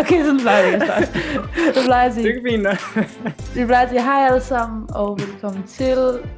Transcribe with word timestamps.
Okay, 0.00 0.24
sådan 0.24 0.40
plejer 0.40 0.64
jeg 0.64 0.74
ikke 0.74 0.92
at. 0.92 1.12
Det 1.74 1.84
plejer 1.84 2.08
at 2.10 2.14
Det 2.16 2.22
sige. 2.22 2.36
er 2.36 2.42
fint 2.50 2.62
nok. 2.62 3.56
Vi 3.56 3.66
plejer 3.66 3.82
at 3.84 3.88
sige 3.90 4.02
hej 4.02 4.26
alle 4.26 4.40
sammen, 4.40 4.88
og 4.94 5.18
velkommen 5.20 5.62
til 5.66 5.96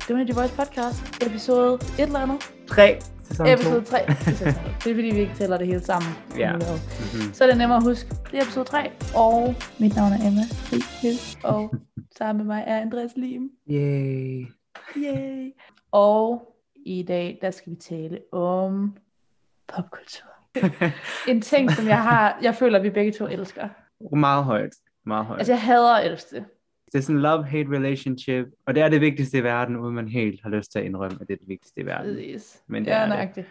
Divinity 0.09 0.33
Voice 0.39 0.55
Podcast, 0.57 1.23
episode 1.27 1.75
1 1.75 2.01
eller 2.01 2.19
andet. 2.19 2.53
3. 2.69 2.99
Sæson 3.25 3.47
Episode 3.47 3.81
2. 3.81 3.85
3. 3.91 3.99
Det 4.07 4.91
er 4.91 4.95
fordi, 4.95 5.11
vi 5.15 5.19
ikke 5.21 5.35
tæller 5.35 5.57
det 5.59 5.67
hele 5.67 5.81
sammen. 5.81 6.13
Ja. 6.39 6.53
Mm-hmm. 6.53 7.33
Så 7.35 7.45
er 7.45 7.49
det 7.49 7.59
nemmere 7.59 7.77
at 7.79 7.85
huske. 7.85 8.09
Det 8.31 8.39
er 8.39 8.43
episode 8.43 8.65
3, 8.65 8.91
og 9.15 9.55
mit 9.79 9.97
navn 9.97 10.13
er 10.13 10.17
Emma 10.29 10.43
Friis, 10.51 11.39
og 11.45 11.75
sammen 12.19 12.47
med 12.47 12.55
mig 12.57 12.65
er 12.67 12.81
Andreas 12.81 13.11
Lim. 13.17 13.51
Yay. 13.71 14.47
Yay! 14.97 15.53
Og 15.93 16.55
i 16.87 17.03
dag, 17.03 17.39
der 17.43 17.51
skal 17.51 17.73
vi 17.73 17.77
tale 17.77 18.19
om 18.33 18.97
popkultur. 19.75 20.32
En 21.29 21.41
ting, 21.41 21.71
som 21.71 21.87
jeg 21.89 22.03
har, 22.03 22.39
jeg 22.43 22.55
føler, 22.55 22.79
at 22.79 22.85
vi 22.85 22.91
begge 22.91 23.13
to 23.13 23.27
elsker. 23.27 23.69
Meget 24.17 24.45
højt. 24.45 24.71
Meget 25.07 25.27
højt. 25.27 25.39
Altså, 25.39 25.53
jeg 25.53 25.63
hader 25.63 25.95
at 25.95 26.07
elske 26.13 26.37
det. 26.37 26.45
Det 26.93 26.99
er 26.99 27.03
sådan 27.03 27.17
en 27.17 27.23
love-hate 27.23 27.77
relationship, 27.77 28.47
og 28.67 28.75
det 28.75 28.83
er 28.83 28.89
det 28.89 29.01
vigtigste 29.01 29.39
i 29.39 29.43
verden, 29.45 29.77
uden 29.77 29.95
man 29.95 30.09
helt 30.09 30.43
har 30.43 30.51
lyst 30.51 30.73
til 30.73 30.79
at 30.79 30.85
indrømme, 30.85 31.19
at 31.21 31.29
det 31.29 31.35
er 31.35 31.39
det 31.39 31.49
vigtigste 31.49 31.81
i 31.81 31.87
verden. 31.87 32.15
Præcis. 32.15 32.61
Men 32.67 32.85
det 32.85 32.91
ja, 32.91 32.97
er 32.97 33.01
det. 33.01 33.09
nøjagtigt. 33.09 33.47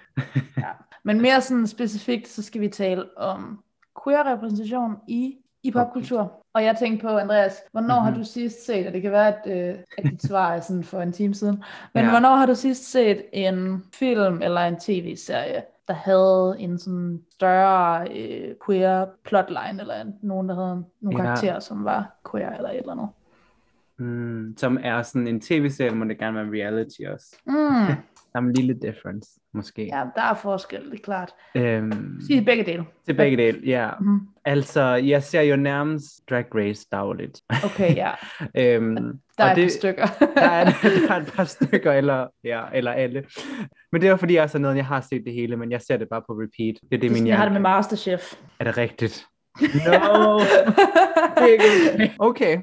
ja. 0.58 0.64
Men 1.04 1.22
mere 1.22 1.42
sådan 1.42 1.68
specifikt, 1.68 2.28
så 2.28 2.44
skal 2.44 2.62
vi 2.62 2.68
tale 2.68 3.18
om 3.18 3.64
queer 4.04 4.34
repræsentation 4.34 4.96
i, 5.08 5.36
i 5.64 5.72
popkultur. 5.72 6.46
Og 6.54 6.64
jeg 6.64 6.76
tænkte 6.80 7.02
på, 7.08 7.18
Andreas, 7.18 7.54
hvornår 7.72 7.88
mm-hmm. 7.96 8.04
har 8.04 8.12
Mhm. 8.12 8.20
du 8.20 8.26
sidst 8.26 8.66
set, 8.66 8.88
og 8.88 8.94
det 8.94 9.02
kan 9.02 9.12
være, 9.12 9.28
at, 9.48 9.70
øh, 9.70 9.76
at 9.98 10.04
dit 10.12 10.22
svar 10.24 10.54
er 10.54 10.60
sådan 10.62 10.84
for 10.84 11.02
en 11.02 11.12
time 11.12 11.34
siden, 11.34 11.64
men 11.94 12.04
Ja. 12.04 12.10
hvornår 12.10 12.36
har 12.36 12.46
du 12.46 12.56
sidst 12.56 12.92
set 12.92 13.24
en 13.34 13.84
film 13.94 14.42
eller 14.42 14.62
en 14.62 14.80
tv-serie, 14.80 15.64
der 15.92 15.98
havde 15.98 16.56
en 16.60 16.78
sådan 16.80 17.22
større 17.34 18.08
øh, 18.18 18.56
queer 18.66 19.06
plotline, 19.26 19.80
eller 19.82 20.02
en, 20.02 20.14
nogen, 20.22 20.50
der 20.50 20.56
havde 20.56 20.84
nogle 21.02 21.20
Ja. 21.20 21.24
karakterer, 21.26 21.60
som 21.60 21.86
var 21.86 22.20
queer 22.32 22.52
eller 22.56 22.70
et 22.70 22.78
eller 22.78 22.92
andet? 22.92 23.08
Mm, 23.98 24.54
som 24.58 24.78
er 24.84 25.02
sådan 25.02 25.28
en 25.28 25.42
tv-serie, 25.42 25.92
må 25.96 26.06
det 26.06 26.18
gerne 26.18 26.36
være 26.36 26.46
en 26.46 26.54
reality 26.54 27.02
også. 27.14 27.36
Mm. 27.46 27.96
Der 28.34 28.40
er 28.40 28.44
en 28.44 28.54
lille 28.54 28.74
difference, 28.82 29.30
måske. 29.54 29.86
Ja, 29.86 30.04
der 30.16 30.22
er 30.22 30.34
forskel, 30.34 30.86
det 30.92 31.00
er 31.00 31.04
klart. 31.04 31.32
Øhm, 31.56 32.22
Sig 32.28 32.46
begge 32.46 32.64
dele. 32.64 32.86
til 33.06 33.14
begge 33.14 33.38
dele, 33.38 33.60
ja. 33.66 33.90
Mhm. 34.00 34.20
Altså, 34.46 34.82
jeg 34.84 35.24
ser 35.24 35.42
jo 35.42 35.56
nærmest 35.56 36.30
Drag 36.30 36.46
Race 36.56 36.88
dagligt. 36.92 37.42
Okay, 37.66 37.96
ja. 37.96 38.12
øhm, 38.58 38.96
Der 39.38 39.44
og 39.44 39.50
er 39.50 39.54
det, 39.56 39.64
et 39.64 39.68
par 39.68 39.78
stykker. 39.80 40.06
der, 40.36 40.42
er, 40.50 40.64
der 41.08 41.14
er 41.14 41.20
et 41.22 41.32
par 41.36 41.44
stykker, 41.56 41.92
eller, 41.92 42.28
ja, 42.44 42.64
eller 42.74 42.92
alle. 42.92 43.24
Men 43.92 44.02
det 44.02 44.10
er 44.10 44.16
fordi, 44.16 44.34
jeg 44.34 44.44
er 44.44 44.48
sådan 44.48 44.62
noget, 44.62 44.78
jeg 44.78 44.86
har 44.86 45.02
set 45.02 45.24
det 45.26 45.34
hele, 45.34 45.58
men 45.58 45.72
jeg 45.72 45.82
ser 45.82 45.98
det 45.98 46.10
bare 46.10 46.22
på 46.28 46.34
repeat. 46.34 46.76
Det 46.82 46.84
er 46.84 46.88
det, 46.90 47.02
Det 47.02 47.12
min 47.12 47.28
jeg 47.28 47.38
har 47.38 47.46
det 47.46 47.54
med 47.54 47.62
Masterchef. 47.62 48.34
Er 48.60 48.64
det 48.64 48.78
rigtigt? 48.78 49.26
No! 49.62 50.40
okay. 52.20 52.62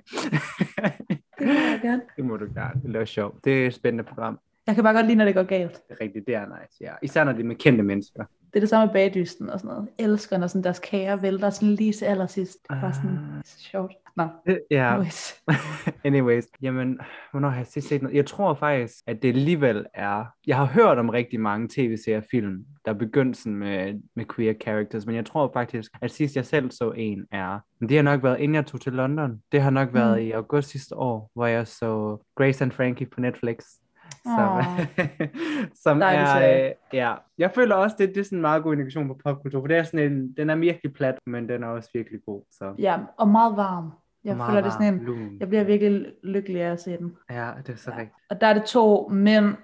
Det 1.39 1.83
gerne. 1.83 2.03
det 2.17 2.25
må 2.25 2.37
du 2.37 2.45
gerne. 2.45 2.83
Det 2.93 2.97
er 2.97 3.05
sjovt. 3.05 3.45
Det 3.45 3.63
er 3.63 3.67
et 3.67 3.75
spændende 3.75 4.05
program. 4.05 4.39
Jeg 4.69 4.75
kan 4.75 4.85
bare 4.85 4.95
godt 4.95 5.07
lide, 5.07 5.17
når 5.19 5.25
det 5.25 5.35
går 5.35 5.43
galt. 5.43 5.73
Det 5.89 5.97
er 6.01 6.01
rigtigt. 6.05 6.27
Det 6.27 6.35
er 6.35 6.47
nice, 6.47 6.77
ja. 6.81 6.93
Især 7.03 7.25
når 7.25 7.33
det 7.33 7.41
er 7.41 7.45
med 7.45 7.57
kendte 7.57 7.83
mennesker. 7.85 8.25
Det 8.53 8.57
er 8.57 8.61
det 8.61 8.69
samme 8.69 8.87
med 8.87 8.93
bagdysten 8.95 9.51
og 9.51 9.61
sådan 9.61 9.75
noget. 9.75 9.89
Jeg 9.99 10.05
elsker, 10.07 10.39
når 10.39 10.47
sådan 10.47 10.65
deres 10.65 10.79
kager 10.79 11.17
vælter 11.17 11.51
sådan 11.51 11.69
lige 11.75 11.93
til 11.93 12.05
allersidst. 12.05 12.59
Det 12.63 12.77
er 12.77 12.81
bare 12.81 12.95
sådan, 12.95 13.11
er 13.11 13.41
så 13.45 13.59
sjovt. 13.59 13.93
Nå, 14.17 14.25
Ja, 14.71 14.95
anyways. 14.95 15.35
anyways. 16.05 16.45
Jamen, 16.63 16.99
hvornår 17.31 17.49
har 17.49 17.57
jeg 17.57 17.67
sidst 17.67 17.89
set 17.89 18.03
noget? 18.03 18.17
Jeg 18.17 18.27
tror 18.27 18.55
faktisk, 18.55 18.95
at 19.07 19.23
det 19.23 19.29
alligevel 19.29 19.87
er... 19.95 20.25
Jeg 20.47 20.57
har 20.57 20.65
hørt 20.65 20.99
om 20.99 21.09
rigtig 21.09 21.41
mange 21.41 21.69
tv-serier 21.71 22.23
film, 22.31 22.65
der 22.85 22.91
er 22.91 22.97
begyndt 22.99 23.37
sådan 23.37 23.57
med, 23.57 23.95
med 24.17 24.25
queer 24.37 24.55
characters, 24.63 25.07
men 25.07 25.15
jeg 25.17 25.27
tror 25.27 25.51
faktisk, 25.55 25.93
at 26.03 26.11
sidst 26.11 26.37
jeg 26.37 26.47
selv 26.47 26.71
så 26.71 26.91
en 26.97 27.25
er... 27.33 27.59
Men 27.81 27.89
det 27.89 27.97
har 27.97 28.03
nok 28.03 28.23
været, 28.23 28.39
inden 28.41 28.55
jeg 28.55 28.67
tog 28.67 28.81
til 28.81 28.93
London. 28.93 29.43
Det 29.53 29.63
har 29.63 29.71
nok 29.71 29.95
været 29.95 30.19
Mm. 30.21 30.27
i 30.27 30.31
august 30.31 30.69
sidste 30.71 30.97
år, 30.97 31.31
hvor 31.35 31.47
jeg 31.47 31.67
så 31.67 32.19
Grace 32.37 32.65
and 32.65 32.73
Frankie 32.73 33.07
på 33.07 33.21
Netflix. 33.21 33.57
Som, 34.37 34.57
Åh. 34.57 34.65
som 35.85 36.03
er, 36.05 36.65
øh, 36.67 36.71
ja, 36.93 37.15
jeg 37.39 37.51
føler 37.55 37.75
også, 37.75 37.97
det, 37.99 38.09
det 38.09 38.19
er 38.19 38.25
sådan 38.25 38.39
en 38.39 38.43
meget 38.43 38.63
god 38.63 38.73
indikation 38.73 39.09
på 39.09 39.21
popkultur, 39.25 39.61
for 39.61 39.67
det 39.67 39.77
er 39.77 39.83
sådan 39.83 40.13
en, 40.13 40.33
den 40.37 40.51
er 40.51 40.57
virkelig 40.57 40.93
plat, 40.93 41.15
men 41.27 41.49
den 41.49 41.63
er 41.63 41.67
også 41.69 41.91
virkelig 41.95 42.21
god, 42.27 42.43
så. 42.51 42.75
Ja, 42.79 42.99
og 43.19 43.29
meget 43.29 43.57
varm. 43.57 43.91
Jeg 44.25 44.37
Meget 44.37 44.51
føler, 44.51 44.61
det 44.63 44.69
er 44.69 44.73
sådan 44.73 44.95
en, 44.95 45.01
lun. 45.05 45.37
jeg 45.41 45.49
bliver 45.49 45.65
virkelig 45.65 46.07
lykkelig 46.25 46.63
af 46.63 46.71
at 46.73 46.81
se 46.81 46.97
den. 46.97 47.17
Ja, 47.31 47.51
det 47.67 47.73
er 47.73 47.77
så 47.77 47.91
rigtigt. 47.91 48.15
Og 48.31 48.41
der 48.41 48.47
er 48.47 48.55
det 48.55 48.65
to 48.65 49.09
mænd, 49.09 49.55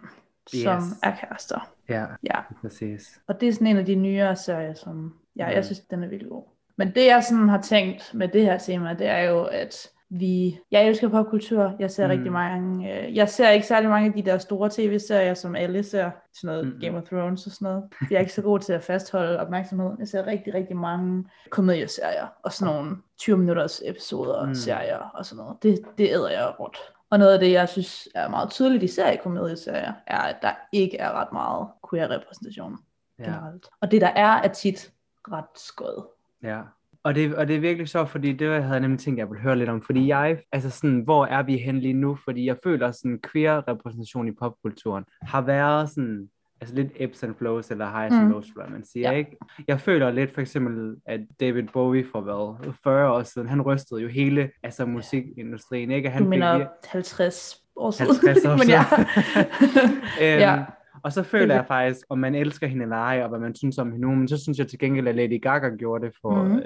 som 0.47 0.77
Yes. 0.77 0.85
er 1.03 1.13
kærester. 1.21 1.71
Ja, 1.89 2.05
Ja, 2.23 2.41
præcis. 2.61 3.21
og 3.29 3.41
det 3.41 3.49
er 3.49 3.53
sådan 3.53 3.67
en 3.67 3.77
af 3.77 3.85
de 3.87 3.95
nyere 3.95 4.37
serier, 4.37 4.75
som 4.75 5.15
ja, 5.37 5.47
jeg 5.47 5.57
Mm. 5.57 5.63
synes, 5.63 5.81
den 5.81 6.03
er 6.05 6.09
virkelig 6.09 6.31
god. 6.31 6.45
Men 6.79 6.89
det, 6.95 7.07
jeg 7.07 7.25
sådan 7.25 7.49
har 7.49 7.61
tænkt 7.61 8.11
med 8.15 8.29
det 8.29 8.43
her 8.43 8.59
tema, 8.59 8.95
det 8.95 9.07
er 9.07 9.19
jo, 9.31 9.45
at 9.45 9.89
vi... 10.11 10.59
Jeg 10.71 10.87
elsker 10.89 11.09
popkultur. 11.09 11.77
Jeg 11.79 11.91
ser 11.91 12.07
Mm. 12.07 12.13
mm. 12.13 12.17
rigtig 12.17 12.33
mange... 12.33 12.93
Øh, 13.07 13.17
jeg 13.17 13.29
ser 13.29 13.51
ikke 13.51 13.67
særlig 13.67 13.89
mange 13.91 14.07
af 14.09 14.13
de 14.13 14.31
der 14.31 14.39
store 14.39 14.71
tv-serier, 14.73 15.35
som 15.35 15.57
alle 15.57 15.83
ser. 15.83 16.11
Sådan 16.35 16.49
noget 16.49 16.67
Mm-mm. 16.67 16.81
Game 16.81 16.99
of 16.99 17.03
Thrones 17.05 17.47
og 17.47 17.53
sådan 17.53 17.67
noget. 17.67 17.85
Jeg 18.11 18.17
er 18.17 18.21
ikke 18.21 18.33
så 18.33 18.43
god 18.43 18.59
til 18.59 18.73
at 18.73 18.83
fastholde 18.85 19.41
opmærksomhed. 19.41 19.91
Jeg 19.99 20.09
ser 20.09 20.27
rigtig, 20.27 20.55
rigtig 20.55 20.77
mange 20.77 21.25
komedieserier 21.51 22.27
og 22.43 22.53
sådan 22.53 22.75
nogle 22.75 22.97
20 23.19 23.39
minutters 23.39 23.83
episoder 23.85 24.43
Mm. 24.43 24.49
mm. 24.49 24.55
serier 24.55 24.99
og 24.99 25.27
sådan 25.27 25.45
noget. 25.45 25.63
Det, 25.63 25.79
det 25.99 26.09
æder 26.11 26.31
jeg 26.31 26.53
rundt. 26.61 26.77
Og 27.11 27.19
noget 27.19 27.33
af 27.33 27.39
det, 27.39 27.53
jeg 27.53 27.69
synes 27.69 28.09
er 28.15 28.29
meget 28.29 28.51
tydeligt 28.51 28.83
i 28.83 28.89
seriekomedieserier, 28.89 29.93
er, 30.07 30.19
at 30.21 30.37
der 30.43 30.53
ikke 30.73 30.97
er 30.99 31.13
ret 31.13 31.33
meget 31.33 31.69
queer 31.91 32.11
repræsentation 32.11 32.79
Ja, 33.19 33.25
generelt. 33.25 33.67
Og 33.81 33.91
det 33.91 34.01
der 34.01 34.07
er, 34.09 34.29
er 34.31 34.49
tit 34.49 34.93
ret 35.33 35.45
skød. 35.55 36.05
ja. 36.43 36.61
Og 37.05 37.15
det, 37.15 37.35
og 37.35 37.49
det 37.49 37.57
er 37.57 37.61
virkelig 37.61 37.89
sjovt, 37.89 38.09
fordi 38.11 38.33
det 38.33 38.49
havde 38.49 38.69
jeg 38.73 38.81
nemlig 38.81 39.01
tænkt, 39.01 39.19
jeg 39.19 39.31
ville 39.31 39.43
høre 39.43 39.57
lidt 39.59 39.69
om. 39.71 39.83
Fordi 39.83 40.09
jeg, 40.09 40.39
altså 40.53 40.71
sådan, 40.71 41.01
hvor 41.01 41.27
er 41.27 41.43
vi 41.43 41.57
hen 41.57 41.79
lige 41.79 41.93
nu? 41.95 42.19
Fordi 42.25 42.47
jeg 42.47 42.57
føler 42.65 42.93
sådan, 42.93 43.21
queer 43.33 43.69
repræsentation 43.69 44.29
i 44.29 44.33
popkulturen 44.33 45.05
har 45.23 45.41
været 45.41 45.91
sådan, 45.91 46.29
altså 46.61 46.75
lidt 46.75 46.89
ebbs 46.97 47.23
and 47.23 47.35
flows, 47.35 47.71
eller 47.71 47.91
highs 47.99 48.13
and 48.15 48.25
Mm. 48.25 48.31
lows, 48.31 48.47
hvad 48.57 48.65
man 48.71 48.85
siger, 48.85 49.11
Ja. 49.13 49.17
ikke? 49.17 49.37
Jeg 49.69 49.81
føler 49.81 50.11
lidt 50.11 50.35
for 50.35 50.41
eksempel, 50.41 50.97
at 51.07 51.21
David 51.41 51.63
Bowie 51.73 52.05
for 52.13 52.21
hvad, 52.21 52.73
40 52.85 53.13
år 53.13 53.23
siden, 53.23 53.49
han 53.49 53.63
rystede 53.63 54.01
jo 54.03 54.09
hele, 54.09 54.51
altså 54.63 54.87
musikindustrien, 54.87 55.91
ikke? 55.91 56.11
Han 56.11 56.23
Du 56.23 56.29
mener 56.29 56.65
vir- 56.65 56.89
50 56.93 57.63
år 57.77 57.91
siden. 57.91 58.15
50 58.27 58.45
år 58.45 58.57
Men 58.61 58.69
ja. 58.69 58.83
øhm, 60.35 60.41
Ja. 60.41 60.65
Og 61.05 61.13
så 61.13 61.23
føler 61.23 61.55
jeg 61.55 61.65
faktisk, 61.67 62.01
om 62.09 62.19
man 62.19 62.35
elsker 62.35 62.67
hende 62.67 62.83
eller 62.83 62.97
ej, 62.97 63.21
og 63.23 63.29
hvad 63.29 63.39
man 63.39 63.55
synes 63.55 63.79
om 63.79 63.93
hende 63.93 64.07
nu, 64.07 64.15
men 64.15 64.29
så 64.29 64.43
synes 64.43 64.59
jeg 64.59 64.69
til 64.69 64.79
gengæld, 64.79 65.09
at 65.09 65.15
Lady 65.15 65.43
Gaga 65.43 65.69
gjorde 65.69 66.07
det 66.07 66.15
for, 66.23 66.43
mm. 66.43 66.57
øh, 66.57 66.65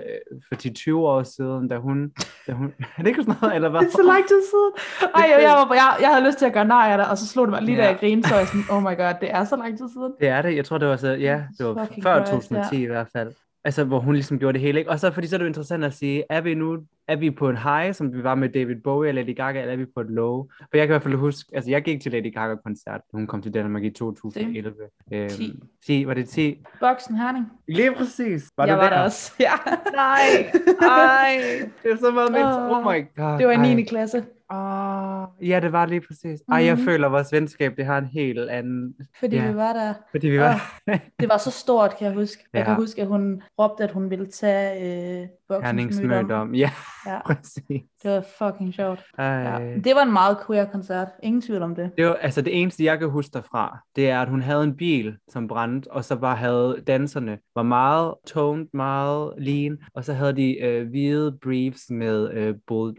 for 0.49 0.54
10-20 0.94 0.97
år 0.97 1.22
siden, 1.22 1.69
da 1.69 1.76
hun, 1.76 2.12
da 2.47 2.53
hun 2.53 2.66
er 2.97 3.03
det 3.03 3.06
ikke 3.06 3.22
sådan 3.22 3.34
noget, 3.43 3.54
eller 3.54 3.69
hvad? 3.69 3.81
Det 3.81 3.87
er 3.87 3.91
så 3.93 4.03
lang 4.03 4.28
tid 4.28 4.41
siden. 4.53 4.72
Ej, 5.15 5.25
jeg, 5.31 5.43
jeg, 5.43 5.50
var, 5.50 5.75
jeg, 5.75 5.97
jeg 6.00 6.09
havde 6.09 6.26
lyst 6.26 6.38
til 6.38 6.47
at 6.47 6.53
gøre 6.53 6.65
nej 6.65 6.88
af 6.93 6.99
det, 6.99 7.06
og 7.06 7.19
så 7.19 7.26
slog 7.26 7.47
det 7.47 7.50
mig 7.50 7.62
lige 7.62 7.76
da 7.76 7.82
Ja. 7.82 7.88
jeg 7.88 7.99
grinede, 8.00 8.28
så 8.28 8.37
jeg 8.37 8.47
sådan, 8.47 8.65
oh 8.71 8.82
my 8.82 8.94
god, 8.97 9.15
det 9.21 9.31
er 9.31 9.44
så 9.44 9.56
lang 9.56 9.78
tid 9.78 9.88
siden. 9.88 10.12
Det 10.21 10.28
er 10.28 10.43
det, 10.43 10.56
jeg 10.56 10.65
tror 10.65 10.78
det 10.78 10.88
var 10.88 10.97
så, 10.97 11.09
ja, 11.12 11.43
det 11.59 11.66
var 11.66 11.84
Fucking 11.84 12.03
før 12.03 12.16
Christ, 12.16 12.31
2010 12.49 12.82
i 12.82 12.87
hvert 12.87 13.09
fald. 13.16 13.32
Altså, 13.69 13.84
hvor 13.84 13.99
hun 14.01 14.15
ligesom 14.15 14.39
gjorde 14.39 14.53
det 14.53 14.61
hele, 14.61 14.79
ikke? 14.79 14.91
Og 14.91 15.01
så, 15.01 15.11
fordi 15.11 15.27
så 15.27 15.37
er 15.37 15.39
det 15.39 15.45
jo 15.45 15.49
interessant 15.49 15.84
at 15.84 15.95
sige, 15.95 16.25
er 16.31 16.41
vi 16.41 16.55
nu, 16.55 16.79
er 17.09 17.17
vi 17.17 17.31
på 17.31 17.49
en 17.49 17.56
high, 17.56 17.95
som 17.95 18.12
vi 18.12 18.23
var 18.25 18.34
med 18.34 18.49
David 18.49 18.77
Bowie 18.84 19.11
og 19.11 19.15
Lady 19.15 19.37
Gaga, 19.37 19.61
eller 19.61 19.73
er 19.73 19.77
vi 19.77 19.84
på 19.95 20.01
et 20.01 20.06
low? 20.11 20.47
For 20.61 20.77
jeg 20.77 20.87
kan 20.87 20.89
i 20.89 20.93
hvert 20.95 21.03
fald 21.03 21.15
huske, 21.15 21.51
altså 21.55 21.71
jeg 21.71 21.83
gik 21.83 22.01
til 22.03 22.12
Lady 22.12 22.34
Gaga-koncert, 22.34 23.01
hun 23.12 23.27
kom 23.27 23.43
til 23.43 23.55
Danmark 23.55 23.84
i 23.84 23.91
2011. 23.91 24.75
Øhm, 25.12 25.29
10. 25.29 25.61
10, 25.87 26.06
var 26.06 26.15
det 26.15 26.29
10? 26.29 26.62
Boksen 26.81 27.17
Herning. 27.17 27.47
Lige 27.69 27.95
præcis. 27.95 28.51
Var 28.56 28.67
jeg 28.67 28.77
du 28.77 28.83
var 28.83 28.89
der? 28.89 28.97
der 28.97 29.05
også. 29.05 29.33
Ja. 29.41 29.53
Nej, 29.95 30.50
ej, 30.81 31.41
det 31.83 31.93
er 31.93 31.97
så 31.97 32.11
meget 32.11 32.33
mindst. 32.33 32.59
Åh, 32.59 32.87
Oh 32.87 32.93
my 32.95 33.06
god. 33.17 33.39
Det 33.39 33.47
var 33.47 33.53
i 33.53 33.56
ej. 33.56 33.75
9. 33.75 33.85
klasse. 33.85 34.25
Åh, 34.50 35.48
ja, 35.48 35.60
det 35.60 35.72
var 35.72 35.86
lige 35.86 36.00
præcis. 36.00 36.41
Ej, 36.53 36.64
jeg 36.64 36.75
Mhm. 36.76 36.84
føler, 36.84 37.06
at 37.06 37.12
vores 37.12 37.32
venskab, 37.32 37.76
det 37.76 37.84
har 37.86 37.98
en 37.98 38.06
helt 38.06 38.38
anden... 38.50 38.94
Fordi 39.20 39.37
Ja. 39.37 39.50
vi 39.50 39.56
var 39.56 39.73
der. 39.73 39.94
Fordi 40.11 40.28
vi 40.28 40.38
var... 40.40 40.81
Det 41.20 41.28
var 41.28 41.37
så 41.37 41.50
stort, 41.50 41.96
kan 41.99 42.06
jeg 42.06 42.14
huske. 42.14 42.44
Jeg 42.52 42.61
Ja. 42.61 42.64
kan 42.64 42.75
huske, 42.75 43.02
at 43.02 43.08
hun 43.08 43.43
råbte, 43.58 43.84
at 43.84 43.90
hun 43.90 44.11
ville 44.11 44.26
tage 44.26 45.20
øh, 45.23 45.28
boksens 45.49 45.67
Hernings 45.67 46.00
mødom. 46.00 46.25
mødom. 46.26 46.55
Ja, 46.55 46.70
Ja, 47.06 47.19
præcis. 47.26 47.82
det 48.02 48.11
var 48.11 48.25
fucking 48.38 48.75
sjovt. 48.75 49.05
Ej. 49.19 49.25
Ja. 49.26 49.75
Det 49.84 49.94
var 49.94 50.02
en 50.02 50.12
meget 50.12 50.37
queer 50.46 50.64
koncert. 50.64 51.08
Ingen 51.23 51.43
tvivl 51.43 51.62
om 51.62 51.75
det. 51.75 51.90
Det 51.99 52.06
var, 52.06 52.14
altså 52.14 52.43
det 52.43 52.61
eneste, 52.62 52.84
jeg 52.84 52.99
kan 52.99 53.08
huske 53.11 53.31
derfra, 53.34 53.78
det 53.96 54.11
er, 54.11 54.20
at 54.23 54.28
hun 54.28 54.43
havde 54.43 54.64
en 54.64 54.76
bil, 54.76 55.17
som 55.28 55.49
brændte, 55.49 55.90
og 55.90 56.05
så 56.05 56.17
bare 56.17 56.37
havde 56.37 56.82
danserne, 56.87 57.38
var 57.55 57.62
meget 57.62 58.14
toned, 58.26 58.67
meget 58.73 59.32
lean, 59.38 59.78
og 59.94 60.05
så 60.05 60.12
havde 60.12 60.32
de 60.37 60.58
øh, 60.61 60.88
hvide 60.88 61.38
briefs 61.43 61.90
med 61.90 62.31
øh, 62.32 62.55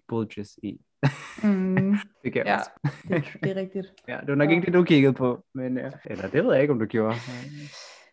bulges 0.08 0.60
i. 0.64 0.78
Mm, 1.44 1.98
Det 2.24 2.34
kan 2.34 2.44
ja, 2.46 2.58
huske. 2.58 3.08
det, 3.16 3.44
det 3.44 3.52
er 3.52 3.56
rigtigt. 3.62 3.88
Ja, 4.08 4.18
det 4.22 4.28
var 4.28 4.36
nok 4.36 4.50
Ja. 4.50 4.56
ikke 4.56 4.66
det, 4.66 4.74
du 4.74 4.84
kiggede 4.84 5.14
på, 5.14 5.44
men... 5.56 5.78
Øh, 5.78 5.92
eller 6.06 6.28
det 6.28 6.44
ved 6.44 6.54
jeg 6.54 6.62
ikke, 6.62 6.72
om 6.74 6.80
du 6.80 6.86
gjorde. 6.86 7.16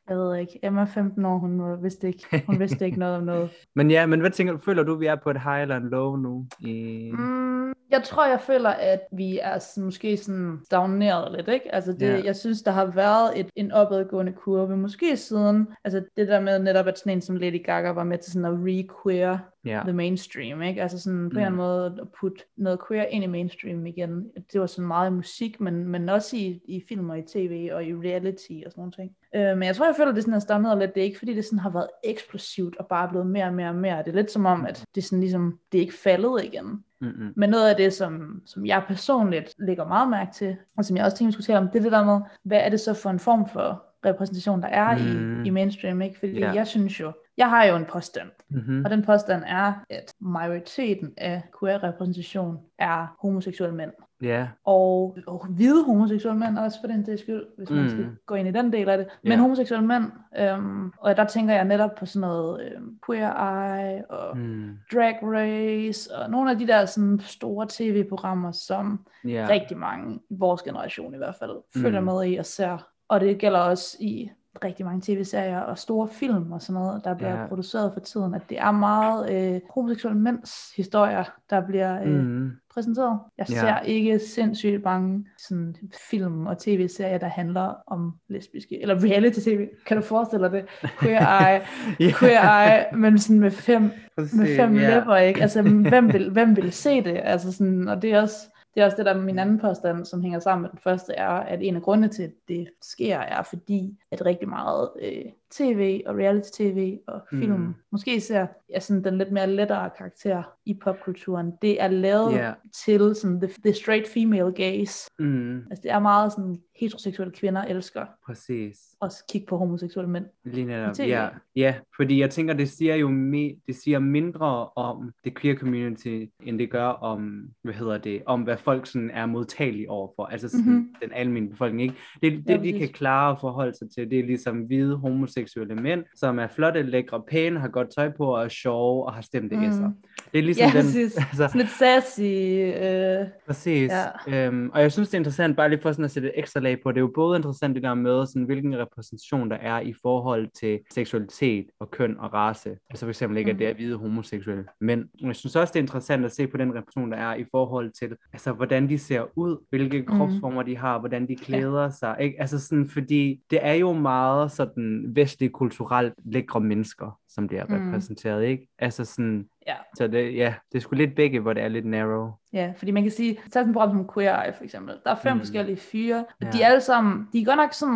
Jeg 0.09 0.17
ved 0.17 0.37
ikke. 0.37 0.59
Emma 0.63 0.81
er 0.81 0.87
15 0.87 1.25
år, 1.25 1.39
hun 1.39 1.83
vidste 1.83 2.07
ikke, 2.07 2.43
hun 2.47 2.61
vidste 2.61 2.85
ikke 2.85 2.99
noget 2.99 3.17
om 3.17 3.23
noget. 3.23 3.51
Men 3.77 3.91
ja, 3.91 4.07
men 4.07 4.21
hvad 4.21 4.31
tænker 4.31 4.53
du, 4.53 4.59
føler 4.59 4.83
du, 4.83 4.95
vi 4.95 5.07
er 5.07 5.17
på 5.17 5.31
et 5.31 5.41
high 5.43 5.63
eller 5.63 5.77
en 5.77 5.89
low 5.89 6.17
nu? 6.17 6.47
I... 6.61 7.11
Mm, 7.19 7.73
jeg 7.91 8.03
tror, 8.05 8.27
jeg 8.29 8.41
føler, 8.41 8.71
at 8.71 9.01
vi 9.13 9.39
er 9.43 9.59
sådan, 9.59 9.85
måske 9.85 10.17
sådan 10.17 10.61
stagneret 10.65 11.33
lidt, 11.37 11.49
ikke? 11.49 11.75
Altså 11.75 11.93
det, 11.93 12.01
Ja. 12.03 12.23
jeg 12.25 12.37
synes, 12.37 12.63
der 12.63 12.71
har 12.71 12.87
været 12.87 13.41
et, 13.41 13.47
en 13.57 13.73
opadgående 13.73 14.33
kurve, 14.33 14.77
måske 14.77 15.17
siden, 15.17 15.69
altså 15.85 16.05
det 16.17 16.29
der 16.29 16.41
med 16.41 16.59
netop, 16.59 16.87
at 16.87 16.99
sådan 16.99 17.13
en 17.13 17.21
som 17.21 17.37
Lady 17.37 17.65
Gaga 17.65 17.91
var 17.91 18.05
med 18.05 18.19
til 18.19 18.33
sådan 18.33 18.45
at 18.55 18.61
re-queer 18.61 19.39
Ja. 19.67 19.81
the 19.83 19.93
mainstream, 19.93 20.63
ikke? 20.63 20.83
Altså 20.83 20.99
sådan 20.99 21.31
på 21.31 21.35
en 21.35 21.37
eller 21.37 21.47
anden 21.47 21.57
måde 21.57 21.99
at 22.01 22.09
putte 22.21 22.43
noget 22.57 22.79
queer 22.89 23.05
ind 23.05 23.25
i 23.25 23.27
mainstream 23.27 23.87
igen. 23.87 24.31
Det 24.53 24.61
var 24.61 24.67
sådan 24.67 24.87
meget 24.87 25.11
i 25.11 25.15
musik, 25.15 25.61
men, 25.61 25.89
men 25.89 26.09
også 26.09 26.37
i, 26.37 26.61
i 26.65 26.85
film 26.89 27.11
og 27.11 27.19
i 27.19 27.23
tv 27.23 27.71
og 27.73 27.85
i 27.85 27.95
reality 27.95 28.53
og 28.67 28.73
sådan 28.73 28.81
nogle 28.81 28.93
ting. 28.93 29.17
Øh, 29.35 29.59
men 29.59 29.63
jeg 29.63 29.77
tror, 29.77 29.87
jeg 29.87 29.95
føler, 29.97 30.09
at 30.11 30.17
det 30.17 30.25
sådan 30.25 30.35
er 30.35 30.39
stået 30.39 30.79
lidt. 30.79 30.95
Det 30.95 31.01
er 31.01 31.05
ikke, 31.05 31.19
fordi 31.19 31.35
det 31.35 31.45
sådan 31.45 31.59
har 31.59 31.71
været 31.71 31.89
eksplosivt 32.05 32.77
og 32.77 32.87
bare 32.87 33.09
blevet 33.09 33.27
mere 33.27 33.47
og 33.47 33.55
mere 33.55 33.69
og 33.69 33.75
mere. 33.75 33.99
Det 33.99 34.09
er 34.09 34.15
lidt 34.15 34.31
som 34.31 34.47
om, 34.47 34.67
at 34.67 34.85
det 34.95 35.05
sådan 35.05 35.21
ligesom, 35.21 35.59
det 35.73 35.79
er 35.79 35.83
ikke 35.83 35.95
faldet 35.95 36.45
igen. 36.45 36.85
Mm-mm. 37.01 37.33
Men 37.37 37.51
noget 37.51 37.69
af 37.71 37.77
det, 37.77 37.93
som, 37.93 38.43
som 38.47 38.67
jeg 38.67 38.83
personligt 38.89 39.55
lægger 39.59 39.87
meget 39.89 40.11
mærke 40.11 40.33
til, 40.33 40.57
og 40.77 40.85
som 40.85 40.97
jeg 40.97 41.05
også 41.05 41.17
tænker, 41.17 41.29
vi 41.29 41.33
skulle 41.33 41.47
tale 41.47 41.59
om, 41.59 41.69
det 41.69 41.79
er 41.79 41.83
det 41.83 41.93
der 41.93 42.05
med, 42.05 42.21
hvad 42.43 42.59
er 42.59 42.69
det 42.69 42.81
så 42.81 42.95
for 42.95 43.11
en 43.11 43.19
form 43.19 43.49
for 43.49 43.83
repræsentation, 44.07 44.63
der 44.63 44.69
er 44.69 44.99
Mm. 44.99 45.43
i, 45.45 45.47
i 45.47 45.51
mainstream, 45.51 46.03
ikke? 46.03 46.19
Fordi 46.19 46.39
Ja. 46.39 46.53
jeg 46.53 46.67
synes 46.67 47.01
jo, 47.01 47.13
jeg 47.37 47.51
har 47.51 47.65
jo 47.65 47.77
en 47.77 47.85
påstand, 47.85 48.29
Mm-hmm. 48.49 48.85
og 48.85 48.91
den 48.91 49.03
påstand 49.05 49.43
er, 49.47 49.73
at 49.91 50.13
majoriteten 50.21 51.13
af 51.17 51.43
queer-repræsentation 51.61 52.59
er 52.79 53.17
homoseksuelle 53.23 53.77
mænd. 53.77 53.91
Ja, 54.23 54.49
Og, 54.65 55.17
og 55.27 55.47
hvide 55.47 55.85
homoseksuelle 55.85 56.39
mænd 56.41 56.59
også 56.59 56.81
for 56.81 56.87
den 56.87 57.07
sags 57.07 57.21
skyld, 57.23 57.43
hvis 57.59 57.71
man 57.71 57.83
Mm. 57.83 57.89
skal 57.89 58.07
gå 58.27 58.35
ind 58.35 58.49
i 58.49 58.51
den 58.53 58.73
del 58.73 58.89
af 58.89 58.99
det. 58.99 59.07
Men 59.25 59.39
homoseksuelle 59.39 59.87
mænd, 59.87 60.05
øhm, 60.39 60.93
og 60.99 61.17
der 61.17 61.25
tænker 61.25 61.55
jeg 61.55 61.65
netop 61.65 61.95
på 61.95 62.07
sådan 62.07 62.21
noget 62.29 62.63
øhm, 62.73 62.99
Queer 63.07 63.33
Eye 63.33 64.11
og 64.11 64.37
mm. 64.39 64.79
Drag 64.93 65.19
Race 65.23 66.15
og 66.17 66.31
nogle 66.31 66.51
af 66.51 66.59
de 66.59 66.67
der 66.67 66.85
sådan 66.87 67.21
store 67.21 67.67
tv-programmer, 67.71 68.53
som 68.53 69.07
ja. 69.25 69.47
rigtig 69.51 69.77
mange 69.77 70.21
i 70.31 70.37
vores 70.39 70.63
generation 70.63 71.15
i 71.15 71.19
hvert 71.19 71.35
fald 71.39 71.57
følger 71.83 72.01
Mm. 72.01 72.07
med 72.07 72.27
i 72.27 72.37
og 72.37 72.47
ser. 72.47 72.89
Og 73.09 73.21
det 73.21 73.39
gælder 73.39 73.59
også 73.59 73.97
i 74.01 74.31
rigtig 74.65 74.87
mange 74.87 75.01
tv-serier 75.05 75.61
og 75.61 75.79
store 75.79 76.09
film 76.09 76.53
og 76.53 76.63
sådan 76.63 76.81
noget, 76.83 77.05
der 77.05 77.15
bliver 77.15 77.41
Ja. 77.41 77.47
produceret 77.47 77.93
for 77.93 78.01
tiden, 78.01 78.35
at 78.35 78.43
det 78.51 78.59
er 78.59 78.71
meget 78.71 79.33
øh, 79.55 79.61
homoseksuelle 79.75 80.21
mænds 80.21 80.51
historier, 80.77 81.25
der 81.51 81.67
bliver 81.67 82.03
øh, 82.03 82.09
Mm. 82.25 82.51
præsenteret. 82.75 83.19
Jeg 83.39 83.47
Ja. 83.51 83.55
ser 83.61 83.81
ikke 83.81 84.19
sindssygt 84.19 84.85
mange 84.85 85.27
sådan, 85.49 85.77
film 86.11 86.47
og 86.47 86.59
tv-serier, 86.59 87.19
der 87.19 87.27
handler 87.29 87.75
om 87.87 88.13
lesbiske, 88.29 88.83
eller 88.83 88.95
reality-tv. 89.05 89.67
Kan 89.87 89.97
du 89.97 90.03
forestille 90.03 90.45
dig 90.45 90.53
det? 90.53 90.91
Queer 91.01 91.21
Eye, 91.47 91.61
Ja. 92.01 92.11
Queer 92.19 92.67
Eye, 92.67 92.97
men 92.99 93.19
sådan 93.19 93.41
med 93.41 93.51
fem 93.51 93.91
Præcis, 94.19 94.35
med 94.39 94.57
fem 94.57 94.77
ja. 94.77 94.99
læber, 94.99 95.17
ikke? 95.17 95.43
Altså, 95.43 95.63
hvem 95.63 96.13
vil, 96.13 96.31
hvem 96.31 96.57
vil 96.57 96.73
se 96.73 97.05
det? 97.05 97.21
Altså 97.25 97.53
sådan, 97.53 97.89
og 97.89 98.03
det 98.03 98.13
er 98.13 98.23
også 98.23 98.37
det 98.77 98.83
er 98.83 98.87
også 98.87 98.97
det 98.97 99.07
der 99.07 99.21
min 99.21 99.39
anden 99.39 99.59
påstand, 99.59 100.05
som 100.05 100.23
hænger 100.23 100.39
sammen 100.39 100.63
med 100.63 100.71
den 100.71 100.79
første, 100.79 101.13
er, 101.13 101.29
at 101.29 101.63
en 101.63 101.77
af 101.77 101.83
grundene 101.83 102.09
til, 102.09 102.23
at 102.23 102.33
det 102.49 102.69
sker, 102.83 103.19
er 103.19 103.43
fordi, 103.43 103.99
at 104.11 104.27
rigtig 104.27 104.49
meget 104.49 104.91
øh, 105.03 105.25
tv 105.51 106.03
og 106.07 106.17
reality-tv 106.17 106.99
og 107.09 107.21
film, 107.31 107.53
Mm. 107.53 107.61
mm. 107.61 107.75
måske 107.93 108.17
især 108.17 108.47
ja, 108.71 108.81
sådan 108.81 109.05
den 109.05 109.19
lidt 109.19 109.33
mere 109.33 109.47
lettere 109.51 109.91
karakter 109.99 110.43
i 110.67 110.75
popkulturen, 110.83 111.53
det 111.63 111.83
er 111.83 111.89
lavet 111.89 112.33
Ja. 112.33 112.53
til 112.85 113.15
sådan 113.15 113.41
the, 113.41 113.51
the 113.65 113.73
straight 113.75 114.09
female 114.09 114.53
gaze. 114.53 115.11
Mm. 115.19 115.57
Altså 115.57 115.81
det 115.83 115.91
er 115.91 115.99
meget 115.99 116.33
sådan, 116.33 116.57
heteroseksuelle 116.81 117.35
kvinder 117.35 117.63
elsker 117.65 118.07
Præcis. 118.27 118.79
at 119.03 119.13
kigge 119.31 119.47
på 119.47 119.57
homoseksuelle 119.57 120.11
mænd. 120.11 120.25
Lige 120.45 120.67
netop, 120.67 120.99
ja. 120.99 121.29
Ja, 121.57 121.75
fordi 121.97 122.21
jeg 122.21 122.31
tænker, 122.31 122.55
det 122.55 122.69
siger 122.69 122.95
jo 122.95 123.09
me, 123.09 123.49
det 123.67 123.77
siger 123.77 123.99
mindre 123.99 124.69
om 124.69 125.13
det 125.25 125.39
queer 125.39 125.57
community, 125.57 126.25
end 126.43 126.59
det 126.59 126.71
gør 126.71 126.87
om, 126.89 127.49
hvad 127.63 127.75
hedder 127.75 127.99
det, 127.99 128.23
om 128.27 128.43
hvad 128.43 128.57
folk 128.57 128.87
sådan 128.87 129.11
er 129.11 129.27
modtagelige 129.27 129.91
overfor. 129.91 130.25
Altså 130.27 130.49
sådan 130.49 130.65
Mhm. 130.65 130.75
mm-hmm. 130.75 130.95
den 131.03 131.13
almindelige 131.13 131.51
befolkning, 131.53 131.83
ikke? 131.83 131.95
Det, 132.23 132.33
det 132.33 132.45
Ja, 132.49 132.53
de 132.53 132.59
præcis. 132.59 132.79
kan 132.79 132.89
klare 132.89 133.31
at 133.33 133.41
forholde 133.41 133.75
sig 133.79 133.91
til, 133.91 134.11
det 134.11 134.19
er 134.19 134.25
ligesom 134.27 134.59
hvide 134.61 134.97
homoseksuelle 134.97 135.36
mænd, 135.83 136.05
som 136.15 136.39
er 136.39 136.47
flotte, 136.47 136.83
lækre, 136.83 137.23
pæne, 137.29 137.61
har 137.61 137.69
godt 137.69 137.89
tøj 137.97 138.11
på 138.17 138.35
og 138.35 138.45
er 138.45 138.49
sjove 138.49 139.07
og 139.07 139.15
har 139.15 139.23
stemte 139.23 139.57
mm. 139.57 139.63
Mm. 139.63 139.95
Det 140.33 140.39
er 140.39 140.43
ligesom 140.43 140.67
Ja, 140.67 140.79
den, 140.79 140.87
præcis. 140.87 141.17
altså, 141.31 141.49
Sådan 141.49 141.61
lidt 141.61 141.71
sassy. 141.71 142.21
Øh, 142.21 143.27
Præcis. 143.47 143.91
Ja. 144.29 144.47
Øhm, 144.47 144.71
og 144.75 144.81
jeg 144.83 144.93
synes, 144.93 145.09
det 145.09 145.15
er 145.15 145.19
interessant, 145.19 145.57
bare 145.57 145.69
lige 145.69 145.81
for 145.81 145.93
sådan 145.93 146.05
at 146.05 146.11
sætte 146.11 146.29
et 146.29 146.35
ekstra 146.37 146.61
lag 146.61 146.83
på, 146.83 146.93
det 146.93 146.97
er 146.97 147.01
jo 147.01 147.13
både 147.15 147.37
interessant 147.37 147.75
det 147.75 147.83
der 147.83 147.95
med, 147.95 148.27
sådan, 148.27 148.43
hvilken 148.43 148.79
repræsentation 148.79 149.51
der 149.51 149.57
er 149.57 149.81
i 149.81 149.95
forhold 150.03 150.49
til 150.61 150.81
seksualitet 150.95 151.67
og 151.81 151.91
køn 151.91 152.17
og 152.19 152.35
race. 152.35 152.71
Altså 152.91 153.07
for 153.07 153.09
eksempel 153.11 153.39
ikke, 153.39 153.51
at 153.51 153.59
det 153.59 153.69
er 153.69 153.75
hvide 153.75 153.97
homoseksuelle 153.97 154.65
mænd. 154.81 155.05
Men 155.21 155.27
jeg 155.27 155.37
synes 155.37 155.57
også, 155.57 155.73
det 155.73 155.79
er 155.79 155.83
interessant 155.83 156.25
at 156.25 156.33
se 156.33 156.47
på 156.47 156.57
den 156.57 156.69
repræsentation, 156.69 157.13
der 157.13 157.19
er 157.19 157.35
i 157.35 157.45
forhold 157.51 157.91
til, 157.99 158.17
altså 158.33 158.53
hvordan 158.53 158.89
de 158.89 158.99
ser 158.99 159.39
ud, 159.39 159.57
hvilke 159.71 160.05
kropsformer 160.05 160.63
de 160.63 160.77
har, 160.77 160.99
hvordan 160.99 161.29
de 161.29 161.37
klæder 161.37 161.91
sig. 161.91 162.17
Ikke? 162.21 162.41
Altså 162.41 162.59
sådan, 162.59 162.89
fordi 162.89 163.41
det 163.51 163.59
er 163.63 163.73
jo 163.73 163.93
meget 163.93 164.53
sådan 164.53 165.17
vestlig 165.27 165.53
kulturelt 165.53 166.15
lækre 166.25 166.61
mennesker, 166.61 167.19
som 167.29 167.49
det 167.49 167.59
er 167.59 167.65
Mm. 167.69 167.75
repræsenteret, 167.89 168.45
ikke? 168.45 168.69
Altså 168.79 169.05
sådan, 169.05 169.49
ja. 169.67 169.75
så 169.97 170.07
det, 170.07 170.35
ja, 170.37 170.55
det 170.73 170.79
er 170.79 170.83
sgu 170.83 170.95
lidt 170.97 171.15
begge, 171.17 171.41
hvor 171.41 171.53
det 171.53 171.63
er 171.63 171.69
lidt 171.69 171.87
narrow. 171.87 172.31
Ja, 172.53 172.73
fordi 172.77 172.91
man 172.91 173.03
kan 173.03 173.13
sige, 173.13 173.35
tag 173.35 173.43
sådan 173.53 173.69
et 173.69 173.73
program 173.75 173.91
som 173.91 174.09
Queer 174.15 174.43
Eye 174.43 174.53
for 174.57 174.65
eksempel. 174.65 174.95
Der 175.05 175.11
er 175.11 175.15
fem 175.17 175.33
Mm. 175.33 175.39
forskellige 175.41 175.77
fyre, 175.77 176.19
og 176.19 176.27
Ja. 176.43 176.51
de 176.51 176.63
er 176.63 176.67
alle 176.67 176.81
sammen, 176.81 177.29
de 177.33 177.41
er 177.41 177.45
godt 177.45 177.57
nok 177.57 177.73
sådan, 177.73 177.93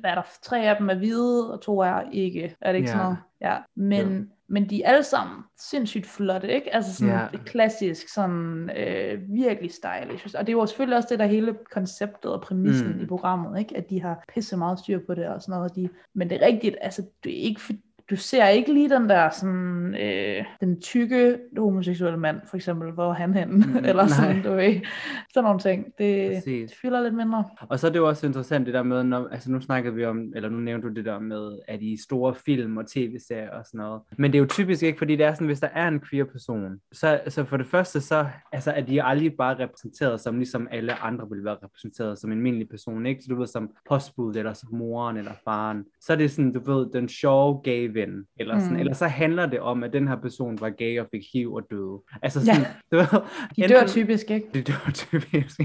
hvad 0.00 0.10
er 0.10 0.14
der, 0.14 0.22
tre 0.42 0.68
af 0.68 0.76
dem 0.76 0.90
er 0.90 0.94
hvide, 0.94 1.52
og 1.52 1.60
to 1.60 1.78
er 1.80 2.00
ikke. 2.12 2.56
Er 2.60 2.72
det 2.72 2.78
ikke 2.78 2.90
Ja. 2.90 2.96
sådan 2.96 3.04
noget? 3.04 3.18
Ja, 3.40 3.56
men, 3.76 4.30
men 4.52 4.70
de 4.70 4.82
er 4.82 4.88
alle 4.90 5.02
sammen 5.04 5.42
sindssygt 5.60 6.06
flotte, 6.06 6.52
ikke? 6.54 6.74
Altså 6.74 6.94
sådan 6.94 7.14
Ja. 7.14 7.26
klassisk, 7.46 8.08
sådan 8.14 8.70
øh, 8.76 9.20
virkelig 9.28 9.70
stylish. 9.72 10.34
Og 10.38 10.46
det 10.46 10.52
er 10.52 10.56
jo 10.56 10.66
selvfølgelig 10.66 10.96
også 10.96 11.08
det 11.10 11.18
der 11.18 11.26
hele 11.26 11.54
konceptet 11.72 12.32
og 12.32 12.40
præmissen 12.42 12.92
Mm. 12.96 13.00
i 13.02 13.06
programmet, 13.06 13.58
ikke? 13.58 13.76
At 13.76 13.90
de 13.90 14.00
har 14.02 14.24
pisse 14.34 14.56
meget 14.56 14.78
styr 14.78 15.00
på 15.06 15.14
det 15.14 15.26
og 15.28 15.42
sådan 15.42 15.52
noget. 15.52 15.76
De, 15.76 15.88
men 16.14 16.30
det 16.30 16.42
er 16.42 16.46
rigtigt, 16.46 16.76
altså 16.80 17.02
det 17.24 17.32
er 17.38 17.42
ikke 17.42 17.60
du 18.12 18.16
ser 18.16 18.48
ikke 18.48 18.72
lige 18.72 18.88
den 18.88 19.08
der 19.08 19.30
sådan, 19.30 19.94
øh, 19.94 20.44
den 20.60 20.80
tykke 20.80 21.38
homoseksuelle 21.58 22.18
mand, 22.18 22.40
for 22.48 22.56
eksempel, 22.56 22.90
hvor 22.90 23.12
han 23.12 23.34
hen, 23.34 23.48
Mm, 23.52 23.76
eller 23.88 24.06
sådan, 24.06 24.36
nej. 24.36 24.44
du 24.44 24.54
ved, 24.56 24.80
sådan 25.34 25.44
nogle 25.44 25.58
ting. 25.60 25.84
Det, 25.98 26.32
Præcis. 26.34 26.70
det 26.70 26.78
fylder 26.82 27.02
lidt 27.02 27.14
mindre. 27.14 27.44
Og 27.60 27.78
så 27.78 27.86
er 27.86 27.90
det 27.90 27.98
jo 27.98 28.08
også 28.08 28.26
interessant 28.26 28.66
det 28.66 28.74
der 28.74 28.82
med, 28.82 29.04
når, 29.04 29.28
altså 29.28 29.50
nu 29.50 29.60
snakkede 29.60 29.94
vi 29.94 30.04
om, 30.04 30.32
eller 30.36 30.48
nu 30.48 30.58
nævnte 30.58 30.88
du 30.88 30.94
det 30.94 31.04
der 31.04 31.18
med, 31.18 31.58
at 31.68 31.82
i 31.82 31.96
store 32.02 32.34
film 32.34 32.76
og 32.76 32.86
tv-serier 32.86 33.50
og 33.50 33.66
sådan 33.66 33.78
noget. 33.78 34.00
Men 34.18 34.32
det 34.32 34.38
er 34.38 34.42
jo 34.42 34.48
typisk 34.48 34.82
ikke, 34.82 34.98
fordi 34.98 35.16
det 35.16 35.26
er 35.26 35.34
sådan, 35.34 35.46
hvis 35.46 35.60
der 35.60 35.68
er 35.74 35.88
en 35.88 36.00
queer 36.10 36.24
person, 36.24 36.80
så, 36.92 37.20
så 37.28 37.44
for 37.44 37.56
det 37.56 37.66
første, 37.66 38.00
så 38.00 38.26
altså, 38.52 38.70
er 38.70 38.80
de 38.80 39.02
aldrig 39.02 39.32
bare 39.38 39.58
repræsenteret 39.58 40.20
som 40.20 40.36
ligesom 40.36 40.68
alle 40.70 40.94
andre 40.94 41.28
ville 41.28 41.44
være 41.44 41.56
repræsenteret 41.62 42.18
som 42.18 42.32
en 42.32 42.38
almindelig 42.38 42.68
person, 42.68 43.06
ikke? 43.06 43.22
Så 43.22 43.28
du 43.30 43.38
ved, 43.38 43.46
som 43.46 43.70
postbud, 43.88 44.36
eller 44.36 44.52
som 44.52 44.68
moren, 44.72 45.16
eller 45.16 45.32
faren. 45.44 45.84
Så 46.00 46.12
er 46.12 46.16
det 46.16 46.30
sådan, 46.30 46.52
du 46.52 46.72
ved, 46.72 46.86
den 46.92 47.08
sjove 47.08 47.60
gay 47.64 47.94
ven, 48.06 48.26
eller 48.36 48.58
sådan, 48.58 48.74
mm. 48.74 48.80
Eller 48.80 48.94
så 48.94 49.06
handler 49.06 49.46
det 49.46 49.60
om, 49.60 49.82
at 49.84 49.92
den 49.92 50.08
her 50.08 50.16
person 50.16 50.60
var 50.60 50.70
gay 50.70 51.00
og 51.00 51.06
fik 51.10 51.22
hiv 51.32 51.52
og 51.52 51.62
døde. 51.70 52.00
Altså 52.22 52.44
sådan, 52.44 52.64
du 52.92 52.96
ved, 52.96 53.06
De 53.56 53.68
dør 53.68 53.86
typisk, 53.86 54.30
ikke? 54.30 54.46
De 54.54 54.62
dør 54.62 54.90
typisk. 55.10 55.60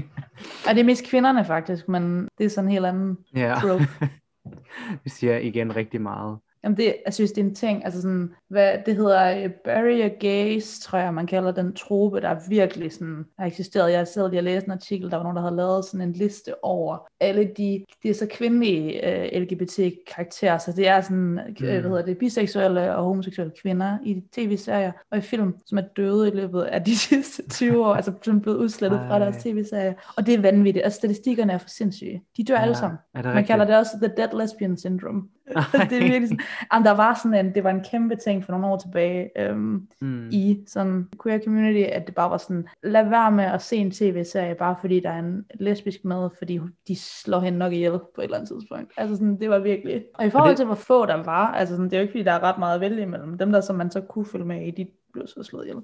Og 0.68 0.74
det 0.74 0.80
er 0.80 0.84
mest 0.84 1.06
kvinderne 1.06 1.44
faktisk, 1.44 1.88
men 1.88 2.28
det 2.38 2.44
er 2.46 2.50
sådan 2.50 2.68
en 2.68 2.72
helt 2.72 2.86
anden 2.86 3.18
Ja. 3.36 3.54
Vi 5.04 5.10
siger 5.10 5.38
igen 5.38 5.76
rigtig 5.76 6.00
meget. 6.00 6.38
Jamen 6.64 6.76
det, 6.76 6.96
jeg 7.06 7.14
synes, 7.14 7.32
det 7.32 7.40
er 7.40 7.46
en 7.46 7.54
ting, 7.54 7.84
altså 7.84 8.02
sådan, 8.02 8.34
hvad 8.48 8.78
det 8.86 8.96
hedder, 8.96 9.44
uh, 9.44 9.50
barrier 9.64 10.08
gaze, 10.08 10.80
tror 10.80 10.98
jeg, 10.98 11.14
man 11.14 11.26
kalder 11.26 11.52
den 11.52 11.74
trope, 11.74 12.20
der 12.20 12.36
virkelig 12.48 12.92
sådan 12.92 13.24
har 13.38 13.46
eksisteret. 13.46 13.92
Jeg 13.92 14.08
selv 14.08 14.30
lige 14.30 14.42
læst 14.42 14.66
en 14.66 14.72
artikel, 14.72 15.10
der 15.10 15.16
var 15.16 15.22
nogen, 15.22 15.36
der 15.36 15.42
havde 15.42 15.56
lavet 15.56 15.84
sådan 15.84 16.08
en 16.08 16.12
liste 16.12 16.64
over 16.64 17.08
alle 17.20 17.50
de, 17.56 17.84
det 18.02 18.10
er 18.10 18.14
så 18.14 18.26
kvindelige 18.30 19.00
uh, 19.06 19.40
LGBT-karakterer, 19.40 20.58
så 20.58 20.72
det 20.72 20.88
er 20.88 21.00
sådan, 21.00 21.16
mm. 21.16 21.54
hvad 21.58 21.82
hedder 21.82 22.02
det, 22.02 22.18
biseksuelle 22.18 22.96
og 22.96 23.04
homoseksuelle 23.04 23.52
kvinder 23.62 23.98
i 24.04 24.22
tv-serier 24.32 24.92
og 25.10 25.18
i 25.18 25.20
film, 25.20 25.54
som 25.66 25.78
er 25.78 25.82
døde 25.96 26.28
i 26.28 26.30
løbet 26.30 26.62
af 26.62 26.84
de 26.84 26.98
sidste 27.08 27.48
20 27.50 27.86
år, 27.86 27.94
altså 27.94 28.12
som 28.22 28.40
blevet 28.40 28.56
udslettet 28.56 29.00
fra 29.08 29.18
deres 29.18 29.36
Ej. 29.36 29.42
tv-serier. 29.42 29.94
Og 30.16 30.26
det 30.26 30.34
er 30.34 30.40
vanvittigt, 30.40 30.84
altså 30.84 30.96
statistikkerne 30.96 31.52
er 31.52 31.58
for 31.58 31.68
sindssyge. 31.68 32.22
De 32.36 32.44
dør 32.44 32.54
ja. 32.54 32.62
alle 32.62 32.74
sammen. 32.74 32.98
Man 33.14 33.44
kalder 33.44 33.64
det 33.64 33.76
også 33.76 33.90
the 34.02 34.12
dead 34.16 34.40
lesbian 34.40 34.76
syndrome. 34.76 35.22
Det 35.90 35.92
er 35.92 36.00
virkelig 36.02 36.28
sådan, 36.28 36.44
jamen, 36.72 36.86
der 36.86 36.94
var 36.94 37.20
sådan 37.22 37.46
en, 37.46 37.54
det 37.54 37.64
var 37.64 37.70
en 37.70 37.84
kæmpe 37.90 38.16
ting 38.16 38.44
for 38.44 38.52
nogle 38.52 38.66
år 38.66 38.76
tilbage 38.76 39.30
øhm, 39.38 39.88
Mm. 40.00 40.28
i 40.32 40.58
sådan 40.66 41.08
queer 41.22 41.38
community, 41.44 41.90
at 41.92 42.06
det 42.06 42.14
bare 42.14 42.30
var 42.30 42.36
sådan, 42.36 42.68
lad 42.82 43.08
være 43.08 43.30
med 43.32 43.44
at 43.44 43.62
se 43.62 43.76
en 43.76 43.90
tv-serie, 43.90 44.54
bare 44.54 44.76
fordi 44.80 45.00
der 45.00 45.10
er 45.10 45.18
en 45.18 45.44
lesbisk 45.60 46.04
med, 46.04 46.28
fordi 46.38 46.60
de 46.88 46.96
slår 46.96 47.40
hende 47.40 47.58
nok 47.58 47.72
ihjel 47.72 47.90
på 47.92 48.20
et 48.20 48.24
eller 48.24 48.36
andet 48.36 48.48
tidspunkt. 48.48 48.92
Altså 48.96 49.16
sådan, 49.16 49.40
det 49.40 49.50
var 49.50 49.58
virkelig. 49.58 50.02
Og 50.14 50.26
i 50.26 50.30
forhold 50.30 50.50
det- 50.50 50.56
til, 50.56 50.66
hvor 50.66 50.74
få 50.74 51.06
der 51.06 51.22
var, 51.22 51.46
altså 51.52 51.74
sådan, 51.74 51.84
det 51.84 51.92
er 51.92 51.98
jo 51.98 52.02
ikke, 52.02 52.12
fordi 52.12 52.24
der 52.24 52.32
er 52.32 52.42
ret 52.42 52.58
meget 52.58 52.74
at 52.74 52.80
vælge 52.80 53.02
imellem. 53.02 53.38
Dem 53.38 53.52
der, 53.52 53.60
som 53.60 53.76
man 53.76 53.90
så 53.90 54.00
kunne 54.00 54.26
følge 54.26 54.44
med 54.44 54.66
i, 54.66 54.70
de 54.70 54.86
blev 55.18 55.26
så 55.26 55.42
slået 55.42 55.64
ihjel. 55.64 55.76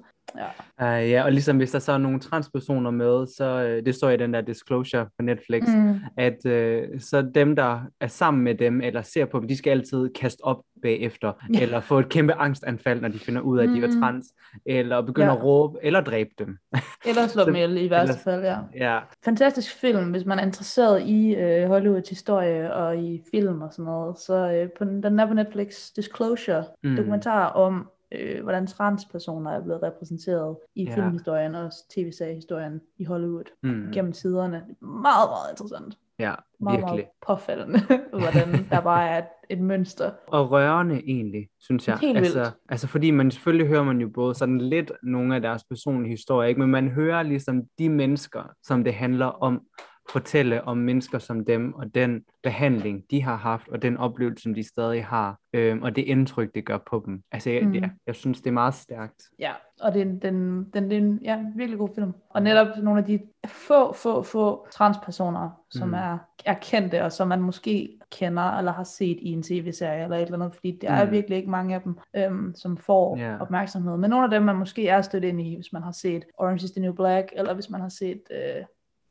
Ja. 0.79 1.03
Uh, 1.03 1.11
ja, 1.11 1.25
og 1.25 1.33
ligesom 1.33 1.57
hvis 1.57 1.71
der 1.71 1.79
så 1.79 1.93
er 1.93 1.99
nogle 1.99 2.21
transpersoner 2.21 2.91
med, 2.91 3.27
så 3.27 3.77
uh, 3.79 3.85
det 3.87 3.95
står 3.95 4.11
i 4.11 4.17
den 4.17 4.35
der 4.35 4.41
disclosure 4.41 5.05
på 5.05 5.23
Netflix, 5.23 5.63
mm. 5.69 5.95
At 6.19 6.37
uh, 6.47 7.01
så 7.01 7.31
dem, 7.35 7.57
der 7.57 7.81
er 8.01 8.07
sammen 8.07 8.45
med 8.45 8.55
dem, 8.55 8.81
eller 8.81 9.03
ser 9.03 9.25
på 9.25 9.41
dem, 9.41 9.49
de 9.49 9.57
skal 9.57 9.71
altid 9.71 10.09
kaste 10.13 10.41
op 10.45 10.63
bagefter, 10.83 11.33
Ja. 11.55 11.61
eller 11.63 11.81
få 11.81 11.99
et 11.99 12.09
kæmpe 12.09 12.33
angstanfald, 12.35 13.01
når 13.01 13.09
de 13.09 13.19
finder 13.19 13.41
ud 13.41 13.59
af, 13.59 13.63
at 13.63 13.69
de 13.69 13.83
var 13.83 13.89
Mm. 13.89 14.01
trans, 14.01 14.27
eller 14.67 15.01
begynde 15.01 15.27
Ja. 15.29 15.37
at 15.37 15.43
råbe, 15.45 15.79
eller 15.83 16.01
dræbe 16.01 16.31
dem. 16.39 16.59
Eller 17.09 17.27
slå 17.27 17.45
dem 17.45 17.55
ihjel 17.55 17.77
i 17.79 17.91
værste 17.91 18.13
eller- 18.13 18.43
fald, 18.43 18.43
ja. 18.75 18.91
Ja, 18.95 19.01
fantastisk 19.25 19.75
film, 19.81 20.11
hvis 20.11 20.25
man 20.25 20.39
er 20.39 20.43
interesseret 20.43 21.03
i 21.03 21.35
øh, 21.35 21.69
Hollywoods 21.69 22.09
historie 22.09 22.75
og 22.75 22.97
i 22.99 23.23
film 23.31 23.63
og 23.63 23.73
sådan 23.73 23.85
noget. 23.85 24.19
Så 24.19 24.35
øh, 24.53 24.69
på, 24.79 24.85
den 24.85 25.21
er 25.21 25.27
på 25.27 25.35
Netflix, 25.35 25.91
Disclosure, 25.97 26.65
mm. 26.85 26.97
dokumentar 26.97 27.47
om 27.47 27.89
øh, 28.21 28.43
hvordan 28.43 28.67
transpersoner 28.67 29.51
er 29.51 29.63
blevet 29.65 29.83
repræsenteret 29.83 30.57
i 30.75 30.85
Ja. 30.85 30.95
filmhistorien 30.97 31.55
og 31.55 31.71
tv-seriehistorien 31.95 32.81
i 32.99 33.05
Hollywood 33.05 33.45
Mm. 33.63 33.93
gennem 33.93 34.13
tiderne. 34.13 34.63
Meget, 34.81 35.29
meget 35.31 35.51
interessant. 35.51 35.99
Ja, 36.19 36.35
Meget, 36.61 36.77
virkelig. 36.79 36.95
meget 36.97 37.07
påfaldende, 37.27 37.79
hvordan 38.23 38.49
der 38.71 38.81
bare 38.81 39.09
er 39.09 39.23
et, 39.51 39.61
mønster. 39.61 40.11
Og 40.27 40.51
rørende 40.51 40.95
egentlig, 41.07 41.49
synes 41.61 41.89
jeg. 41.89 41.99
Helt 41.99 42.15
vildt. 42.21 42.37
altså, 42.37 42.53
altså 42.69 42.87
fordi 42.87 43.11
man 43.11 43.31
selvfølgelig 43.31 43.67
hører 43.69 43.83
man 43.83 44.01
jo 44.01 44.09
både 44.09 44.35
sådan 44.35 44.59
lidt 44.59 44.93
nogle 45.03 45.35
af 45.35 45.41
deres 45.43 45.65
personlige 45.65 46.11
historier, 46.11 46.49
ikke? 46.49 46.61
men 46.61 46.71
man 46.71 46.89
hører 46.89 47.23
ligesom 47.23 47.63
de 47.79 47.89
mennesker, 47.89 48.43
som 48.63 48.85
det 48.85 48.95
handler 48.95 49.27
om, 49.27 49.63
fortælle 50.11 50.65
om 50.65 50.77
mennesker 50.77 51.19
som 51.19 51.45
dem, 51.45 51.75
og 51.75 51.95
den 51.95 52.25
behandling, 52.43 53.05
de 53.11 53.23
har 53.23 53.37
haft, 53.37 53.69
og 53.69 53.83
den 53.83 53.97
oplevelse, 53.97 54.43
som 54.43 54.55
de 54.55 54.63
stadig 54.69 55.05
har, 55.05 55.39
øhm, 55.53 55.83
og 55.83 55.97
det 55.97 56.03
indtryk, 56.03 56.55
det 56.55 56.65
gør 56.67 56.79
på 56.91 57.03
dem. 57.07 57.23
Altså, 57.33 57.51
jeg, 57.51 57.63
Mm. 57.67 57.75
jeg, 57.75 57.91
jeg 58.07 58.15
synes, 58.15 58.41
det 58.41 58.47
er 58.47 58.53
meget 58.55 58.75
stærkt. 58.75 59.23
Ja, 59.39 59.53
og 59.81 59.93
det 59.95 60.03
er 60.03 60.07
en, 60.07 60.19
den, 60.19 60.65
den, 60.75 60.85
det 60.91 60.93
er 60.93 61.03
en 61.03 61.19
ja, 61.23 61.45
virkelig 61.57 61.79
god 61.79 61.89
film. 61.95 62.13
Og 62.31 62.43
netop 62.43 62.67
nogle 62.83 63.01
af 63.01 63.07
de 63.07 63.21
få, 63.47 63.93
få, 63.93 64.23
få 64.23 64.67
transpersoner, 64.73 65.51
som 65.71 65.89
Mm. 65.89 65.95
er, 65.95 66.19
er 66.45 66.55
kendte, 66.63 67.05
og 67.05 67.13
som 67.13 67.29
man 67.29 67.41
måske 67.43 67.99
kender 68.13 68.59
eller 68.59 68.73
har 68.73 68.85
set 68.85 69.19
i 69.23 69.29
en 69.29 69.43
tv-serie 69.43 70.03
eller 70.05 70.17
et 70.17 70.23
eller 70.23 70.39
andet, 70.39 70.55
fordi 70.55 70.79
der 70.83 70.91
er 70.91 71.05
Mm. 71.07 71.11
virkelig 71.13 71.37
ikke 71.39 71.51
mange 71.51 71.75
af 71.75 71.83
dem, 71.83 71.97
øhm, 72.17 72.55
som 72.55 72.77
får 72.77 73.17
Ja. 73.19 73.37
opmærksomhed. 73.41 73.97
Men 73.97 74.11
nogle 74.11 74.25
af 74.25 74.31
dem, 74.31 74.43
man 74.43 74.57
måske 74.57 74.89
er 74.89 75.03
stødt 75.03 75.25
ind 75.25 75.41
i, 75.41 75.55
hvis 75.55 75.73
man 75.73 75.83
har 75.83 75.93
set 75.93 76.25
Orange 76.39 76.65
is 76.65 76.71
the 76.71 76.81
New 76.83 76.93
Black, 76.93 77.29
eller 77.37 77.55
hvis 77.55 77.71
man 77.71 77.81
har 77.81 77.89
set, 77.89 78.23
øh, 78.31 78.65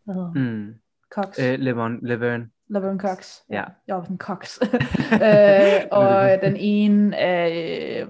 hvad 0.06 0.16
hedder 0.16 0.32
mm. 0.36 0.74
Cox. 1.16 1.40
Øh, 1.40 1.60
Levon, 1.60 2.00
Leverne. 2.02 2.50
Laverne 2.68 3.00
Cox. 3.00 3.38
Ja. 3.50 3.64
Jeg 3.88 3.96
var 3.96 4.04
sådan 4.04 4.18
Cox. 4.18 4.60
øh, 5.14 5.88
og 6.00 6.30
den 6.44 6.56
ene 6.58 7.18
af 7.18 8.02
øh, 8.02 8.08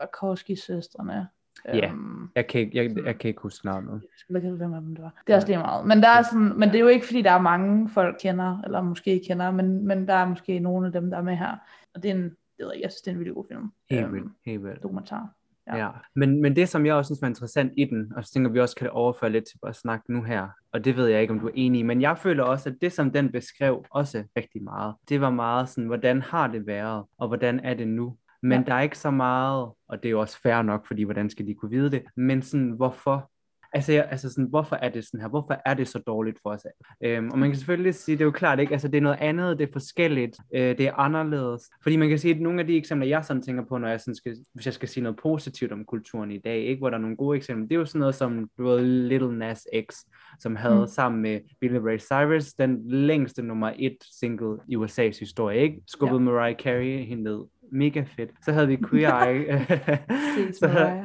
Wachowski-søstrene. 0.00 1.26
Ja. 1.74 1.88
Øhm, 1.88 2.30
Jeg 2.34 2.46
kan, 2.46 2.60
ikke, 2.60 2.76
jeg, 2.78 3.04
jeg 3.04 3.18
kan 3.18 3.28
ikke 3.28 3.40
huske 3.40 3.66
navnet. 3.66 3.92
jeg 3.92 4.00
skulle 4.16 4.38
ikke 4.42 4.50
hvem 4.56 4.74
af 4.74 4.80
dem 4.80 4.94
det 4.94 5.04
var. 5.04 5.22
Det 5.26 5.32
er 5.32 5.36
også 5.36 5.48
lige 5.48 5.58
meget. 5.58 5.86
Men, 5.86 6.02
der 6.02 6.08
er 6.08 6.22
sådan, 6.22 6.52
men 6.58 6.68
det 6.68 6.74
er 6.76 6.80
jo 6.80 6.86
ikke, 6.88 7.06
fordi 7.06 7.22
der 7.22 7.30
er 7.30 7.40
mange 7.40 7.88
folk 7.88 8.16
kender, 8.20 8.60
eller 8.64 8.82
måske 8.82 9.20
kender, 9.28 9.50
men, 9.50 9.86
men 9.86 10.08
der 10.08 10.14
er 10.14 10.24
måske 10.28 10.58
nogle 10.58 10.86
af 10.86 10.92
dem, 10.92 11.10
der 11.10 11.16
er 11.18 11.22
med 11.22 11.36
her. 11.36 11.56
Og 11.94 12.02
det 12.02 12.10
er 12.10 12.14
en, 12.14 12.22
det 12.24 12.30
ved 12.58 12.70
jeg, 12.74 12.82
jeg 12.82 12.90
synes, 12.92 13.02
det 13.02 13.08
er 13.10 13.12
en 13.12 13.18
virkelig 13.18 13.34
god 13.34 13.44
film. 13.48 13.72
Helt 13.90 14.04
Øhm, 14.04 14.14
vildt, 14.14 14.32
helt 14.46 14.64
vildt. 14.64 14.82
Dokumentar. 14.82 15.28
Ja. 15.66 15.76
Ja. 15.76 15.88
Men, 16.14 16.42
men 16.42 16.56
det, 16.56 16.68
som 16.68 16.86
jeg 16.86 16.94
også 16.94 17.08
synes 17.08 17.22
var 17.22 17.28
interessant 17.28 17.72
i 17.76 17.84
den, 17.84 18.12
og 18.16 18.24
så 18.24 18.32
tænker 18.32 18.50
vi 18.50 18.60
også 18.60 18.76
kan 18.76 18.90
overføre 18.90 19.30
lidt 19.30 19.44
til 19.44 19.58
at 19.66 19.76
snakke 19.76 20.12
nu 20.12 20.22
her, 20.22 20.48
og 20.72 20.84
det 20.84 20.96
ved 20.96 21.06
jeg 21.06 21.20
ikke, 21.20 21.32
om 21.32 21.40
du 21.40 21.46
er 21.46 21.52
enig 21.54 21.78
i, 21.78 21.82
men 21.82 22.02
jeg 22.02 22.18
føler 22.18 22.44
også, 22.44 22.68
at 22.68 22.76
det, 22.80 22.92
som 22.92 23.10
den 23.10 23.32
beskrev 23.32 23.84
også 23.90 24.24
rigtig 24.36 24.62
meget, 24.62 24.94
det 25.08 25.20
var 25.20 25.30
meget 25.30 25.68
sådan, 25.68 25.86
hvordan 25.86 26.22
har 26.22 26.46
det 26.46 26.66
været, 26.66 27.04
og 27.18 27.28
hvordan 27.28 27.60
er 27.60 27.74
det 27.74 27.88
nu? 27.88 28.16
Men 28.42 28.58
ja. 28.58 28.64
der 28.66 28.74
er 28.74 28.80
ikke 28.80 28.98
så 28.98 29.10
meget, 29.10 29.72
og 29.88 30.02
det 30.02 30.06
er 30.06 30.10
jo 30.10 30.20
også 30.20 30.40
fair 30.42 30.62
nok, 30.62 30.86
fordi 30.86 31.02
hvordan 31.02 31.30
skal 31.30 31.46
de 31.46 31.54
kunne 31.54 31.70
vide 31.70 31.90
det, 31.90 32.02
men 32.16 32.42
sådan, 32.42 32.70
hvorfor 32.70 33.30
Altså, 33.76 33.92
jeg, 33.92 34.08
altså 34.10 34.30
sådan, 34.30 34.44
hvorfor 34.44 34.76
er 34.76 34.88
det 34.88 35.04
sådan 35.04 35.20
her? 35.20 35.28
Hvorfor 35.28 35.60
er 35.64 35.74
det 35.74 35.88
så 35.88 35.98
dårligt 35.98 36.38
for 36.42 36.50
os? 36.50 36.66
Øhm, 37.04 37.30
og 37.30 37.38
man 37.38 37.50
kan 37.50 37.56
selvfølgelig 37.56 37.94
sige, 37.94 38.14
det 38.14 38.20
er 38.20 38.24
jo 38.24 38.30
klart 38.30 38.60
ikke, 38.60 38.72
altså 38.72 38.88
det 38.88 38.96
er 38.96 39.02
noget 39.02 39.18
andet, 39.20 39.58
det 39.58 39.68
er 39.68 39.72
forskelligt, 39.72 40.36
øh, 40.54 40.78
det 40.78 40.80
er 40.80 40.92
anderledes. 40.94 41.62
Fordi 41.82 41.96
man 41.96 42.08
kan 42.08 42.18
sige, 42.18 42.34
at 42.34 42.40
nogle 42.40 42.60
af 42.60 42.66
de 42.66 42.76
eksempler, 42.76 43.08
jeg 43.08 43.24
sådan 43.24 43.42
tænker 43.42 43.64
på, 43.68 43.78
når 43.78 43.88
jeg 43.88 44.00
sådan 44.00 44.14
skal, 44.14 44.36
hvis 44.54 44.66
jeg 44.66 44.74
skal 44.74 44.88
sige 44.88 45.02
noget 45.02 45.18
positivt 45.22 45.72
om 45.72 45.84
kulturen 45.84 46.30
i 46.30 46.38
dag, 46.38 46.58
ikke, 46.58 46.78
hvor 46.78 46.90
der 46.90 46.96
er 46.96 47.00
nogle 47.00 47.16
gode 47.16 47.36
eksempler, 47.36 47.66
det 47.68 47.74
er 47.74 47.78
jo 47.78 47.84
sådan 47.84 47.98
noget 47.98 48.14
som 48.14 48.50
du 48.58 48.64
ved, 48.64 48.80
Little 48.84 49.38
Nas 49.38 49.66
X, 49.90 49.94
som 50.40 50.56
havde 50.56 50.74
Mm. 50.74 50.80
mm. 50.80 50.86
sammen 50.86 51.22
med 51.22 51.40
Billy 51.60 51.76
Ray 51.76 51.98
Cyrus 51.98 52.52
den 52.52 52.88
længste 52.88 53.42
nummer 53.42 53.72
et 53.78 53.96
single 54.20 54.56
i 54.68 54.76
USA's 54.76 55.18
historie, 55.20 55.60
ikke? 55.60 55.82
Skubbede 55.86 56.20
ja. 56.20 56.24
Mariah 56.24 56.56
Carey 56.56 57.04
hende 57.04 57.22
ned. 57.22 57.40
Mega 57.72 58.04
fedt. 58.16 58.30
Så 58.44 58.52
havde 58.52 58.66
vi 58.68 58.76
Queer 58.90 59.18
Eye. 59.28 59.66
Så, 60.60 60.68
Mariah. 60.68 61.04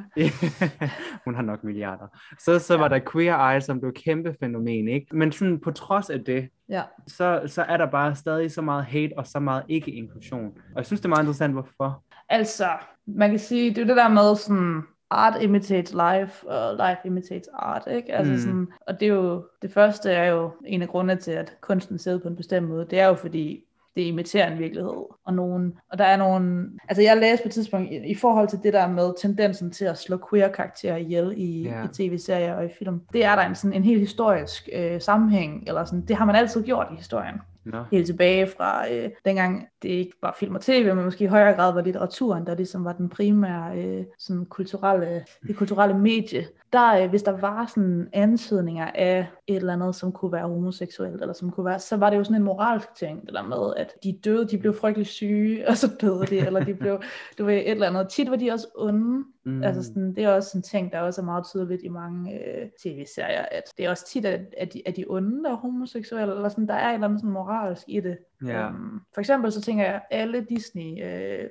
hun 1.25 1.35
har 1.35 1.41
nok 1.41 1.63
milliarder. 1.63 2.07
Så, 2.39 2.59
så 2.59 2.77
var 2.77 2.87
der 2.87 2.99
Queer 3.11 3.49
Eye, 3.51 3.61
som 3.61 3.79
blev 3.79 3.93
kæmpe 3.93 4.35
fænomen, 4.39 4.87
ikke? 4.87 5.07
Men 5.11 5.31
sådan 5.31 5.59
på 5.59 5.71
trods 5.71 6.09
af 6.09 6.19
det, 6.23 6.49
Ja. 6.69 6.81
så, 7.07 7.41
så 7.45 7.61
er 7.61 7.77
der 7.77 7.85
bare 7.85 8.15
stadig 8.15 8.51
så 8.51 8.61
meget 8.61 8.85
hate 8.85 9.13
og 9.17 9.27
så 9.27 9.39
meget 9.39 9.63
ikke-inklusion. 9.67 10.45
Og 10.45 10.77
jeg 10.77 10.85
synes, 10.85 11.01
det 11.01 11.05
er 11.05 11.09
meget 11.09 11.21
interessant, 11.23 11.53
hvorfor. 11.53 12.03
Altså, 12.29 12.67
man 13.05 13.29
kan 13.29 13.39
sige, 13.39 13.69
det 13.69 13.81
er 13.81 13.85
det 13.85 13.97
der 13.97 14.09
med 14.09 14.35
sådan, 14.35 14.81
art 15.13 15.41
imitates 15.41 15.93
life, 15.93 16.47
og 16.49 16.73
life 16.75 16.99
imitates 17.05 17.47
art, 17.53 17.83
ikke? 17.91 18.13
Altså 18.13 18.33
Mm. 18.33 18.39
sådan, 18.39 18.67
og 18.87 18.99
det 18.99 19.07
er 19.07 19.13
jo, 19.13 19.45
det 19.61 19.73
første 19.73 20.11
er 20.11 20.31
jo 20.31 20.51
en 20.65 20.81
af 20.81 20.87
grundene 20.87 21.15
til, 21.19 21.31
at 21.31 21.57
kunsten 21.61 21.97
ser 21.99 22.17
på 22.19 22.27
en 22.27 22.35
bestemt 22.35 22.69
måde, 22.69 22.87
det 22.89 22.99
er 22.99 23.07
jo 23.07 23.13
fordi, 23.13 23.63
det 23.95 24.01
imiterer 24.01 24.51
en 24.51 24.59
virkelighed, 24.59 25.05
og 25.25 25.33
nogen, 25.33 25.73
og 25.91 25.97
der 25.97 26.05
er 26.05 26.17
nogen, 26.17 26.79
altså 26.89 27.01
jeg 27.01 27.17
læste 27.17 27.43
på 27.43 27.47
et 27.47 27.53
tidspunkt, 27.53 27.91
i, 27.91 27.95
i 27.95 28.15
forhold 28.15 28.47
til 28.47 28.59
det 28.63 28.73
der 28.73 28.87
med 28.87 29.13
tendensen 29.21 29.71
til 29.71 29.85
at 29.85 29.97
slå 29.97 30.19
queer-karakterer 30.29 30.97
ihjel 30.97 31.33
i, 31.37 31.61
Ja. 31.63 31.83
i 31.83 31.87
tv-serier 31.93 32.53
og 32.55 32.65
i 32.65 32.69
film, 32.79 33.01
det 33.13 33.25
er 33.25 33.35
der 33.35 33.41
en, 33.43 33.55
sådan, 33.55 33.73
en 33.73 33.83
helt 33.83 33.99
historisk 33.99 34.69
øh, 34.73 35.01
sammenhæng, 35.01 35.63
eller 35.67 35.85
sådan, 35.85 36.01
det 36.01 36.15
har 36.15 36.25
man 36.25 36.35
altid 36.35 36.63
gjort 36.63 36.87
i 36.91 36.95
historien 36.95 37.35
Nå. 37.65 37.77
helt 37.91 38.05
tilbage 38.05 38.47
fra 38.57 38.91
øh, 38.93 39.09
dengang 39.25 39.67
det 39.81 39.89
ikke 39.89 40.11
var 40.21 40.35
film 40.39 40.55
og 40.55 40.61
tv, 40.61 40.95
men 40.95 41.05
måske 41.05 41.23
i 41.23 41.27
højere 41.27 41.53
grad 41.55 41.73
var 41.73 41.81
litteraturen, 41.81 42.45
der 42.45 42.55
ligesom 42.55 42.85
var 42.85 42.93
den 42.93 43.09
primære 43.09 43.77
øh, 43.77 44.03
sådan 44.19 44.45
kulturelle, 44.45 45.25
det 45.47 45.55
kulturelle 45.55 45.97
medie. 45.97 46.45
Der, 46.73 47.03
øh, 47.03 47.09
hvis 47.09 47.23
der 47.23 47.31
var 47.31 47.65
sådan 47.75 48.07
antydninger 48.13 48.87
af 48.95 49.25
et 49.51 49.57
eller 49.57 49.73
andet, 49.73 49.95
som 49.95 50.11
kunne 50.11 50.31
være 50.31 50.47
homoseksuelt, 50.47 51.21
eller 51.21 51.33
som 51.33 51.51
kunne 51.51 51.65
være, 51.65 51.79
så 51.79 51.97
var 51.97 52.09
det 52.09 52.17
jo 52.17 52.23
sådan 52.23 52.35
en 52.35 52.43
moralsk 52.43 52.95
ting, 52.95 53.25
det 53.25 53.33
der 53.33 53.43
med, 53.43 53.73
at 53.77 53.93
de 54.03 54.19
døde, 54.25 54.47
de 54.47 54.57
blev 54.57 54.73
frygtelig 54.73 55.07
syge, 55.07 55.63
og 55.69 55.77
så 55.77 55.91
døde 56.01 56.25
de, 56.25 56.37
eller 56.37 56.63
de 56.63 56.73
blev, 56.73 57.01
du 57.37 57.45
ved, 57.45 57.55
et 57.55 57.71
eller 57.71 57.87
andet. 57.87 58.09
Tit 58.09 58.29
var 58.29 58.35
de 58.35 58.51
også 58.51 58.67
onde, 58.75 59.25
Mm. 59.43 59.63
Altså 59.63 59.83
sådan, 59.83 60.15
det 60.15 60.23
er 60.23 60.29
også 60.29 60.57
en 60.57 60.61
ting, 60.61 60.91
der 60.91 60.99
også 60.99 61.21
er 61.21 61.25
meget 61.25 61.45
tydeligt 61.45 61.81
i 61.83 61.87
mange 61.87 62.33
øh, 62.33 62.69
tv-serier, 62.83 63.45
at 63.51 63.63
det 63.77 63.85
er 63.85 63.89
også 63.89 64.07
tit, 64.07 64.25
at, 64.25 64.41
at, 64.57 64.73
de, 64.73 64.81
at 64.85 64.95
de 64.95 65.05
onde, 65.07 65.43
der 65.43 65.51
er 65.51 65.55
homoseksuelle, 65.55 66.35
eller 66.35 66.49
sådan, 66.49 66.67
der 66.67 66.73
er 66.73 66.89
et 66.89 66.93
eller 66.93 67.07
andet 67.07 67.19
sådan 67.19 67.33
moralsk 67.33 67.83
i 67.87 67.99
det. 67.99 68.17
Ja. 68.45 68.69
Um, 68.69 69.01
for 69.13 69.21
eksempel 69.21 69.51
så 69.51 69.61
tænker 69.61 69.83
jeg, 69.83 69.95
at 69.95 70.01
alle 70.11 70.45
Disney 70.49 71.03
øh, 71.05 71.49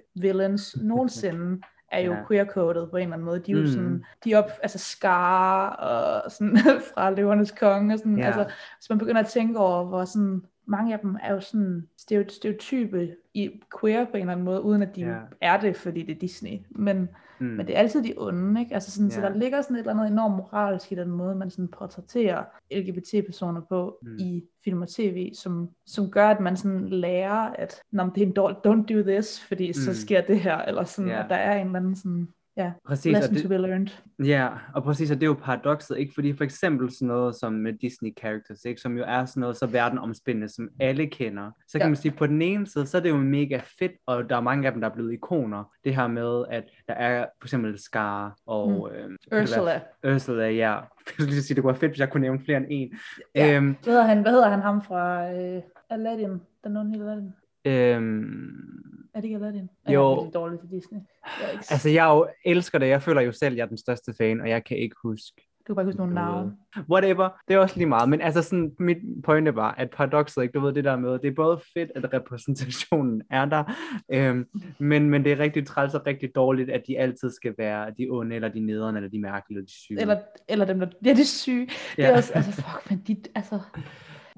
nogensinde 0.83 1.62
er 1.90 2.00
jo 2.00 2.12
Ja. 2.12 2.23
queer-coded 2.30 2.87
på 2.90 2.97
en 2.97 3.02
eller 3.02 3.12
anden 3.14 3.25
måde. 3.25 3.38
De 3.40 3.52
er 3.52 3.56
jo 3.56 3.61
Mm. 3.62 3.66
sådan, 3.66 4.04
de 4.25 4.35
op, 4.35 4.50
altså 4.62 4.78
Scar 4.78 5.66
og 5.70 6.30
sådan 6.30 6.56
fra 6.94 7.11
Løvernes 7.11 7.50
Konge, 7.50 7.94
og 7.94 7.99
sådan, 7.99 8.18
Ja. 8.18 8.26
altså, 8.26 8.44
hvis 8.78 8.88
man 8.90 8.99
begynder 8.99 9.20
at 9.20 9.26
tænke 9.26 9.59
over, 9.59 9.85
hvor 9.85 10.04
sådan, 10.04 10.42
mange 10.66 10.92
af 10.94 10.99
dem 11.00 11.16
er 11.23 11.32
jo 11.35 11.40
sådan 11.40 11.88
stereo- 12.00 12.28
stereotype 12.28 13.09
i 13.35 13.50
queer 13.80 14.04
på 14.04 14.11
en 14.14 14.20
eller 14.20 14.32
anden 14.32 14.44
måde, 14.44 14.62
uden 14.62 14.82
at 14.82 14.97
de 14.97 15.00
Ja. 15.00 15.16
er 15.40 15.61
det, 15.61 15.76
fordi 15.76 16.02
det 16.02 16.14
er 16.16 16.18
Disney. 16.20 16.59
Men 16.70 17.09
Mm. 17.40 17.47
men 17.47 17.66
det 17.66 17.75
er 17.75 17.78
altid 17.78 18.02
de 18.04 18.14
onde, 18.16 18.61
ikke? 18.61 18.75
Altså 18.75 18.90
sådan, 18.90 19.09
ja. 19.09 19.14
Så 19.14 19.20
der 19.20 19.35
ligger 19.35 19.62
sådan 19.62 19.76
et 19.76 19.80
eller 19.80 19.92
andet 19.92 20.06
enormt 20.06 20.37
moralsk 20.37 20.92
i 20.92 20.94
den 20.94 21.11
måde, 21.11 21.35
man 21.35 21.50
sådan 21.50 21.68
portrætterer 21.68 22.44
LGBT-personer 22.73 23.61
på 23.68 23.99
Mm. 24.02 24.16
i 24.18 24.44
film 24.64 24.82
og 24.82 24.88
tv, 24.88 25.35
som, 25.35 25.68
som 25.87 26.11
gør, 26.11 26.28
at 26.28 26.40
man 26.40 26.56
sådan 26.56 26.88
lærer, 26.88 27.50
at 27.54 27.82
Nå, 27.92 28.11
det 28.14 28.23
er 28.23 28.26
en 28.26 28.32
dårlig, 28.32 28.56
don't 28.66 28.94
do 28.94 29.02
this, 29.02 29.40
fordi 29.40 29.68
mm. 29.68 29.73
så 29.73 29.94
sker 30.00 30.20
det 30.20 30.40
her, 30.40 30.56
eller 30.59 30.85
sådan, 30.85 31.11
Ja. 31.11 31.23
at 31.25 31.30
der 31.30 31.37
er 31.37 31.61
en 31.61 31.66
eller 31.66 31.78
anden 31.78 31.97
sådan, 31.97 32.28
ja, 32.64 32.73
Præcis, 32.87 33.12
lesson 33.12 33.35
det, 33.35 33.43
to 33.43 33.49
be 33.49 33.57
learned. 33.59 33.88
Ja, 34.25 34.49
og 34.75 34.83
præcis, 34.83 35.11
og 35.11 35.17
det 35.17 35.23
er 35.23 35.26
jo 35.26 35.37
paradokset, 35.43 35.99
ikke? 35.99 36.12
Fordi 36.14 36.33
for 36.33 36.45
eksempel 36.45 36.90
sådan 36.90 37.09
noget 37.09 37.35
som 37.37 37.52
med 37.52 37.73
Disney 37.73 38.11
characters, 38.19 38.64
ikke? 38.64 38.81
Som 38.81 38.97
jo 38.99 39.05
er 39.07 39.25
sådan 39.25 39.40
noget 39.40 39.57
så 39.57 39.67
verdenomspændende, 39.67 40.49
som 40.49 40.69
alle 40.81 41.07
kender. 41.07 41.50
Så 41.69 41.79
kan 41.79 41.81
Ja. 41.81 41.88
man 41.88 41.97
sige, 41.97 42.12
på 42.12 42.26
den 42.26 42.43
ene 42.43 42.67
side, 42.67 42.87
så 42.87 42.97
er 42.97 43.02
det 43.02 43.09
jo 43.11 43.17
mega 43.17 43.61
fedt, 43.79 43.93
og 44.07 44.31
der 44.31 44.37
er 44.37 44.40
mange 44.40 44.67
af 44.67 44.73
dem, 44.73 44.81
der 44.81 44.88
er 44.88 44.95
blevet 44.95 45.12
ikoner. 45.12 45.64
Det 45.85 45.95
her 45.97 46.07
med, 46.09 46.45
at 46.50 46.64
der 46.88 46.95
er 46.95 47.26
for 47.40 47.47
eksempel 47.47 47.79
Scar 47.79 48.37
og... 48.47 48.90
Mm. 48.93 48.97
Øh, 49.33 49.43
Ursula. 49.43 49.81
Ursula, 50.14 50.50
ja. 50.50 50.50
Jeg 50.81 50.85
skulle 51.07 51.31
lige 51.31 51.43
sige, 51.43 51.55
det 51.55 51.62
kunne 51.62 51.73
være 51.73 51.81
fedt, 51.81 51.93
hvis 51.93 52.00
jeg 52.00 52.11
kunne 52.11 52.21
nævne 52.21 52.40
flere 52.45 52.57
end 52.59 52.67
en. 52.71 52.93
Ja. 53.35 53.57
Øhm, 53.57 53.76
Hvad 53.83 53.93
hedder 53.93 54.07
han, 54.07 54.23
hvad 54.23 54.33
hedder 54.33 54.49
han 54.49 54.61
ham 54.61 54.83
fra 54.83 55.33
øh, 55.33 55.62
Aladdin? 55.90 56.40
Den 56.64 56.76
onde 56.76 57.00
Aladdin? 57.00 57.33
øhm, 57.64 58.89
Er 59.14 59.21
det 59.21 59.25
ikke 59.25 59.37
Aladdin? 59.37 59.71
Jo. 59.88 59.93
Jeg 59.93 60.26
er 60.26 60.31
dårlig 60.31 60.61
til 60.61 60.71
Disney. 60.71 60.99
Jeg 61.40 61.47
er 61.49 61.52
ikke... 61.52 61.64
altså, 61.71 61.88
jeg 61.88 62.05
jo 62.05 62.29
elsker 62.45 62.79
det. 62.79 62.88
Jeg 62.88 63.02
føler 63.02 63.21
jo 63.21 63.33
selv, 63.33 63.52
at 63.52 63.57
jeg 63.57 63.62
er 63.64 63.69
den 63.69 63.79
største 63.79 64.14
fan, 64.19 64.40
og 64.40 64.49
jeg 64.49 64.64
kan 64.64 64.76
ikke 64.76 64.97
huske 65.02 65.43
du 65.71 65.75
kan 65.75 65.76
bare 65.76 65.85
huske 65.85 65.99
nogle 65.99 66.14
navne. 66.14 66.57
whatever, 66.90 67.29
det 67.49 67.55
er 67.55 67.59
også 67.59 67.76
lige 67.76 67.87
meget, 67.87 68.09
men 68.09 68.21
altså 68.21 68.43
sådan, 68.43 68.73
mit 68.79 68.97
pointe 69.25 69.55
var, 69.57 69.75
at 69.75 69.90
paradokset, 69.90 70.43
ikke, 70.43 70.52
du 70.52 70.61
ved 70.61 70.73
det 70.73 70.85
der 70.85 70.97
med, 70.97 71.12
det 71.12 71.25
er 71.25 71.35
både 71.35 71.61
fedt, 71.75 71.90
at 71.95 72.12
repræsentationen 72.14 73.23
er 73.31 73.45
der, 73.45 73.64
øhm, 74.12 74.47
men, 74.79 75.11
men 75.11 75.25
det 75.25 75.33
er 75.33 75.38
rigtig 75.38 75.67
træls 75.67 75.95
og 75.95 76.07
rigtig 76.07 76.35
dårligt, 76.35 76.71
at 76.71 76.83
de 76.87 76.99
altid 76.99 77.31
skal 77.31 77.55
være 77.59 77.90
de 77.99 78.07
onde, 78.11 78.35
eller 78.37 78.49
de 78.49 78.61
nederne, 78.61 78.99
eller 78.99 79.11
de 79.11 79.21
mærkelige, 79.21 79.59
eller 79.59 79.67
de 79.67 79.73
syge. 79.73 80.00
Eller, 80.00 80.19
eller 80.49 80.64
dem, 80.64 80.81
der 80.81 80.87
ja, 81.05 81.12
de 81.14 81.21
er 81.21 81.25
syge. 81.25 81.67
Det 81.67 81.99
Ja. 81.99 82.07
er 82.11 82.17
også, 82.17 82.33
altså, 82.35 82.52
fuck, 82.52 82.90
men 82.90 83.02
de, 83.07 83.17
altså, 83.35 83.61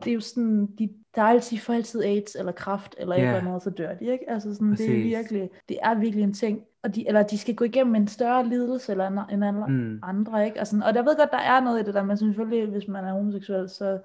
det 0.04 0.10
er 0.10 0.14
jo 0.14 0.20
sådan, 0.20 0.66
de, 0.78 0.88
der 1.14 1.22
er 1.22 1.26
altid 1.26 1.58
for 1.58 1.72
altid 1.72 2.02
AIDS 2.02 2.34
eller 2.34 2.52
kraft 2.52 2.94
eller 2.98 3.16
Ja. 3.16 3.22
et 3.22 3.36
eller 3.36 3.48
andet, 3.50 3.62
så 3.62 3.70
dør 3.70 3.94
de, 3.94 4.04
ikke? 4.04 4.30
Altså 4.30 4.54
sådan, 4.54 4.70
det 4.70 4.80
er 4.80 4.86
Præcis. 4.86 5.04
virkelig, 5.04 5.50
det 5.68 5.78
er 5.82 5.94
virkelig 5.94 6.24
en 6.24 6.32
ting. 6.32 6.60
Og 6.84 6.94
de, 6.94 7.08
eller 7.08 7.22
de 7.22 7.38
skal 7.38 7.54
gå 7.54 7.64
igennem 7.64 7.94
en 7.94 8.08
større 8.08 8.46
lidelse 8.48 8.92
eller 8.92 9.06
en, 9.06 9.18
en 9.36 9.42
andre, 9.42 9.68
Mm. 9.68 9.98
andre, 10.02 10.44
ikke? 10.46 10.60
Og, 10.60 10.66
sådan, 10.66 10.82
og 10.82 10.94
jeg 10.94 11.04
ved 11.04 11.16
godt, 11.16 11.30
der 11.30 11.38
er 11.38 11.60
noget 11.60 11.80
i 11.80 11.84
det 11.84 11.94
der, 11.94 12.04
men 12.04 12.16
selvfølgelig, 12.16 12.66
hvis 12.70 12.88
man 12.88 13.04
er 13.04 13.12
homoseksuel, 13.12 13.68
så, 13.68 13.98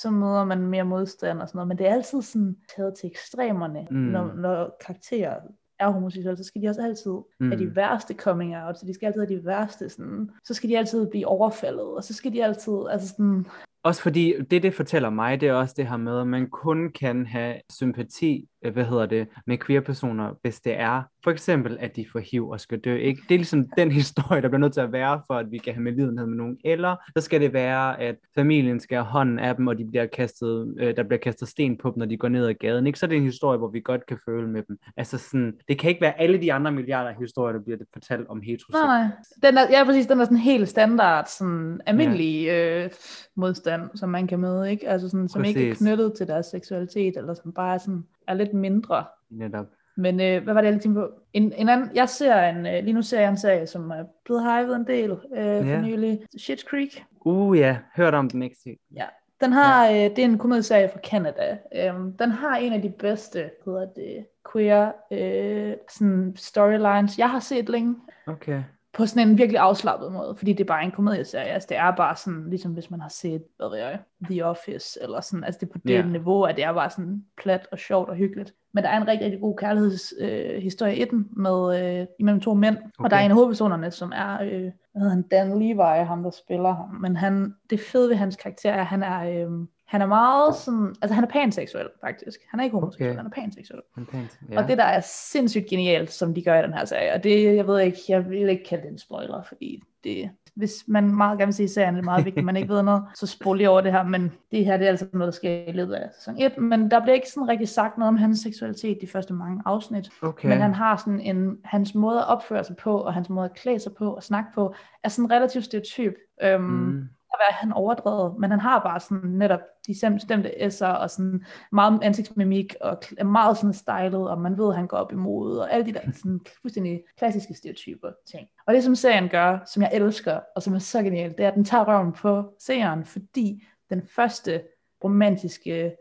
så 0.00 0.10
møder 0.10 0.44
man 0.44 0.60
mere 0.66 0.84
modstand 0.84 1.40
og 1.40 1.48
sådan 1.48 1.56
noget, 1.58 1.68
men 1.68 1.78
det 1.78 1.86
er 1.86 1.92
altid 1.94 2.22
sådan 2.22 2.56
taget 2.76 2.94
til 2.94 3.06
ekstremerne, 3.10 3.86
Mm. 3.90 3.96
når, 3.96 4.32
når 4.34 4.76
karakterer 4.86 5.34
er 5.78 5.88
homoseksuelle, 5.90 6.36
så 6.36 6.44
skal 6.44 6.62
de 6.62 6.68
også 6.68 6.82
altid 6.82 7.12
mm. 7.40 7.50
have 7.52 7.64
de 7.64 7.76
værste 7.76 8.14
coming 8.14 8.56
out, 8.56 8.78
så 8.78 8.86
de 8.86 8.94
skal 8.94 9.06
altid 9.06 9.20
have 9.26 9.38
de 9.38 9.44
værste, 9.44 9.88
sådan, 9.88 10.30
så 10.44 10.54
skal 10.54 10.70
de 10.70 10.78
altid 10.78 11.06
blive 11.10 11.26
overfaldet, 11.26 11.84
og 11.96 12.04
så 12.04 12.14
skal 12.14 12.32
de 12.32 12.44
altid, 12.44 12.72
altså 12.90 13.08
sådan, 13.08 13.46
også 13.84 14.02
fordi 14.02 14.34
det, 14.50 14.62
det 14.62 14.74
fortæller 14.74 15.10
mig, 15.10 15.40
det 15.40 15.48
er 15.48 15.52
også 15.52 15.74
det 15.76 15.88
her 15.88 15.96
med, 15.96 16.20
at 16.20 16.26
man 16.26 16.50
kun 16.50 16.92
kan 16.92 17.26
have 17.26 17.60
sympati, 17.70 18.48
hvad 18.70 18.84
hedder 18.84 19.06
det, 19.06 19.28
med 19.46 19.58
queer-personer, 19.58 20.30
hvis 20.42 20.60
det 20.60 20.80
er 20.80 21.02
for 21.24 21.30
eksempel, 21.30 21.76
at 21.80 21.96
de 21.96 22.06
får 22.12 22.18
HIV 22.18 22.48
og 22.48 22.60
skal 22.60 22.78
dø. 22.78 22.96
Ikke? 22.96 23.22
Det 23.28 23.34
er 23.34 23.38
ligesom 23.38 23.66
den 23.76 23.90
historie, 24.00 24.42
der 24.42 24.48
bliver 24.48 24.58
nødt 24.58 24.72
til 24.72 24.80
at 24.80 24.92
være, 24.92 25.22
for 25.26 25.34
at 25.34 25.50
vi 25.50 25.58
kan 25.58 25.74
have 25.74 25.82
medlidenhed 25.82 26.26
med 26.26 26.36
nogen. 26.36 26.58
Eller 26.64 26.96
så 27.16 27.24
skal 27.24 27.40
det 27.40 27.52
være, 27.52 28.00
at 28.00 28.16
familien 28.34 28.80
skal 28.80 28.96
have 28.96 29.06
hånden 29.06 29.38
af 29.38 29.56
dem, 29.56 29.66
og 29.66 29.78
de 29.78 29.84
bliver 29.84 30.06
kastet, 30.06 30.74
øh, 30.78 30.96
der 30.96 31.02
bliver 31.02 31.18
kastet 31.18 31.48
sten 31.48 31.76
på 31.76 31.90
dem, 31.90 31.98
når 31.98 32.06
de 32.06 32.16
går 32.16 32.28
ned 32.28 32.46
ad 32.46 32.54
gaden. 32.54 32.86
Ikke? 32.86 32.98
Så 32.98 33.06
er 33.06 33.08
det 33.08 33.16
en 33.16 33.24
historie, 33.24 33.58
hvor 33.58 33.68
vi 33.68 33.80
godt 33.80 34.06
kan 34.06 34.18
føle 34.24 34.48
med 34.48 34.62
dem. 34.68 34.78
Altså 34.96 35.18
sådan, 35.18 35.54
det 35.68 35.78
kan 35.78 35.90
ikke 35.90 36.00
være 36.00 36.20
alle 36.20 36.42
de 36.42 36.52
andre 36.52 36.72
milliarder 36.72 37.10
af 37.10 37.16
historier, 37.16 37.56
der 37.56 37.64
bliver 37.64 37.78
fortalt 37.92 38.28
om 38.28 38.40
heteroseksuelle. 38.40 38.88
Nej, 38.88 39.02
nej. 39.02 39.10
Den 39.42 39.58
er, 39.58 39.78
ja, 39.78 39.84
præcis. 39.84 40.06
Den 40.06 40.20
er 40.20 40.24
sådan 40.24 40.36
helt 40.36 40.68
standard, 40.68 41.26
sådan 41.26 41.80
almindelig 41.86 42.44
ja. 42.44 42.84
øh, 42.84 42.90
modstand, 43.36 43.82
som 43.94 44.08
man 44.08 44.26
kan 44.26 44.38
møde. 44.38 44.70
Ikke? 44.70 44.88
Altså 44.88 45.08
sådan, 45.08 45.28
som 45.28 45.42
præcis. 45.42 45.56
ikke 45.56 45.70
er 45.70 45.74
knyttet 45.74 46.12
til 46.16 46.26
deres 46.26 46.46
seksualitet, 46.46 47.16
eller 47.16 47.34
som 47.34 47.52
bare 47.52 47.74
er, 47.74 47.78
sådan, 47.78 48.04
er 48.28 48.34
lidt 48.34 48.54
mindre. 48.54 49.04
Netop. 49.30 49.66
Men 49.96 50.20
øh, 50.20 50.44
hvad 50.44 50.54
var 50.54 50.60
det, 50.60 50.66
jeg 50.66 50.72
lige 50.72 50.82
tænkte 50.82 51.00
på? 51.00 51.10
En, 51.32 51.52
en 51.52 51.68
anden, 51.68 51.90
jeg 51.94 52.08
ser 52.08 52.42
en, 52.42 52.66
øh, 52.66 52.84
lige 52.84 52.92
nu 52.92 53.02
ser 53.02 53.20
jeg 53.20 53.30
en 53.30 53.36
serie, 53.36 53.66
som 53.66 53.90
er 53.90 54.04
blevet 54.24 54.42
hypet 54.42 54.76
en 54.76 54.86
del 54.86 55.10
øh, 55.10 55.18
for 55.62 55.70
yeah. 55.70 55.82
nylig. 55.82 56.22
Shit's 56.38 56.68
Creek. 56.68 57.04
Uh 57.24 57.58
ja, 57.58 57.78
hørt 57.96 58.14
om 58.14 58.30
den 58.30 58.42
ikke. 58.42 58.78
Ja, 58.96 59.06
den 59.40 59.52
har, 59.52 59.86
ja. 59.86 60.04
øh, 60.04 60.10
det 60.10 60.18
er 60.18 60.24
en 60.24 60.38
komedieserie 60.38 60.88
fra 60.88 61.00
Canada. 61.10 61.58
Um, 61.90 62.12
den 62.12 62.30
har 62.30 62.56
en 62.56 62.72
af 62.72 62.82
de 62.82 62.90
bedste, 62.90 63.50
hedder 63.64 63.86
det, 63.96 64.26
queer 64.52 64.92
øh, 65.12 65.74
sådan 65.90 66.32
storylines, 66.36 67.18
jeg 67.18 67.30
har 67.30 67.40
set 67.40 67.68
længe. 67.68 67.96
Okay 68.26 68.62
på 68.94 69.06
sådan 69.06 69.28
en 69.28 69.38
virkelig 69.38 69.60
afslappet 69.60 70.12
måde, 70.12 70.34
fordi 70.36 70.52
det 70.52 70.60
er 70.60 70.68
bare 70.68 70.84
en 70.84 70.90
komedieserie. 70.90 71.48
Altså, 71.48 71.66
det 71.70 71.76
er 71.76 71.96
bare 71.96 72.16
sådan, 72.16 72.50
ligesom 72.50 72.72
hvis 72.72 72.90
man 72.90 73.00
har 73.00 73.08
set, 73.08 73.42
hvad 73.56 73.68
ved 73.68 73.78
jeg, 73.78 73.98
The 74.30 74.44
Office, 74.44 74.98
eller 75.02 75.20
sådan, 75.20 75.44
altså 75.44 75.58
det 75.60 75.68
er 75.68 75.72
på 75.72 75.78
det 75.78 75.90
yeah. 75.90 76.10
niveau, 76.10 76.42
at 76.42 76.56
det 76.56 76.64
er 76.64 76.72
bare 76.72 76.90
sådan 76.90 77.24
plat 77.42 77.66
og 77.72 77.78
sjovt 77.78 78.08
og 78.08 78.16
hyggeligt. 78.16 78.54
Men 78.74 78.84
der 78.84 78.90
er 78.90 78.96
en 78.96 79.08
rigtig, 79.08 79.24
rigtig 79.24 79.40
god 79.40 79.56
kærlighedshistorie 79.56 80.94
øh, 80.94 81.00
i 81.00 81.04
den, 81.04 81.28
med, 81.36 81.82
øh, 81.82 82.06
imellem 82.18 82.40
to 82.40 82.54
mænd, 82.54 82.76
okay. 82.76 83.04
og 83.04 83.10
der 83.10 83.16
er 83.16 83.20
en 83.20 83.30
af 83.30 83.34
hovedpersonerne, 83.34 83.90
som 83.90 84.12
er, 84.14 84.42
øh, 84.42 84.62
hvad 84.92 85.00
hedder 85.00 85.10
han, 85.10 85.22
Dan 85.22 85.58
Levi, 85.58 86.04
ham 86.04 86.22
der 86.22 86.30
spiller 86.30 86.74
ham, 86.74 86.88
men 87.00 87.16
han, 87.16 87.54
det 87.70 87.80
fede 87.80 88.08
ved 88.08 88.16
hans 88.16 88.36
karakter 88.36 88.72
er, 88.72 88.80
at 88.80 88.86
han 88.86 89.02
er, 89.02 89.20
øh, 89.20 89.50
han 89.86 90.02
er 90.02 90.06
meget 90.06 90.54
sådan, 90.54 90.94
altså 91.02 91.14
han 91.14 91.24
er 91.24 91.28
panseksuel 91.28 91.88
faktisk. 92.00 92.40
Han 92.48 92.60
er 92.60 92.64
ikke 92.64 92.74
homoseksuel, 92.74 93.10
okay. 93.10 93.16
han 93.16 93.26
er 93.26 93.30
panseksuel. 93.30 93.80
Pans, 94.10 94.38
ja. 94.50 94.62
Og 94.62 94.68
det 94.68 94.78
der 94.78 94.84
er 94.84 95.00
sindssygt 95.04 95.66
genialt, 95.66 96.12
som 96.12 96.34
de 96.34 96.42
gør 96.42 96.58
i 96.58 96.62
den 96.62 96.72
her 96.72 96.84
serie, 96.84 97.12
og 97.12 97.24
det, 97.24 97.56
jeg 97.56 97.66
ved 97.66 97.80
ikke, 97.80 97.98
jeg 98.08 98.30
vil 98.30 98.48
ikke 98.48 98.64
kalde 98.64 98.82
det 98.82 98.90
en 98.92 98.98
spoiler, 98.98 99.42
fordi 99.42 99.82
det, 100.04 100.30
hvis 100.54 100.84
man 100.86 101.14
meget 101.14 101.38
gerne 101.38 101.46
vil 101.46 101.54
se 101.54 101.68
serien, 101.68 101.94
det 101.94 102.00
er 102.00 102.04
meget 102.04 102.24
vigtigt, 102.24 102.38
at 102.38 102.44
man 102.44 102.56
ikke 102.56 102.68
ved 102.68 102.82
noget, 102.82 103.02
så 103.20 103.26
spol 103.26 103.56
lige 103.56 103.70
over 103.70 103.80
det 103.80 103.92
her, 103.92 104.02
men 104.02 104.32
det 104.50 104.64
her 104.64 104.76
det 104.76 104.84
er 104.84 104.90
altså 104.90 105.06
noget, 105.12 105.26
der 105.32 105.36
sker 105.36 105.50
i 105.50 105.72
løbet 105.72 105.94
af 105.94 106.08
sæson 106.18 106.38
1, 106.38 106.58
men 106.58 106.90
der 106.90 107.00
bliver 107.00 107.14
ikke 107.14 107.30
sådan 107.30 107.48
rigtig 107.48 107.68
sagt 107.68 107.98
noget 107.98 108.08
om 108.08 108.16
hans 108.16 108.38
seksualitet 108.38 108.98
de 109.00 109.06
første 109.06 109.34
mange 109.34 109.62
afsnit, 109.64 110.10
okay. 110.22 110.48
men 110.48 110.60
han 110.60 110.74
har 110.74 110.96
sådan 110.96 111.20
en, 111.20 111.58
hans 111.64 111.94
måde 111.94 112.18
at 112.18 112.26
opføre 112.26 112.64
sig 112.64 112.76
på, 112.76 112.98
og 112.98 113.14
hans 113.14 113.30
måde 113.30 113.44
at 113.44 113.54
klæde 113.54 113.78
sig 113.78 113.92
på 113.98 114.14
og 114.14 114.22
snakke 114.22 114.48
på, 114.54 114.74
er 115.04 115.08
sådan 115.08 115.30
relativt 115.30 115.64
stereotyp. 115.64 116.14
Øhm, 116.42 116.62
mm 116.62 117.08
være, 117.40 117.48
at 117.48 117.54
han 117.54 117.72
overdrevet, 117.72 118.38
men 118.38 118.50
han 118.50 118.60
har 118.60 118.78
bare 118.78 119.00
sådan 119.00 119.30
netop 119.30 119.60
de 119.86 119.94
bestemte 120.14 120.48
S'er, 120.48 120.86
og 120.86 121.10
sådan 121.10 121.44
meget 121.72 121.98
ansigtsmimik, 122.02 122.74
og 122.80 123.02
er 123.18 123.24
meget 123.24 123.56
sådan 123.56 123.72
stylet, 123.72 124.30
og 124.30 124.40
man 124.40 124.58
ved, 124.58 124.68
at 124.68 124.76
han 124.76 124.86
går 124.86 124.96
op 124.96 125.12
imod, 125.12 125.58
og 125.58 125.72
alle 125.72 125.86
de 125.86 125.92
der 125.92 126.00
sådan 126.12 126.40
fuldstændig 126.62 127.02
klassiske 127.18 127.54
stereotyper 127.54 128.10
ting. 128.30 128.48
Og 128.66 128.74
det, 128.74 128.84
som 128.84 128.94
serien 128.94 129.28
gør, 129.28 129.58
som 129.66 129.82
jeg 129.82 129.90
elsker, 129.92 130.40
og 130.56 130.62
som 130.62 130.74
er 130.74 130.78
så 130.78 131.02
genialt, 131.02 131.38
det 131.38 131.44
er, 131.44 131.48
at 131.48 131.54
den 131.54 131.64
tager 131.64 131.84
røven 131.84 132.12
på 132.12 132.54
seeren, 132.58 133.04
fordi 133.04 133.64
den 133.90 134.02
første 134.16 134.62
romantiske 135.04 135.96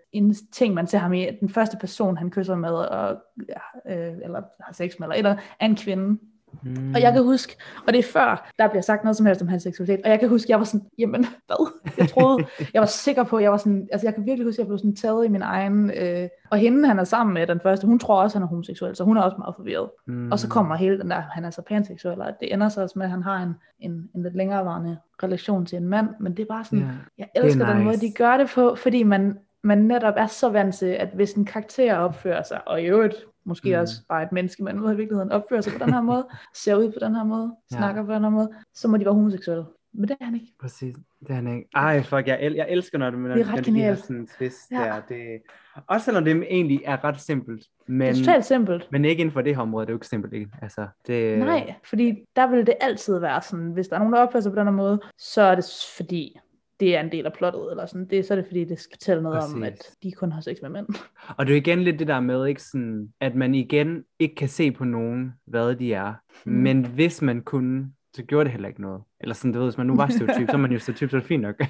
ting, 0.52 0.74
man 0.74 0.88
ser 0.88 0.98
ham 0.98 1.14
i, 1.14 1.30
den 1.40 1.50
første 1.50 1.78
person, 1.78 2.18
han 2.18 2.32
kysser 2.32 2.56
med, 2.56 2.74
og, 2.74 3.18
ja, 3.50 3.94
øh, 3.96 4.18
eller 4.24 4.42
har 4.60 4.74
sex 4.74 5.00
med, 5.00 5.08
eller, 5.08 5.16
eller 5.16 5.42
er 5.60 5.66
en 5.66 5.76
kvinde, 5.76 6.20
Mm. 6.64 6.94
Og 6.96 7.02
jeg 7.02 7.14
kan 7.14 7.24
huske, 7.24 7.58
og 7.88 7.94
det 7.94 8.00
er 8.00 8.12
før, 8.14 8.52
der 8.60 8.68
bliver 8.68 8.82
sagt 8.82 9.04
noget 9.04 9.18
som 9.18 9.26
helst 9.26 9.42
om 9.42 9.48
hans 9.48 9.64
seksualitet, 9.64 10.02
og 10.04 10.10
jeg 10.10 10.20
kan 10.20 10.30
huske, 10.30 10.52
jeg 10.52 10.60
var 10.60 10.66
sådan, 10.66 10.88
jamen 10.98 11.26
hvad? 11.48 11.72
Jeg 11.98 12.10
troede, 12.10 12.46
jeg 12.74 12.80
var 12.80 12.86
sikker 12.86 13.24
på, 13.24 13.40
jeg 13.40 13.52
var 13.52 13.58
sådan, 13.58 13.88
altså 13.92 14.08
jeg 14.08 14.16
kan 14.16 14.26
virkelig 14.26 14.46
huske, 14.46 14.62
jeg 14.62 14.68
blev 14.68 14.78
sådan 14.78 14.96
taget 14.96 15.26
i 15.26 15.30
min 15.30 15.42
egen, 15.42 15.92
øh, 15.92 16.30
og 16.52 16.58
hende 16.58 16.88
han 16.88 17.00
er 17.00 17.04
sammen 17.04 17.34
med, 17.34 17.48
den 17.48 17.60
første, 17.60 17.88
hun 17.88 18.00
tror 18.00 18.22
også, 18.22 18.38
han 18.38 18.44
er 18.44 18.48
homoseksuel, 18.48 18.96
så 18.96 19.04
hun 19.04 19.18
er 19.18 19.22
også 19.22 19.38
meget 19.38 19.56
forvirret. 19.56 19.90
Mm. 20.08 20.32
Og 20.32 20.40
så 20.40 20.48
kommer 20.48 20.76
hele 20.76 21.00
den 21.00 21.10
der, 21.10 21.22
han 21.32 21.46
er 21.46 21.50
så 21.50 21.62
panseksuel, 21.62 22.22
og 22.22 22.32
det 22.40 22.54
ender 22.54 22.70
så 22.70 22.82
også 22.82 23.00
med, 23.00 23.06
at 23.06 23.12
han 23.12 23.24
har 23.24 23.44
en, 23.44 23.56
en, 23.80 24.10
en 24.16 24.24
lidt 24.24 24.36
længerevarende 24.36 24.98
relation 25.24 25.66
til 25.66 25.78
en 25.78 25.88
mand, 25.88 26.08
men 26.20 26.38
det 26.38 26.44
er 26.44 26.48
bare 26.50 26.64
sådan, 26.64 26.80
yeah. 26.80 26.94
jeg 27.18 27.28
elsker 27.36 27.66
nice. 27.66 27.76
den 27.78 27.84
måde, 27.84 27.98
de 27.98 28.12
gør 28.18 28.38
det 28.38 28.50
på, 28.56 28.76
fordi 28.76 29.04
man, 29.04 29.38
man 29.64 29.78
netop 29.78 30.14
er 30.18 30.28
så 30.28 30.50
vant 30.50 30.76
til, 30.76 30.86
at 30.86 31.10
hvis 31.14 31.34
en 31.34 31.46
karakter 31.46 31.96
opfører 31.96 32.44
sig, 32.44 32.68
og 32.68 32.82
i 32.82 32.86
øvrigt 32.86 33.16
måske 33.46 33.76
mm. 33.76 33.82
også 33.82 33.94
bare 34.10 34.24
et 34.24 34.32
menneske, 34.32 34.64
man 34.64 34.76
i 34.76 34.80
virkeligheden 34.80 35.32
opfører 35.32 35.62
sig 35.62 35.74
på 35.74 35.86
den 35.86 35.94
her 35.94 36.02
måde, 36.12 36.28
ser 36.54 36.76
ud 36.76 36.92
på 36.92 37.00
den 37.02 37.16
her 37.16 37.24
måde, 37.24 37.56
ja. 37.72 37.78
snakker 37.78 38.06
på 38.06 38.14
den 38.14 38.24
her 38.24 38.30
måde, 38.30 38.50
så 38.74 38.88
må 38.88 38.98
de 38.98 39.06
være 39.06 39.14
homoseksuelle. 39.14 39.66
Men 39.94 40.08
det 40.08 40.18
er 40.20 40.26
han 40.26 40.36
ikke. 40.36 40.54
Præcis, 40.60 40.96
det 41.20 41.30
er 41.30 41.34
han 41.34 41.48
ikke. 41.48 41.70
Ej, 41.76 42.04
fuck, 42.04 42.28
jeg, 42.28 42.38
el- 42.42 42.54
jeg 42.54 42.66
elsker, 42.70 42.98
når 42.98 43.10
det, 43.10 43.20
når, 43.20 43.30
det 43.30 43.42
er 43.42 43.54
ret 43.54 43.74
når 43.74 43.96
sådan 43.96 44.16
en 44.16 44.28
twist 44.38 44.72
ja. 44.72 44.78
der. 44.78 45.02
Det, 45.10 45.42
også 45.88 46.06
selvom 46.06 46.24
det 46.24 46.44
egentlig 46.50 46.82
er 46.86 47.04
ret 47.04 47.22
simpelt. 47.22 47.68
Men, 47.88 48.02
det 48.02 48.10
er 48.10 48.14
totalt 48.14 48.46
simpelt. 48.46 48.92
Men 48.92 49.06
ikke 49.06 49.22
inden 49.22 49.34
for 49.34 49.42
det 49.42 49.56
her 49.56 49.62
område, 49.62 49.86
det 49.86 49.90
er 49.90 49.94
jo 49.94 49.98
ikke 49.98 50.08
simpelt. 50.08 50.34
Ikke? 50.34 50.52
Altså, 50.62 50.88
det... 51.08 51.40
Nej, 51.40 51.74
fordi 51.84 52.26
der 52.36 52.48
vil 52.48 52.68
det 52.68 52.76
altid 52.82 53.20
være 53.20 53.42
sådan, 53.42 53.72
hvis 53.72 53.88
der 53.88 53.96
er 53.96 54.00
nogen, 54.00 54.14
der 54.14 54.20
opfører 54.20 54.42
sig 54.42 54.52
på 54.52 54.60
den 54.60 54.68
her 54.68 54.74
måde, 54.74 55.02
så 55.18 55.42
er 55.42 55.56
det 55.56 55.66
fordi, 55.98 56.40
det 56.84 56.96
er 56.96 57.00
en 57.02 57.12
del 57.12 57.26
af 57.26 57.34
plottet, 57.34 57.72
eller 57.72 57.86
sådan. 57.86 58.08
Det, 58.08 58.26
så 58.26 58.34
er 58.34 58.36
det 58.36 58.46
fordi, 58.46 58.64
det 58.64 58.80
skal 58.80 58.98
fortælle 58.98 59.24
noget 59.24 59.40
Præcis. 59.40 59.56
om, 59.56 59.64
at 59.64 59.90
de 60.04 60.12
kun 60.12 60.32
har 60.32 60.42
sex 60.42 60.58
med 60.62 60.70
mænd. 60.70 60.88
Og 61.38 61.48
det 61.48 61.54
er 61.54 61.58
igen 61.58 61.84
lidt 61.84 62.00
det 62.00 62.08
der 62.08 62.20
med, 62.20 62.46
ikke 62.46 62.62
sådan, 62.62 63.14
at 63.22 63.36
man 63.36 63.56
igen 63.56 64.04
ikke 64.20 64.36
kan 64.36 64.50
se 64.50 64.72
på 64.72 64.84
nogen, 64.84 65.34
hvad 65.48 65.76
de 65.76 65.94
er. 65.94 66.14
Mm. 66.46 66.54
Men 66.54 66.86
hvis 66.86 67.22
man 67.22 67.42
kunne, 67.42 67.92
så 68.16 68.24
gjorde 68.24 68.44
det 68.44 68.52
heller 68.52 68.68
ikke 68.68 68.82
noget. 68.82 69.02
Eller 69.22 69.36
sådan, 69.36 69.52
du 69.52 69.60
ved, 69.60 69.68
hvis 69.68 69.78
man 69.78 69.88
nu 69.88 69.96
var 69.96 70.08
stereotyp, 70.08 70.50
så 70.50 70.54
er 70.54 70.62
man 70.62 70.72
jo 70.72 70.80
stereotyp, 70.80 71.10
så 71.10 71.16
er 71.16 71.20
det 71.20 71.28
fint 71.28 71.42
nok. 71.42 71.56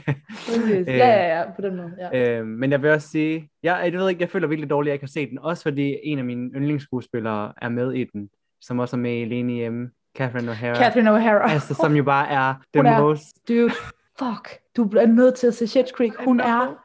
ja, 0.87 0.97
ja, 0.97 1.39
ja, 1.39 1.51
på 1.55 1.61
den 1.61 1.75
måde, 1.75 1.91
ja. 2.13 2.39
Øh, 2.39 2.45
men 2.47 2.71
jeg 2.71 2.81
vil 2.81 2.91
også 2.91 3.07
sige, 3.07 3.49
jeg, 3.63 3.81
jeg 3.83 3.99
ved 3.99 4.09
ikke, 4.09 4.21
jeg 4.21 4.29
føler 4.29 4.47
virkelig 4.47 4.69
dårligt, 4.69 4.89
at 4.89 4.91
jeg 4.91 4.95
ikke 4.95 5.03
har 5.03 5.21
set 5.21 5.29
den. 5.29 5.39
Også 5.39 5.63
fordi 5.63 5.97
en 6.03 6.19
af 6.19 6.25
mine 6.25 6.49
yndlingsskuespillere 6.55 7.53
er 7.61 7.69
med 7.69 7.93
i 7.93 8.03
den, 8.03 8.29
som 8.61 8.79
også 8.79 8.95
er 8.95 8.99
med 8.99 9.21
i 9.21 9.25
Lene 9.25 9.53
Hjemme. 9.53 9.89
Catherine 10.17 10.51
O'Hara. 10.51 10.75
Catherine 10.75 11.09
O'Hara. 11.09 11.51
Altså, 11.51 11.73
som 11.73 11.95
jo 11.95 12.03
bare 12.03 12.29
er 12.29 12.53
the 12.75 12.87
er, 12.87 13.01
most... 13.01 13.47
Dude, 13.47 13.71
fuck, 14.19 14.62
du 14.77 14.85
bliver 14.85 15.05
nødt 15.05 15.35
til 15.35 15.47
at 15.47 15.53
se 15.53 15.65
Shit's 15.65 15.91
Creek. 15.91 16.13
Hun 16.19 16.39
er 16.39 16.83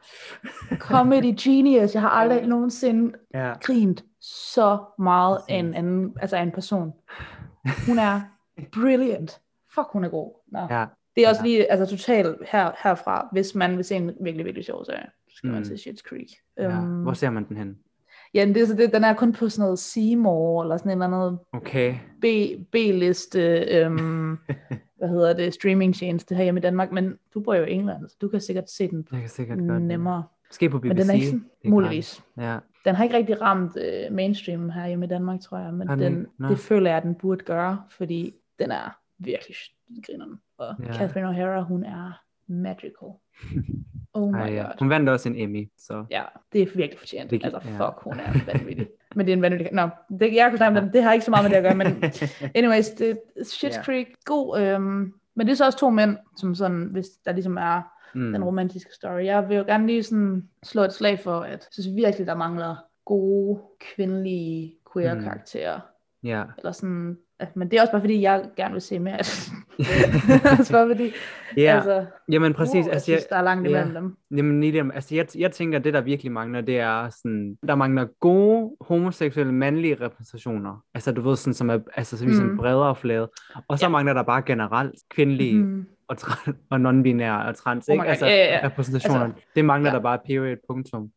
comedy 0.79 1.33
genius. 1.41 1.93
Jeg 1.93 2.01
har 2.01 2.09
aldrig 2.09 2.47
nogensinde 2.47 3.13
ja. 3.33 3.53
grint 3.61 4.03
så 4.21 4.79
meget 4.99 5.37
af 5.49 5.55
en, 5.55 5.85
en, 5.85 6.13
altså 6.21 6.37
en 6.37 6.51
person. 6.51 6.93
Hun 7.87 7.99
er 7.99 8.21
brilliant. 8.73 9.41
Fuck, 9.75 9.87
hun 9.91 10.03
er 10.03 10.09
god. 10.09 10.41
Nå. 10.51 10.59
Ja. 10.69 10.85
Det 11.15 11.25
er 11.25 11.29
også 11.29 11.41
ja. 11.41 11.47
lige, 11.47 11.71
altså 11.71 11.97
totalt 11.97 12.37
her, 12.51 12.71
herfra, 12.83 13.29
hvis 13.31 13.55
man 13.55 13.77
vil 13.77 13.85
se 13.85 13.95
en 13.95 14.11
virkelig, 14.21 14.45
virkelig 14.45 14.65
sjov 14.65 14.85
serie, 14.85 15.05
så 15.29 15.35
skal 15.35 15.47
mm. 15.47 15.53
man 15.53 15.65
se 15.65 15.73
Shit's 15.73 16.01
Creek. 16.09 16.27
Ja. 16.57 16.79
Um, 16.79 17.01
Hvor 17.01 17.13
ser 17.13 17.29
man 17.29 17.47
den 17.47 17.57
hen? 17.57 17.77
Ja, 18.33 18.45
det, 18.45 18.67
så 18.67 18.75
det, 18.75 18.93
den 18.93 19.03
er 19.03 19.13
kun 19.13 19.33
på 19.33 19.49
sådan 19.49 19.63
noget 19.63 19.79
Seymour, 19.79 20.63
eller 20.63 20.77
sådan 20.77 20.91
en 20.91 21.03
eller 21.03 21.17
andet 21.17 21.39
okay. 21.53 21.95
B, 22.21 22.25
B-liste, 22.71 23.39
øhm, 23.59 24.37
hvad 24.97 25.09
hedder 25.09 25.33
det, 25.33 25.53
streaming 25.53 25.95
tjeneste 25.95 26.35
her 26.35 26.43
hjemme 26.43 26.59
i 26.59 26.61
Danmark, 26.61 26.91
men 26.91 27.17
du 27.33 27.39
bor 27.39 27.53
jo 27.53 27.65
i 27.65 27.71
England, 27.71 28.09
så 28.09 28.15
du 28.21 28.27
kan 28.27 28.41
sikkert 28.41 28.69
se 28.69 28.87
den 28.87 29.07
Jeg 29.11 29.19
kan 29.19 29.29
sikkert 29.29 29.57
nemmere. 29.81 30.23
Måske 30.49 30.69
på 30.69 30.79
BBC. 30.79 30.87
Men 30.87 30.97
den 30.97 31.09
er 31.09 31.13
ikke 31.13 31.25
sådan, 31.25 31.45
muligvis. 31.65 32.23
Ja. 32.37 32.57
Den 32.85 32.95
har 32.95 33.03
ikke 33.03 33.17
rigtig 33.17 33.41
ramt 33.41 33.77
uh, 33.77 34.15
mainstream 34.15 34.69
her 34.69 34.87
hjemme 34.87 35.05
i 35.05 35.09
Danmark, 35.09 35.41
tror 35.41 35.57
jeg, 35.57 35.73
men 35.73 35.87
den, 35.87 36.27
no. 36.37 36.49
det 36.49 36.59
føler 36.59 36.89
jeg, 36.89 36.97
at 36.97 37.03
den 37.03 37.15
burde 37.15 37.43
gøre, 37.45 37.81
fordi 37.89 38.33
den 38.59 38.71
er 38.71 38.99
virkelig 39.19 39.55
grineren. 40.05 40.39
Og 40.57 40.75
ja. 40.79 40.93
Catherine 40.93 41.29
O'Hara, 41.29 41.59
hun 41.59 41.83
er 41.83 42.21
magical. 42.49 43.09
Oh 44.13 44.31
my 44.31 44.37
Ej, 44.37 44.53
ja. 44.53 44.63
god. 44.63 44.71
Hun 44.79 44.89
vandt 44.89 45.09
også 45.09 45.29
en 45.29 45.35
Emmy, 45.35 45.69
så... 45.77 46.05
Ja, 46.11 46.23
det 46.53 46.61
er 46.61 46.65
virkelig 46.65 46.99
fortjent. 46.99 47.31
Det, 47.31 47.43
altså, 47.43 47.59
fuck, 47.59 47.79
ja. 47.79 47.89
hun 48.03 48.19
er 48.19 48.53
vanvittig. 48.53 48.87
men 49.15 49.25
det 49.25 49.31
er 49.31 49.35
en 49.35 49.41
vanvittig... 49.41 49.69
Nå, 49.73 49.89
det, 50.19 50.35
jeg 50.35 50.49
kunne 50.49 50.57
snakke 50.57 50.79
om 50.79 50.85
det, 50.85 50.93
det 50.93 51.03
har 51.03 51.13
ikke 51.13 51.25
så 51.25 51.31
meget 51.31 51.43
med 51.43 51.49
det 51.49 51.57
at 51.57 51.63
gøre, 51.63 51.75
men 51.75 52.03
anyways, 52.57 52.89
det, 52.89 53.19
Shit's 53.41 53.73
yeah. 53.73 53.85
Creek, 53.85 54.07
god, 54.25 54.61
øhm, 54.61 55.13
men 55.35 55.47
det 55.47 55.51
er 55.51 55.55
så 55.55 55.65
også 55.65 55.79
to 55.79 55.89
mænd, 55.89 56.17
som 56.37 56.55
sådan, 56.55 56.83
hvis 56.83 57.07
der 57.25 57.31
ligesom 57.31 57.57
er 57.57 57.81
mm. 58.15 58.31
den 58.31 58.43
romantiske 58.43 58.93
story. 58.93 59.23
Jeg 59.23 59.49
vil 59.49 59.57
jo 59.57 59.63
gerne 59.63 59.87
lige 59.87 60.03
sådan 60.03 60.49
slå 60.63 60.81
et 60.81 60.93
slag 60.93 61.19
for, 61.19 61.39
at 61.39 61.51
jeg 61.51 61.59
synes 61.71 61.95
virkelig, 61.95 62.27
der 62.27 62.35
mangler 62.35 62.75
gode, 63.05 63.61
kvindelige 63.95 64.75
queer-karakterer. 64.93 65.79
Ja. 66.23 66.43
Eller 66.57 66.71
sådan 66.71 67.17
men 67.55 67.71
det 67.71 67.77
er 67.77 67.81
også 67.81 67.91
bare 67.91 68.01
fordi, 68.01 68.21
jeg 68.21 68.43
gerne 68.57 68.71
vil 68.73 68.81
se 68.81 68.99
mere. 68.99 69.17
det 69.77 70.45
er 70.45 70.57
også 70.59 70.71
bare 70.73 70.87
fordi, 70.89 71.11
Ja, 71.57 71.75
altså, 71.75 72.05
jamen 72.31 72.53
præcis. 72.53 72.73
wow, 72.75 72.83
jeg 72.83 72.93
altså, 72.93 73.03
synes, 73.05 73.25
der 73.25 73.35
er 73.35 73.41
langt 73.41 73.69
ja. 73.69 73.81
imellem 73.81 73.93
dem. 73.93 74.37
Jamen, 74.37 74.59
Nidem, 74.59 74.91
altså 74.95 75.15
jeg, 75.15 75.25
jeg 75.37 75.51
tænker, 75.51 75.77
at 75.79 75.83
det, 75.83 75.93
der 75.93 76.01
virkelig 76.01 76.31
mangler, 76.31 76.61
det 76.61 76.79
er 76.79 77.09
sådan, 77.09 77.57
der 77.67 77.75
mangler 77.75 78.05
gode 78.19 78.71
homoseksuelle 78.81 79.53
mandlige 79.53 79.97
repræsentationer. 80.01 80.83
Altså, 80.93 81.11
du 81.11 81.21
ved, 81.21 81.35
sådan, 81.35 81.53
som 81.53 81.69
er 81.69 81.79
altså, 81.95 82.17
så 82.17 82.25
vi 82.25 82.33
sådan 82.33 82.49
Mm. 82.51 82.57
bredere 82.57 82.95
flade. 82.95 83.29
Og 83.67 83.79
så 83.79 83.85
Ja. 83.85 83.89
mangler 83.89 84.13
der 84.13 84.23
bare 84.23 84.41
generelt 84.41 84.95
kvindelige 85.09 85.63
Mm. 85.63 85.85
og, 86.07 86.17
og 86.71 86.77
non-binære 86.77 87.47
og 87.47 87.55
trans, 87.55 87.89
Oh 87.89 87.93
ikke? 87.93 88.05
Altså, 88.05 88.25
ja, 88.25 88.35
ja, 88.35 88.57
ja. 88.57 88.65
repræsentationer. 88.67 89.23
Altså, 89.25 89.41
det 89.55 89.65
mangler 89.65 89.89
ja. 89.89 89.95
der 89.95 90.01
bare 90.01 90.19
period, 90.25 90.55
punktum. 90.69 91.09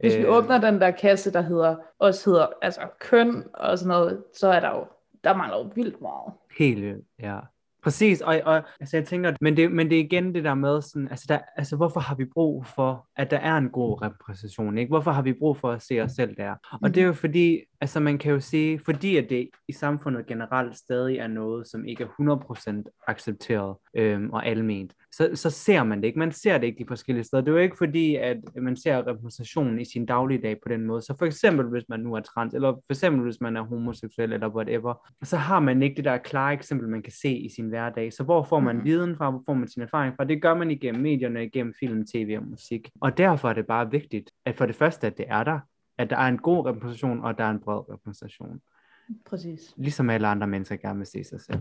Hvis 0.00 0.16
vi 0.16 0.22
Øh, 0.22 0.36
åbner 0.36 0.60
den 0.60 0.80
der 0.80 0.90
kasse, 0.90 1.32
der 1.32 1.40
hedder, 1.40 1.76
også 1.98 2.30
hedder 2.30 2.46
altså 2.62 2.80
køn 3.00 3.42
og 3.54 3.78
sådan 3.78 3.88
noget, 3.88 4.22
så 4.38 4.48
er 4.48 4.60
der 4.60 4.68
jo, 4.68 4.84
der 5.26 5.36
mangler 5.36 5.58
jo 5.58 5.70
vildt 5.74 6.00
meget. 6.00 6.32
Helt 6.58 6.82
vildt, 6.82 7.06
ja. 7.22 7.38
Præcis, 7.82 8.20
og, 8.20 8.40
og 8.44 8.62
altså 8.80 8.96
jeg 8.96 9.06
tænker, 9.06 9.32
men 9.40 9.56
det, 9.56 9.72
men 9.72 9.90
det 9.90 10.00
er 10.00 10.04
igen 10.04 10.34
det 10.34 10.44
der 10.44 10.54
med 10.54 10.82
sådan, 10.82 11.08
altså, 11.08 11.26
der, 11.28 11.38
altså 11.56 11.76
hvorfor 11.76 12.00
har 12.00 12.14
vi 12.14 12.24
brug 12.24 12.66
for, 12.66 13.06
at 13.16 13.30
der 13.30 13.36
er 13.36 13.56
en 13.56 13.70
god 13.70 14.02
repræsentation, 14.02 14.78
ikke? 14.78 14.88
Hvorfor 14.88 15.10
har 15.10 15.22
vi 15.22 15.32
brug 15.32 15.56
for 15.56 15.70
at 15.70 15.82
se 15.82 16.00
os 16.00 16.12
selv 16.12 16.36
der? 16.36 16.54
Og 16.82 16.94
det 16.94 17.02
er 17.02 17.06
jo 17.06 17.12
fordi, 17.12 17.60
altså 17.80 18.00
man 18.00 18.18
kan 18.18 18.32
jo 18.32 18.40
sige, 18.40 18.78
fordi 18.78 19.16
at 19.16 19.30
det 19.30 19.48
i 19.68 19.72
samfundet 19.72 20.26
generelt 20.26 20.76
stadig 20.76 21.18
er 21.18 21.26
noget, 21.26 21.68
som 21.68 21.84
ikke 21.84 22.04
er 22.04 22.82
100% 22.88 23.00
accepteret 23.06 23.76
øhm, 23.96 24.30
og 24.30 24.46
alment, 24.46 24.92
så, 25.12 25.30
så 25.34 25.50
ser 25.50 25.82
man 25.84 25.98
det 26.00 26.06
ikke. 26.06 26.18
Man 26.18 26.32
ser 26.32 26.58
det 26.58 26.66
ikke 26.66 26.78
de 26.84 26.88
forskellige 26.88 27.24
steder. 27.24 27.42
Det 27.42 27.48
er 27.48 27.56
jo 27.56 27.62
ikke 27.62 27.76
fordi, 27.78 28.16
at 28.16 28.36
man 28.62 28.76
ser 28.76 29.06
repræsentationen 29.06 29.80
i 29.80 29.84
sin 29.84 30.06
dagligdag 30.06 30.56
på 30.62 30.68
den 30.68 30.86
måde. 30.86 31.02
Så 31.02 31.14
for 31.18 31.26
eksempel, 31.26 31.66
hvis 31.66 31.84
man 31.88 32.00
nu 32.00 32.14
er 32.14 32.20
trans, 32.20 32.54
eller 32.54 32.72
for 32.72 32.92
eksempel, 32.92 33.22
hvis 33.22 33.40
man 33.40 33.56
er 33.56 33.62
homoseksuel, 33.62 34.32
eller 34.32 34.48
whatever, 34.48 35.08
så 35.24 35.36
har 35.36 35.60
man 35.60 35.82
ikke 35.82 35.96
det 35.96 36.04
der 36.04 36.18
klare 36.18 36.52
eksempel, 36.52 36.88
man 36.88 37.02
kan 37.02 37.12
se 37.12 37.36
i 37.36 37.48
sin 37.48 37.68
hverdag. 37.68 38.12
Så 38.12 38.24
hvor 38.24 38.42
får 38.42 38.60
man 38.60 38.76
Mhm. 38.76 38.84
viden 38.84 39.16
fra, 39.16 39.30
hvor 39.30 39.42
får 39.46 39.54
man 39.54 39.68
sin 39.68 39.82
erfaring 39.82 40.14
fra? 40.16 40.24
Det 40.24 40.42
gør 40.42 40.54
man 40.54 40.70
igennem 40.70 41.02
medierne, 41.02 41.44
igennem 41.44 41.74
film, 41.80 42.06
tv 42.06 42.36
og 42.40 42.46
musik. 42.46 42.88
Og 43.00 43.18
derfor 43.18 43.48
er 43.48 43.52
det 43.52 43.66
bare 43.66 43.90
vigtigt, 43.90 44.30
at 44.44 44.54
for 44.56 44.66
det 44.66 44.74
første, 44.74 45.06
at 45.06 45.18
det 45.18 45.24
er 45.28 45.44
der, 45.44 45.60
at 45.98 46.10
der 46.10 46.16
er 46.16 46.28
en 46.28 46.38
god 46.38 46.66
repræsentation, 46.66 47.24
og 47.24 47.38
der 47.38 47.44
er 47.44 47.50
en 47.50 47.60
bred 47.60 47.92
repræsentation. 47.92 48.60
Præcis. 49.26 49.74
Ligesom 49.76 50.10
alle 50.10 50.26
andre 50.28 50.46
mennesker 50.46 50.76
gerne 50.76 50.98
vil 50.98 51.06
se 51.06 51.24
sig 51.24 51.40
selv. 51.40 51.58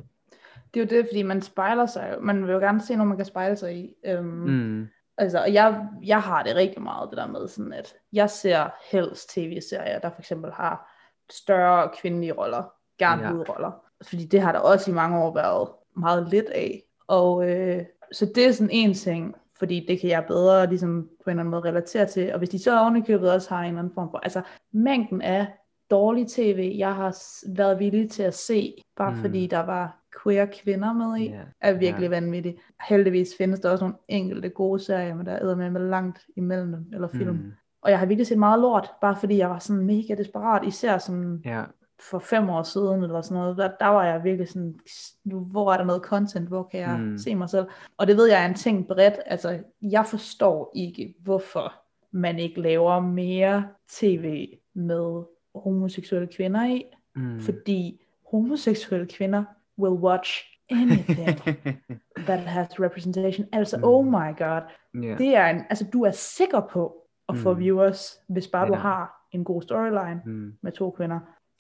Det 0.73 0.79
er 0.79 0.85
jo 0.85 0.89
det, 1.01 1.07
fordi 1.09 1.23
man 1.23 1.41
spejler 1.41 1.85
sig. 1.85 2.17
Man 2.21 2.43
vil 2.43 2.51
jo 2.51 2.59
gerne 2.59 2.81
se 2.81 2.95
noget, 2.95 3.07
man 3.07 3.17
kan 3.17 3.25
spejle 3.25 3.55
sig 3.55 3.75
i. 3.75 3.93
Øhm, 4.05 4.25
Mm. 4.25 4.87
Altså, 5.17 5.39
og 5.41 5.53
jeg, 5.53 5.87
jeg 6.03 6.21
har 6.21 6.43
det 6.43 6.55
rigtig 6.55 6.81
meget, 6.81 7.09
det 7.09 7.17
der 7.17 7.27
med 7.27 7.47
sådan, 7.47 7.73
at 7.73 7.95
jeg 8.13 8.29
ser 8.29 8.69
helst 8.91 9.29
tv-serier, 9.29 9.99
der 9.99 10.09
for 10.09 10.19
eksempel 10.19 10.51
har 10.51 10.91
større 11.31 11.89
kvindelige 12.01 12.31
roller, 12.33 12.63
gerne 12.99 13.21
Ja. 13.23 13.31
hovedroller. 13.31 13.71
Fordi 14.07 14.25
det 14.25 14.41
har 14.41 14.51
der 14.51 14.59
også 14.59 14.91
i 14.91 14.93
mange 14.93 15.17
år 15.17 15.33
været 15.33 15.69
meget 15.97 16.29
lidt 16.29 16.45
af. 16.45 16.83
Og 17.07 17.49
øh, 17.49 17.85
så 18.11 18.25
det 18.35 18.45
er 18.47 18.51
sådan 18.51 18.69
en 18.71 18.93
ting, 18.93 19.35
fordi 19.59 19.85
det 19.87 19.99
kan 20.01 20.09
jeg 20.09 20.25
bedre 20.27 20.67
ligesom 20.67 21.09
på 21.23 21.29
en 21.29 21.31
eller 21.31 21.39
anden 21.41 21.51
måde 21.51 21.63
relatere 21.63 22.05
til. 22.05 22.33
Og 22.33 22.37
hvis 22.37 22.49
de 22.49 22.59
så 22.59 22.79
ovenikøbet 22.79 23.31
også 23.31 23.49
har 23.49 23.61
en 23.61 23.67
eller 23.67 23.79
anden 23.79 23.93
form 23.93 24.09
for, 24.11 24.17
altså 24.17 24.41
mængden 24.73 25.21
af 25.21 25.47
dårlig 25.91 26.27
tv, 26.27 26.75
jeg 26.77 26.95
har 26.95 27.17
været 27.55 27.79
villig 27.79 28.09
til 28.11 28.23
at 28.23 28.33
se, 28.33 28.73
bare 28.97 29.11
Mm. 29.11 29.17
fordi 29.21 29.47
der 29.47 29.59
var 29.59 29.99
queer 30.23 30.45
kvinder 30.63 30.93
med 30.93 31.17
i, 31.17 31.29
Ja, 31.29 31.41
er 31.61 31.73
virkelig 31.73 32.05
ja. 32.05 32.09
vanvittigt. 32.09 32.57
Heldigvis 32.89 33.29
findes 33.37 33.59
der 33.59 33.69
også 33.69 33.83
nogle 33.83 33.97
enkelte 34.07 34.49
gode 34.49 34.79
serier, 34.79 35.15
men 35.15 35.25
der 35.25 35.31
er 35.31 35.69
med 35.69 35.89
langt 35.89 36.25
imellem 36.37 36.71
dem, 36.71 36.85
eller 36.93 37.07
film. 37.07 37.35
Mm. 37.35 37.51
Og 37.81 37.91
jeg 37.91 37.99
har 37.99 38.05
virkelig 38.05 38.27
set 38.27 38.37
meget 38.37 38.59
lort, 38.61 38.91
bare 39.01 39.15
fordi 39.15 39.37
jeg 39.37 39.49
var 39.49 39.59
sådan 39.59 39.85
mega 39.85 40.15
desperat, 40.17 40.67
især 40.67 40.97
sådan 40.97 41.41
Ja, 41.45 41.63
for 41.99 42.19
fem 42.19 42.49
år 42.49 42.63
siden, 42.63 43.03
eller 43.03 43.21
sådan 43.21 43.38
noget, 43.41 43.58
der, 43.58 43.69
der 43.79 43.86
var 43.88 44.05
jeg 44.05 44.23
virkelig 44.23 44.47
sådan, 44.49 44.79
nu, 45.23 45.39
hvor 45.39 45.73
er 45.73 45.77
der 45.77 45.84
noget 45.84 46.01
content, 46.01 46.47
hvor 46.47 46.63
kan 46.63 46.79
jeg 46.79 46.99
Mm. 46.99 47.17
se 47.17 47.36
mig 47.36 47.49
selv? 47.49 47.67
Og 47.97 48.08
det 48.08 48.17
ved 48.17 48.25
jeg 48.29 48.41
er 48.41 48.45
en 48.45 48.53
ting 48.55 48.88
bredt, 48.88 49.13
altså 49.25 49.60
jeg 49.81 50.05
forstår 50.05 50.71
ikke, 50.75 51.15
hvorfor 51.19 51.73
man 52.12 52.39
ikke 52.39 52.62
laver 52.62 52.99
mere 52.99 53.67
tv 53.89 54.47
med 54.73 55.23
homoseksuelle 55.55 56.27
kvinder 56.27 56.65
i, 56.65 56.86
mm. 57.15 57.39
fordi 57.39 58.01
homoseksuelle 58.31 59.08
kvinder 59.08 59.43
will 59.79 59.93
watch 60.03 60.43
anything 60.69 61.39
that 62.27 62.39
has 62.39 62.79
representation. 62.79 63.47
Altså, 63.51 63.77
Mm. 63.77 63.84
oh 63.84 64.05
my 64.05 64.38
god, 64.38 64.62
ja. 64.93 65.15
det 65.17 65.36
er 65.36 65.45
en, 65.47 65.62
altså 65.69 65.86
du 65.93 66.03
er 66.03 66.12
sikker 66.12 66.60
på 66.71 66.95
at 67.29 67.38
få 67.38 67.53
Mm. 67.53 67.60
viewers, 67.60 68.17
hvis 68.27 68.47
bare 68.47 68.63
Ja. 68.63 68.69
du 68.69 68.73
har 68.73 69.27
en 69.31 69.43
god 69.43 69.62
storyline 69.62 70.21
Mm. 70.25 70.53
med 70.62 70.71
to 70.71 70.91
kvinder. 70.91 71.19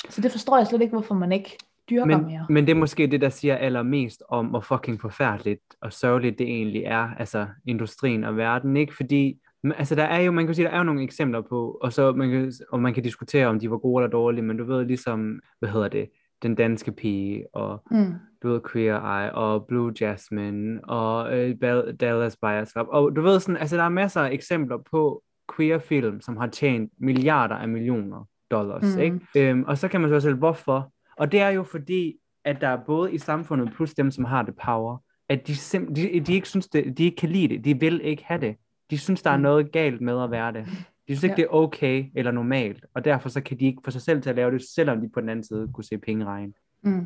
Så 0.09 0.21
det 0.21 0.31
forstår 0.31 0.57
jeg 0.57 0.67
slet 0.67 0.81
ikke, 0.81 0.93
hvorfor 0.93 1.15
man 1.15 1.31
ikke 1.31 1.57
dyrker 1.89 2.05
Men, 2.05 2.25
mere. 2.25 2.45
men 2.49 2.65
det 2.65 2.71
er 2.71 2.75
måske 2.79 3.07
det, 3.07 3.21
der 3.21 3.29
siger 3.29 3.55
allermest 3.55 4.23
om, 4.29 4.45
hvor 4.45 4.59
fucking 4.59 5.01
forfærdeligt 5.01 5.61
og 5.81 5.93
sørgeligt 5.93 6.39
det 6.39 6.47
egentlig 6.47 6.83
er, 6.83 7.09
altså 7.17 7.47
industrien 7.65 8.23
og 8.23 8.37
verden, 8.37 8.77
ikke? 8.77 8.95
Fordi, 8.95 9.39
altså 9.77 9.95
der 9.95 10.03
er 10.03 10.19
jo, 10.19 10.31
man 10.31 10.45
kan 10.45 10.55
sige, 10.55 10.65
der 10.65 10.71
er 10.71 10.77
jo 10.77 10.83
nogle 10.83 11.03
eksempler 11.03 11.41
på, 11.41 11.77
og 11.81 11.93
så 11.93 12.11
man 12.11 12.29
kan, 12.29 12.53
og 12.71 12.79
man 12.79 12.93
kan 12.93 13.03
diskutere, 13.03 13.47
om 13.47 13.59
de 13.59 13.71
var 13.71 13.77
gode 13.77 14.01
eller 14.03 14.11
dårlige, 14.11 14.43
men 14.43 14.57
du 14.57 14.65
ved 14.65 14.85
ligesom, 14.85 15.39
hvad 15.59 15.69
hedder 15.69 15.87
det, 15.87 16.09
den 16.41 16.55
danske 16.55 16.91
pige, 16.91 17.45
og 17.53 17.83
Mm. 17.91 18.13
du 18.43 18.49
ved 18.49 18.61
Queer 18.71 18.95
Eye, 19.21 19.35
og 19.35 19.67
Blue 19.67 19.93
Jasmine, 20.01 20.79
og 20.83 21.37
øh, 21.37 21.55
Dallas 21.99 22.37
Buyers 22.41 22.71
Club, 22.71 22.87
og 22.89 23.15
du 23.15 23.21
ved 23.21 23.39
sådan, 23.39 23.57
altså 23.57 23.77
der 23.77 23.83
er 23.83 23.89
masser 23.89 24.21
af 24.21 24.31
eksempler 24.31 24.77
på 24.91 25.23
queer 25.55 25.79
film, 25.79 26.21
som 26.21 26.37
har 26.37 26.47
tjent 26.47 26.91
milliarder 26.97 27.55
af 27.55 27.67
millioner 27.67 28.27
dollars, 28.51 28.83
Mhm. 28.95 28.99
ikke? 29.03 29.19
Øhm, 29.49 29.63
og 29.67 29.77
så 29.77 29.87
kan 29.87 30.01
man 30.01 30.09
sig 30.09 30.21
selv, 30.21 30.35
hvorfor? 30.35 30.91
Og 31.17 31.31
det 31.31 31.41
er 31.41 31.49
jo 31.49 31.63
fordi, 31.63 32.15
at 32.45 32.61
der 32.61 32.67
er 32.67 32.77
både 32.85 33.13
i 33.13 33.17
samfundet, 33.17 33.73
plus 33.75 33.93
dem, 33.93 34.11
som 34.11 34.25
har 34.25 34.41
det 34.41 34.53
power, 34.65 34.97
at 35.29 35.47
de, 35.47 35.51
sim- 35.53 35.93
de, 35.93 36.19
de 36.19 36.33
ikke 36.33 36.47
synes 36.49 36.67
det, 36.67 36.97
de 36.97 37.03
ikke 37.03 37.15
kan 37.17 37.29
lide 37.29 37.47
det, 37.47 37.65
de 37.65 37.79
vil 37.79 38.01
ikke 38.03 38.23
have 38.25 38.41
det. 38.41 38.55
De 38.89 38.97
synes, 38.97 39.21
der 39.21 39.29
er 39.29 39.37
Mm. 39.37 39.43
noget 39.43 39.71
galt 39.71 40.01
med 40.01 40.23
at 40.23 40.31
være 40.31 40.53
det. 40.53 40.65
De 40.67 40.71
synes 41.15 41.23
ikke, 41.23 41.31
Ja. 41.33 41.35
det 41.35 41.43
er 41.43 41.53
okay 41.55 42.05
eller 42.15 42.31
normalt, 42.31 42.85
og 42.93 43.05
derfor 43.05 43.29
så 43.29 43.41
kan 43.41 43.59
de 43.59 43.65
ikke 43.65 43.81
få 43.85 43.91
sig 43.91 44.01
selv 44.01 44.21
til 44.21 44.29
at 44.29 44.35
lave 44.35 44.51
det, 44.51 44.61
selvom 44.75 45.01
de 45.01 45.09
på 45.13 45.21
den 45.21 45.29
anden 45.29 45.43
side 45.43 45.69
kunne 45.73 45.83
se 45.83 45.97
penge 45.97 46.25
regne. 46.25 46.53
Mm. 46.83 47.05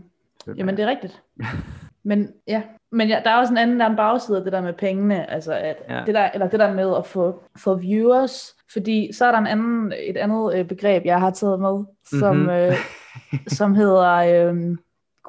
Jamen 0.58 0.78
det 0.78 0.84
er 0.84 0.90
rigtigt. 0.90 1.24
Men 2.04 2.34
ja, 2.48 2.62
men 2.92 3.08
ja, 3.10 3.22
der 3.24 3.30
er 3.32 3.38
også 3.38 3.54
en 3.54 3.58
anden, 3.58 3.80
der 3.80 3.86
er 3.86 3.90
en 3.90 3.96
bagside 3.96 4.38
af 4.38 4.44
det 4.44 4.54
der 4.54 4.62
med 4.62 4.74
pengene, 4.74 5.30
altså 5.32 5.54
at 5.54 5.76
Ja. 5.90 6.04
det 6.06 6.16
der, 6.16 6.30
eller 6.34 6.50
det 6.50 6.60
der 6.60 6.74
med 6.74 6.96
at 6.98 7.06
få, 7.06 7.44
få 7.58 7.76
viewers, 7.76 8.56
fordi 8.74 9.14
så 9.14 9.26
er 9.26 9.32
der 9.32 9.40
en 9.40 9.48
anden, 9.48 9.94
et 10.00 10.18
andet 10.18 10.56
øh, 10.56 10.66
begreb, 10.68 11.06
jeg 11.06 11.20
har 11.20 11.32
taget 11.32 11.60
med, 11.60 11.84
som, 12.20 12.36
Mhm. 12.36 12.46
mm-hmm. 12.46 12.50
øh, 12.56 12.74
som 13.58 13.76
hedder 13.76 14.14
øh, 14.50 14.78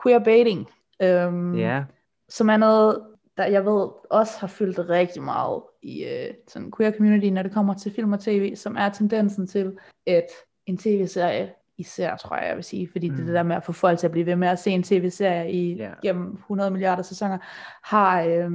queerbaiting, 0.03 0.69
øh, 1.03 1.61
Ja, 1.61 1.85
som 2.29 2.51
er 2.51 2.57
noget, 2.57 3.03
der 3.37 3.45
jeg 3.47 3.65
ved 3.67 3.89
også 4.11 4.33
har 4.41 4.47
fyldt 4.47 4.79
rigtig 4.89 5.23
meget 5.23 5.63
i 5.83 6.05
øh, 6.05 6.35
sådan 6.49 6.73
queer 6.77 6.93
community, 6.93 7.27
når 7.27 7.43
det 7.43 7.53
kommer 7.53 7.75
til 7.75 7.93
film 7.93 8.13
og 8.13 8.21
tv, 8.21 8.57
som 8.57 8.77
er 8.79 8.89
tendensen 8.89 9.47
til, 9.47 9.79
at 10.07 10.27
en 10.67 10.79
tv-serie, 10.79 11.53
især 11.81 12.17
tror 12.17 12.37
jeg, 12.37 12.49
jeg 12.49 12.57
vil 12.57 12.65
sige, 12.65 12.89
fordi 12.93 13.11
mm. 13.11 13.17
det 13.17 13.27
det 13.27 13.35
der 13.35 13.43
med 13.43 13.57
at 13.57 13.65
få 13.65 13.73
folk 13.73 13.99
til 13.99 14.07
at 14.07 14.11
blive 14.11 14.27
ved 14.27 14.37
med 14.37 14.49
at 14.49 14.59
se 14.59 14.71
en 14.71 14.83
tv-serie 14.83 15.53
i 15.53 15.75
Ja. 15.75 15.91
gennem 16.03 16.33
100 16.33 16.71
milliarder 16.71 17.03
sæsoner, 17.03 17.39
har 17.85 18.23
øh, 18.23 18.51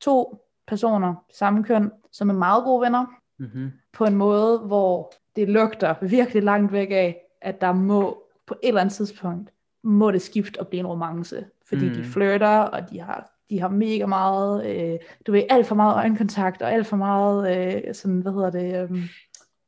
to 0.00 0.46
personer, 0.66 1.14
samme 1.32 1.64
køn, 1.64 1.90
som 2.12 2.30
er 2.30 2.34
meget 2.34 2.64
gode 2.64 2.82
venner, 2.82 3.06
mm-hmm. 3.38 3.70
på 3.92 4.04
en 4.04 4.16
måde, 4.16 4.58
hvor 4.58 5.12
det 5.36 5.48
lugter 5.48 5.94
virkelig 6.02 6.42
langt 6.42 6.72
væk 6.72 6.88
af, 6.90 7.20
at 7.42 7.60
der 7.60 7.72
må 7.72 8.22
på 8.46 8.54
et 8.62 8.68
eller 8.68 8.80
andet 8.80 8.94
tidspunkt, 8.94 9.50
må 9.84 10.10
det 10.10 10.22
skifte 10.22 10.60
og 10.60 10.68
blive 10.68 10.80
en 10.80 10.86
romance. 10.86 11.46
Fordi 11.68 11.88
mm. 11.88 11.94
de 11.94 12.04
flirter, 12.04 12.58
og 12.58 12.90
de 12.90 13.00
har, 13.00 13.30
de 13.50 13.60
har 13.60 13.68
mega 13.68 14.06
meget, 14.06 14.66
øh, 14.66 14.98
du 15.26 15.32
ved, 15.32 15.42
alt 15.50 15.66
for 15.66 15.74
meget 15.74 15.96
øjenkontakt, 15.96 16.62
og 16.62 16.72
alt 16.72 16.86
for 16.86 16.96
meget, 16.96 17.38
øh, 17.86 17.94
sådan, 17.94 18.20
hvad 18.20 18.32
hedder 18.32 18.50
det, 18.50 18.90
øh, 18.90 19.02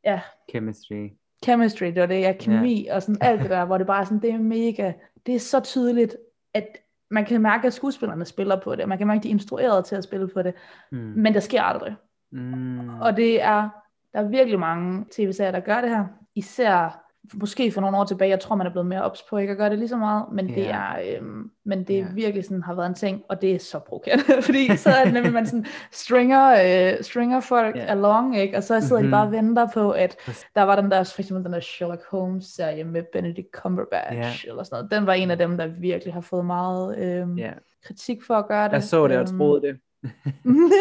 ja, 0.04 0.20
chemistry. 0.50 1.08
Chemistry, 1.44 1.86
det 1.86 2.00
var 2.00 2.06
det, 2.06 2.20
ja, 2.20 2.32
kemi, 2.40 2.86
og 2.92 3.02
sådan 3.02 3.18
alt 3.20 3.40
det 3.42 3.50
der, 3.50 3.64
hvor 3.64 3.78
det 3.78 3.86
bare 3.86 4.00
er 4.00 4.04
sådan, 4.04 4.22
det 4.22 4.30
er 4.30 4.38
mega, 4.38 4.92
det 5.26 5.34
er 5.34 5.38
så 5.38 5.60
tydeligt, 5.60 6.16
at 6.54 6.66
man 7.10 7.24
kan 7.24 7.40
mærke, 7.42 7.66
at 7.66 7.72
skuespillerne 7.72 8.24
spiller 8.24 8.60
på 8.60 8.74
det, 8.74 8.88
man 8.88 8.98
kan 8.98 9.06
mærke, 9.06 9.16
at 9.18 9.22
de 9.22 9.28
er 9.28 9.32
instrueret 9.32 9.84
til 9.84 9.96
at 9.96 10.04
spille 10.04 10.28
på 10.28 10.42
det, 10.42 10.54
Mm. 10.90 10.98
men 10.98 11.34
det 11.34 11.42
sker 11.42 11.62
aldrig. 11.62 11.94
Mm. 12.32 12.88
Og 13.00 13.16
det 13.16 13.42
er, 13.42 13.68
der 14.12 14.20
er 14.20 14.28
virkelig 14.28 14.58
mange 14.58 15.04
tv-serier, 15.12 15.50
der 15.52 15.60
gør 15.60 15.80
det 15.80 15.90
her. 15.90 16.04
Især 16.34 17.04
måske 17.34 17.72
for 17.72 17.80
nogle 17.80 17.96
år 17.98 18.04
tilbage, 18.04 18.30
jeg 18.30 18.40
tror, 18.40 18.56
man 18.56 18.66
er 18.66 18.70
blevet 18.70 18.86
mere 18.86 19.02
ops 19.02 19.22
på 19.30 19.36
ikke 19.38 19.50
at 19.50 19.56
gøre 19.56 19.70
det 19.70 19.78
lige 19.78 19.88
så 19.88 19.96
meget, 19.96 20.24
men 20.32 20.48
det 20.48 20.56
Ja. 20.56 20.76
er, 20.96 21.16
øhm, 21.18 21.50
men 21.64 21.84
det 21.84 21.94
Ja. 21.98 22.06
virkelig 22.14 22.44
sådan 22.44 22.62
har 22.62 22.74
været 22.74 22.86
en 22.86 22.94
ting, 22.94 23.22
og 23.28 23.42
det 23.42 23.54
er 23.54 23.58
så 23.58 23.78
provokerende, 23.78 24.24
fordi 24.48 24.76
så 24.76 24.90
er 24.90 25.04
det 25.04 25.12
nemlig, 25.14 25.32
man 25.32 25.46
sådan 25.46 25.66
stringer, 25.92 26.50
øh, 26.96 27.02
stringer 27.04 27.40
folk 27.40 27.76
Ja. 27.76 27.84
along, 27.84 28.36
ikke? 28.38 28.56
og 28.56 28.62
så 28.62 28.80
sidder 28.80 29.02
Mhm. 29.02 29.06
de 29.08 29.10
bare 29.10 29.26
og 29.26 29.32
venter 29.32 29.68
på, 29.74 29.90
at 29.90 30.16
der 30.54 30.62
var 30.62 30.76
den 30.80 30.90
der, 30.90 31.04
for 31.04 31.22
eksempel 31.22 31.44
den 31.44 31.52
der 31.52 31.60
Sherlock 31.60 32.02
Holmes-serie 32.10 32.84
med 32.84 33.02
Benedict 33.12 33.48
Cumberbatch, 33.52 34.44
eller 34.48 34.62
sådan 34.62 34.76
noget. 34.76 34.90
Den 34.90 35.06
var 35.06 35.12
en 35.12 35.30
af 35.30 35.38
dem, 35.38 35.56
der 35.56 35.66
virkelig 35.66 36.14
har 36.14 36.20
fået 36.20 36.44
meget 36.46 36.98
øhm, 36.98 37.38
Ja, 37.38 37.50
kritik 37.84 38.22
for 38.22 38.34
at 38.34 38.48
gøre 38.48 38.64
det. 38.64 38.72
jeg 38.72 38.82
så 38.82 39.08
det 39.08 39.16
og 39.18 39.22
Øhm, 39.28 39.38
troede 39.38 39.62
det. 39.66 39.78
det 40.02 40.10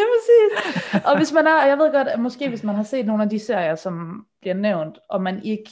er 0.02 0.08
præcis. 0.14 1.04
Og 1.04 1.16
hvis 1.16 1.32
man 1.32 1.46
er, 1.46 1.66
jeg 1.66 1.78
ved 1.78 1.92
godt, 1.92 2.08
at 2.08 2.20
måske 2.20 2.48
hvis 2.48 2.64
man 2.64 2.74
har 2.74 2.82
set 2.82 3.06
nogle 3.06 3.22
af 3.22 3.28
de 3.30 3.38
serier, 3.38 3.74
som 3.74 4.26
bliver 4.40 4.54
nævnt, 4.54 4.98
og 5.10 5.22
man 5.22 5.40
ikke 5.44 5.70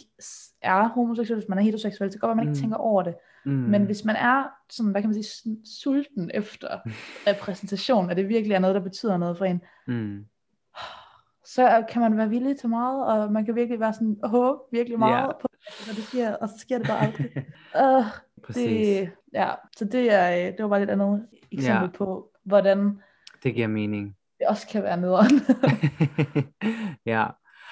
er 0.62 0.88
homoseksuel, 0.88 1.38
hvis 1.40 1.48
man 1.48 1.58
er 1.58 1.62
heteroseksuel, 1.62 2.12
så 2.12 2.18
går 2.18 2.34
man 2.34 2.44
ikke 2.44 2.50
Mm. 2.50 2.60
tænker 2.60 2.76
over 2.76 3.02
det. 3.02 3.14
Mm. 3.44 3.52
Men 3.52 3.84
hvis 3.84 4.04
man 4.04 4.16
er 4.16 4.44
sådan, 4.70 4.90
hvad 4.92 5.02
kan 5.02 5.10
man 5.10 5.22
sige, 5.22 5.56
sulten 5.64 6.30
efter 6.34 6.78
repræsentation, 7.30 8.10
at 8.10 8.16
det 8.16 8.28
virkelig 8.28 8.54
er 8.54 8.58
noget, 8.58 8.74
der 8.74 8.80
betyder 8.82 9.16
noget 9.16 9.38
for 9.38 9.44
en, 9.44 9.60
mm. 9.86 10.24
så 11.44 11.84
kan 11.88 12.02
man 12.02 12.16
være 12.16 12.28
villig 12.28 12.58
til 12.58 12.68
meget, 12.68 13.06
og 13.06 13.32
man 13.32 13.44
kan 13.44 13.54
virkelig 13.54 13.80
være 13.80 13.92
sådan, 13.92 14.16
åh, 14.24 14.56
virkelig 14.72 14.98
meget 14.98 15.24
yeah. 15.24 15.40
på 15.40 15.48
det, 15.86 15.96
det 15.96 16.04
sker, 16.04 16.34
og 16.36 16.48
så 16.48 16.58
sker 16.58 16.78
det 16.78 16.86
bare 16.86 17.00
aldrig. 17.00 17.30
uh, 17.82 18.04
Præcis. 18.42 18.64
Det, 18.64 19.10
ja, 19.32 19.50
så 19.76 19.84
det, 19.84 20.12
er, 20.12 20.50
det 20.50 20.62
var 20.62 20.68
bare 20.68 20.82
et 20.82 20.90
andet 20.90 21.26
eksempel 21.52 21.82
yeah. 21.82 21.92
på, 21.92 22.30
hvordan 22.44 22.98
det 23.42 23.54
giver 23.54 23.66
mening. 23.66 24.16
Det 24.38 24.46
også 24.46 24.68
kan 24.68 24.82
være 24.82 24.96
nederen. 25.00 25.30
ja, 27.06 27.26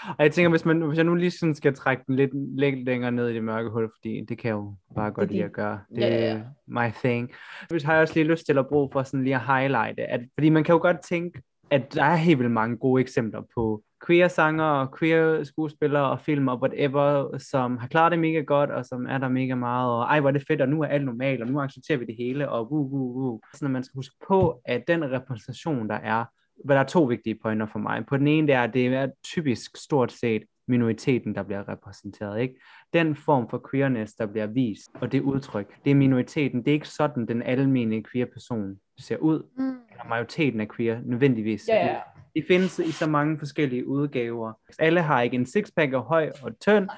og 0.08 0.24
jeg 0.24 0.32
tænker, 0.32 0.50
hvis, 0.50 0.64
man, 0.64 0.80
hvis 0.80 0.96
jeg 0.96 1.04
nu 1.04 1.14
lige 1.14 1.30
sådan 1.30 1.54
skal 1.54 1.74
trække 1.74 2.02
den 2.06 2.16
lidt, 2.16 2.30
lidt 2.58 2.84
længere 2.84 3.12
ned 3.12 3.28
i 3.28 3.34
det 3.34 3.44
mørke 3.44 3.70
hul, 3.70 3.90
fordi 3.98 4.24
det 4.28 4.38
kan 4.38 4.48
jeg 4.48 4.54
jo 4.54 4.74
bare 4.94 5.10
godt 5.10 5.30
lide 5.30 5.44
at 5.44 5.52
gøre. 5.52 5.80
Det 5.94 6.04
er 6.04 6.08
ja, 6.08 6.34
ja. 6.34 6.40
my 6.66 6.92
thing. 7.04 7.30
Hvis 7.70 7.82
har 7.82 7.92
jeg 7.92 8.02
også 8.02 8.14
lige 8.14 8.26
lyst 8.26 8.46
til 8.46 8.58
at 8.58 8.68
bruge 8.68 8.88
for 8.92 9.02
sådan 9.02 9.24
lige 9.24 9.34
at 9.34 9.46
highlighte, 9.46 10.02
at, 10.02 10.20
fordi 10.34 10.48
man 10.48 10.64
kan 10.64 10.72
jo 10.72 10.78
godt 10.78 10.96
tænke, 11.08 11.42
at 11.70 11.94
der 11.94 12.04
er 12.04 12.16
helt 12.16 12.38
vildt 12.38 12.52
mange 12.52 12.76
gode 12.76 13.00
eksempler 13.00 13.42
på 13.54 13.82
queer 14.06 14.28
sanger 14.28 14.86
queer 14.98 15.44
skuespillere 15.44 16.10
og 16.10 16.20
film 16.20 16.48
og 16.48 16.62
whatever, 16.62 17.38
som 17.38 17.76
har 17.76 17.88
klaret 17.88 18.12
det 18.12 18.18
mega 18.18 18.40
godt, 18.40 18.70
og 18.70 18.84
som 18.84 19.06
er 19.06 19.18
der 19.18 19.28
mega 19.28 19.54
meget, 19.54 19.90
og 19.90 20.02
ej, 20.02 20.20
hvor 20.20 20.28
er 20.28 20.32
det 20.32 20.44
fedt, 20.48 20.60
og 20.60 20.68
nu 20.68 20.82
er 20.82 20.86
alt 20.86 21.04
normalt, 21.04 21.42
og 21.42 21.48
nu 21.48 21.60
accepterer 21.60 21.98
vi 21.98 22.04
det 22.04 22.16
hele, 22.18 22.48
og 22.48 22.72
woo, 22.72 22.88
woo, 22.92 23.20
woo. 23.20 23.40
Så 23.54 23.58
når 23.64 23.70
man 23.70 23.84
skal 23.84 23.98
huske 23.98 24.16
på, 24.28 24.60
at 24.64 24.84
den 24.88 25.10
repræsentation, 25.10 25.88
der 25.88 25.94
er, 25.94 26.24
hvad 26.64 26.76
der 26.76 26.82
er 26.82 26.86
to 26.86 27.02
vigtige 27.02 27.38
pointer 27.42 27.66
for 27.66 27.78
mig. 27.78 28.06
På 28.06 28.16
den 28.16 28.28
ene, 28.28 28.46
det 28.46 28.54
er, 28.54 28.62
at 28.62 28.74
det 28.74 28.86
er 28.86 29.08
typisk 29.24 29.76
stort 29.76 30.12
set 30.12 30.42
minoriteten, 30.68 31.34
der 31.34 31.42
bliver 31.42 31.68
repræsenteret. 31.68 32.40
Ikke? 32.40 32.54
Den 32.92 33.16
form 33.16 33.48
for 33.50 33.68
queerness, 33.70 34.14
der 34.14 34.26
bliver 34.26 34.46
vist, 34.46 34.90
og 34.94 35.12
det 35.12 35.20
udtryk, 35.20 35.84
det 35.84 35.90
er 35.90 35.94
minoriteten. 35.94 36.60
Det 36.60 36.68
er 36.68 36.72
ikke 36.72 36.88
sådan, 36.88 37.26
den 37.26 37.42
almindelige 37.42 38.04
queer 38.12 38.26
person 38.26 38.76
ser 38.98 39.16
ud, 39.16 39.42
mm. 39.58 39.68
eller 39.90 40.08
majoriteten 40.08 40.60
af 40.60 40.68
queer 40.76 41.00
nødvendigvis. 41.04 41.68
Ja, 41.68 41.86
ja. 41.86 41.96
De 42.36 42.42
findes 42.48 42.78
i 42.78 42.92
så 42.92 43.06
mange 43.06 43.38
forskellige 43.38 43.86
udgaver. 43.86 44.52
Alle 44.78 45.02
har 45.02 45.22
ikke 45.22 45.34
en 45.34 45.46
sixpack 45.46 45.92
og 45.92 46.02
høj 46.02 46.30
og 46.42 46.58
tynd, 46.60 46.88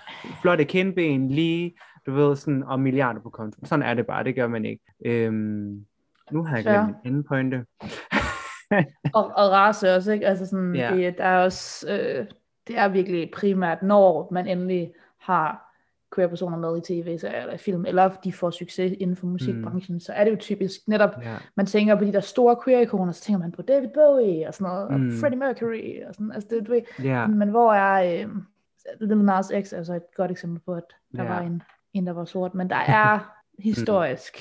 flotte 0.42 0.64
kindben, 0.64 1.30
lige, 1.30 1.74
du 2.06 2.12
ved, 2.12 2.36
sådan, 2.36 2.62
og 2.62 2.80
milliarder 2.80 3.20
på 3.20 3.30
konto. 3.30 3.60
Sådan 3.64 3.82
er 3.82 3.94
det 3.94 4.06
bare, 4.06 4.24
det 4.24 4.34
gør 4.34 4.48
man 4.48 4.64
ikke. 4.64 4.82
Øhm, 5.06 5.86
nu 6.32 6.44
har 6.44 6.56
jeg 6.56 6.64
glemt 6.64 6.88
en 6.88 6.94
anden 7.04 7.24
pointe. 7.24 7.64
og, 9.14 9.24
og 9.24 9.50
race 9.50 9.94
også, 9.94 10.12
ikke? 10.12 10.26
Altså 10.26 10.46
sådan, 10.46 10.76
yeah. 10.76 10.96
det, 10.96 11.18
der 11.18 11.24
er 11.24 11.44
også, 11.44 11.90
øh, 11.92 12.26
det 12.66 12.78
er 12.78 12.88
virkelig 12.88 13.30
primært, 13.34 13.82
når 13.82 14.28
man 14.30 14.46
endelig 14.46 14.92
har 15.18 15.70
queer-personer 16.14 16.58
med 16.58 16.76
i 16.76 16.80
tv-serier 16.80 17.40
eller 17.40 17.56
film, 17.56 17.84
eller 17.86 18.10
de 18.24 18.32
får 18.32 18.50
succes 18.50 18.92
inden 18.98 19.16
for 19.16 19.26
musikbranchen, 19.26 19.94
mm. 19.94 20.00
så 20.00 20.12
er 20.12 20.24
det 20.24 20.30
jo 20.30 20.36
typisk 20.36 20.80
netop, 20.86 21.10
yeah. 21.22 21.40
man 21.56 21.66
tænker 21.66 21.94
på 21.94 22.04
de 22.04 22.12
der 22.12 22.20
store 22.20 22.56
queer-ikoner, 22.64 23.12
så 23.12 23.22
tænker 23.22 23.38
man 23.38 23.52
på 23.52 23.62
David 23.62 23.88
Bowie 23.88 24.48
og 24.48 24.54
sådan 24.54 24.72
noget, 24.72 24.90
mm. 24.90 25.06
og 25.06 25.12
Freddie 25.20 25.38
Mercury 25.38 26.06
og 26.08 26.14
sådan, 26.14 26.32
altså 26.32 26.48
det, 26.50 26.66
du 26.66 26.72
ved, 26.72 26.82
yeah. 27.04 27.30
men 27.30 27.48
hvor 27.48 27.72
er, 27.72 28.22
øh, 28.22 28.28
Little 29.00 29.26
Nas 29.26 29.52
X 29.62 29.72
er 29.72 29.82
så 29.82 29.94
et 29.94 30.14
godt 30.16 30.30
eksempel 30.30 30.60
på, 30.66 30.74
at 30.74 30.84
der 31.12 31.24
yeah. 31.24 31.28
var 31.28 31.40
en, 31.40 31.62
en, 31.92 32.06
der 32.06 32.12
var 32.12 32.24
sort, 32.24 32.54
men 32.54 32.70
der 32.70 32.76
er 32.76 33.32
historisk 33.58 34.36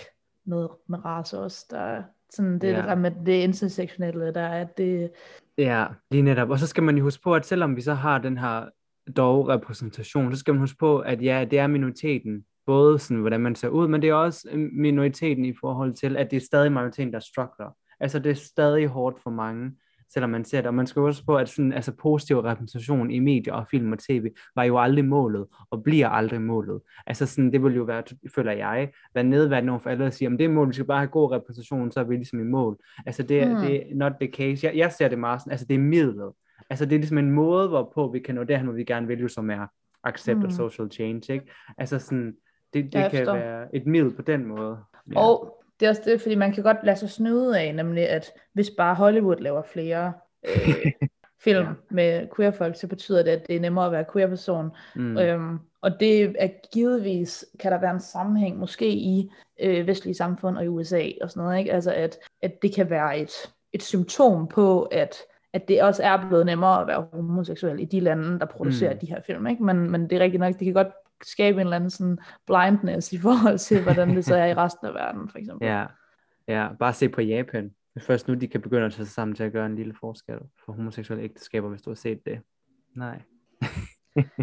noget 0.46 0.70
med 0.88 1.06
race 1.06 1.40
også, 1.40 1.66
der, 1.70 2.04
sådan 2.30 2.60
det 2.60 2.68
ja. 2.68 2.82
der 2.82 2.96
med 2.96 3.12
det 3.26 3.34
intersektionelle, 3.34 4.34
der 4.34 4.42
er 4.42 4.64
det... 4.64 5.12
Ja, 5.58 5.86
lige 6.12 6.22
netop. 6.22 6.50
Og 6.50 6.60
så 6.60 6.68
skal 6.68 6.84
man 6.84 6.98
jo 6.98 7.04
huske 7.04 7.24
på, 7.24 7.36
at 7.36 7.46
selvom 7.46 7.76
vi 7.76 7.82
så 7.82 7.94
har 7.94 8.18
den 8.18 8.38
her 8.38 8.70
dog 9.18 9.50
repræsentation, 9.50 10.34
så 10.34 10.40
skal 10.40 10.54
man 10.54 10.62
huske 10.62 10.78
på, 10.78 11.00
at 11.00 11.22
ja, 11.22 11.46
det 11.52 11.60
er 11.60 11.68
minoriteten, 11.68 12.46
både 12.66 13.00
sådan, 13.00 13.22
hvordan 13.22 13.42
man 13.42 13.56
ser 13.56 13.68
ud, 13.68 13.88
men 13.88 14.02
det 14.02 14.10
er 14.10 14.14
også 14.14 14.70
minoriteten 14.74 15.46
i 15.46 15.54
forhold 15.60 15.94
til, 15.94 16.18
at 16.18 16.32
det 16.32 16.38
er 16.38 16.46
stadig 16.46 16.72
majoriteten, 16.72 17.14
der 17.14 17.20
struggler. 17.20 17.76
Altså 18.00 18.20
det 18.20 18.30
er 18.30 18.36
stadig 18.36 18.88
hårdt 18.88 19.20
for 19.24 19.30
mange 19.30 19.72
selvom 20.14 20.30
man 20.30 20.46
ser 20.46 20.58
det. 20.58 20.68
Og 20.68 20.74
man 20.74 20.88
skal 20.88 21.02
også 21.02 21.26
på, 21.26 21.38
at 21.38 21.50
sådan, 21.50 21.74
altså 21.74 21.92
positiv 21.92 22.40
repræsentation 22.40 23.12
i 23.12 23.20
medier 23.20 23.54
og 23.54 23.68
film 23.72 23.92
og 23.92 24.00
tv 24.00 24.28
var 24.56 24.64
jo 24.64 24.80
aldrig 24.80 25.06
målet, 25.06 25.46
og 25.70 25.84
bliver 25.84 26.10
aldrig 26.10 26.42
målet. 26.42 26.82
Altså 27.08 27.26
sådan, 27.26 27.52
det 27.52 27.64
vil 27.64 27.76
jo 27.76 27.84
være, 27.84 28.04
føler 28.36 28.52
jeg, 28.52 28.92
være 29.16 29.24
nedværende 29.24 29.72
over 29.72 29.80
for 29.80 29.90
alle 29.90 30.06
at 30.06 30.14
sige, 30.14 30.28
om 30.28 30.38
det 30.38 30.46
er 30.46 30.50
mål, 30.50 30.68
vi 30.68 30.74
skal 30.74 30.86
bare 30.86 31.00
have 31.00 31.08
god 31.08 31.32
repræsentation, 31.32 31.92
så 31.92 32.00
er 32.00 32.04
vi 32.04 32.16
ligesom 32.16 32.40
i 32.40 32.44
mål. 32.44 32.78
Altså 33.06 33.24
det, 33.24 33.48
mm. 33.48 33.56
det 33.56 33.76
er 33.76 33.96
not 33.96 34.14
the 34.22 34.32
case. 34.32 34.68
Jeg, 34.68 34.78
jeg 34.78 34.92
ser 34.92 35.08
det 35.08 35.20
meget 35.20 35.42
sådan, 35.42 35.52
altså 35.52 35.66
det 35.66 35.76
er 35.76 35.80
midlet. 35.80 36.32
Altså 36.70 36.86
det 36.86 36.96
er 36.96 37.00
ligesom 37.00 37.18
en 37.18 37.32
måde, 37.32 37.68
hvorpå 37.68 38.12
vi 38.12 38.20
kan 38.20 38.36
nå 38.36 38.44
derhen, 38.44 38.66
hvor 38.66 38.76
vi 38.76 38.84
gerne 38.84 39.08
vil, 39.08 39.30
som 39.30 39.50
er 39.50 39.68
accept 40.04 40.40
mm. 40.40 40.52
social 40.52 40.92
change, 40.92 41.34
ikke? 41.34 41.52
Altså 41.78 42.00
sådan, 42.00 42.36
det, 42.74 42.94
det 42.94 43.12
kan 43.12 43.26
være 43.26 43.76
et 43.76 43.86
middel 43.86 44.16
på 44.16 44.22
den 44.22 44.46
måde. 44.46 44.78
Ja. 45.14 45.20
Og 45.20 45.59
det 45.80 45.86
er 45.86 45.90
også 45.90 46.02
det, 46.06 46.22
fordi 46.22 46.36
man 46.36 46.54
kan 46.54 46.64
godt 46.64 46.78
lade 46.84 46.98
sig 46.98 47.10
snyde 47.10 47.60
af, 47.60 47.76
nemlig 47.76 48.10
at 48.10 48.32
hvis 48.54 48.70
bare 48.78 48.96
Hollywood 48.96 49.38
laver 49.38 49.62
flere 49.62 50.14
øh, 50.46 50.92
film 51.44 51.66
ja. 51.66 51.74
med 51.90 52.28
queer 52.36 52.52
folk, 52.52 52.76
så 52.76 52.88
betyder 52.88 53.24
det, 53.24 53.32
at 53.32 53.48
det 53.48 53.56
er 53.56 53.60
nemmere 53.60 53.86
at 53.86 53.92
være 53.92 54.06
queer 54.14 54.28
person. 54.28 54.72
Mm. 54.96 55.18
Øhm, 55.18 55.60
og 55.82 56.00
det 56.00 56.36
er 56.40 56.50
givetvis, 56.74 57.46
kan 57.60 57.72
der 57.72 57.80
være 57.80 57.94
en 57.94 58.00
sammenhæng, 58.00 58.58
måske 58.58 58.90
i 58.90 59.30
øh, 59.62 59.88
vestlige 59.88 60.16
samfund 60.16 60.58
og 60.58 60.66
i 60.66 60.68
USA 60.68 61.04
og 61.22 61.30
sådan 61.30 61.44
noget, 61.44 61.60
ikke? 61.60 61.74
Altså 61.74 61.94
at, 61.94 62.18
at 62.42 62.62
det 62.62 62.76
kan 62.76 62.90
være 62.90 63.20
et, 63.20 63.32
et 63.74 63.84
symptom 63.84 64.48
på, 64.48 64.84
at 64.84 65.16
at 65.54 65.68
det 65.68 65.84
også 65.84 66.04
er 66.04 66.28
blevet 66.28 66.46
nemmere 66.46 66.82
at 66.82 66.88
være 66.88 67.08
homoseksuel 67.14 67.80
i 67.80 67.86
de 67.86 68.00
lande, 68.00 68.40
der 68.40 68.46
producerer 68.46 68.94
mm. 68.94 69.00
de 69.00 69.06
her 69.06 69.22
film. 69.22 69.48
Ikke? 69.48 69.64
Men, 69.64 69.92
men 69.92 70.10
det 70.10 70.16
er 70.16 70.20
rigtigt 70.20 70.40
nok, 70.40 70.54
det 70.54 70.66
kan 70.66 70.74
godt 70.74 70.88
skabe 71.24 71.56
en 71.56 71.60
eller 71.60 71.76
anden 71.76 71.90
sådan 71.90 72.18
blindness 72.46 73.14
i 73.14 73.18
forhold 73.18 73.58
til, 73.58 73.84
hvordan 73.84 74.16
det 74.16 74.26
så 74.26 74.36
er 74.36 74.46
i 74.46 74.54
resten 74.64 74.88
af 74.88 74.94
verden, 74.94 75.30
for 75.30 75.38
eksempel. 75.38 75.68
Ja, 75.68 75.86
ja 76.48 76.70
bare 76.80 76.94
se 76.94 77.10
på 77.10 77.22
Japan. 77.22 77.72
Først 78.00 78.28
nu, 78.28 78.34
de 78.34 78.48
kan 78.48 78.62
begynde 78.62 78.86
at 78.86 78.94
tage 78.94 79.06
sig 79.06 79.14
sammen 79.14 79.36
til 79.36 79.44
at 79.44 79.52
gøre 79.52 79.66
en 79.66 79.76
lille 79.76 79.94
forskel 80.00 80.40
for 80.66 80.74
homoseksuelle 80.74 81.24
ægteskaber, 81.24 81.70
hvis 81.70 81.82
du 81.82 81.90
har 81.90 81.96
set 81.96 82.26
det. 82.26 82.42
Nej. 82.96 83.22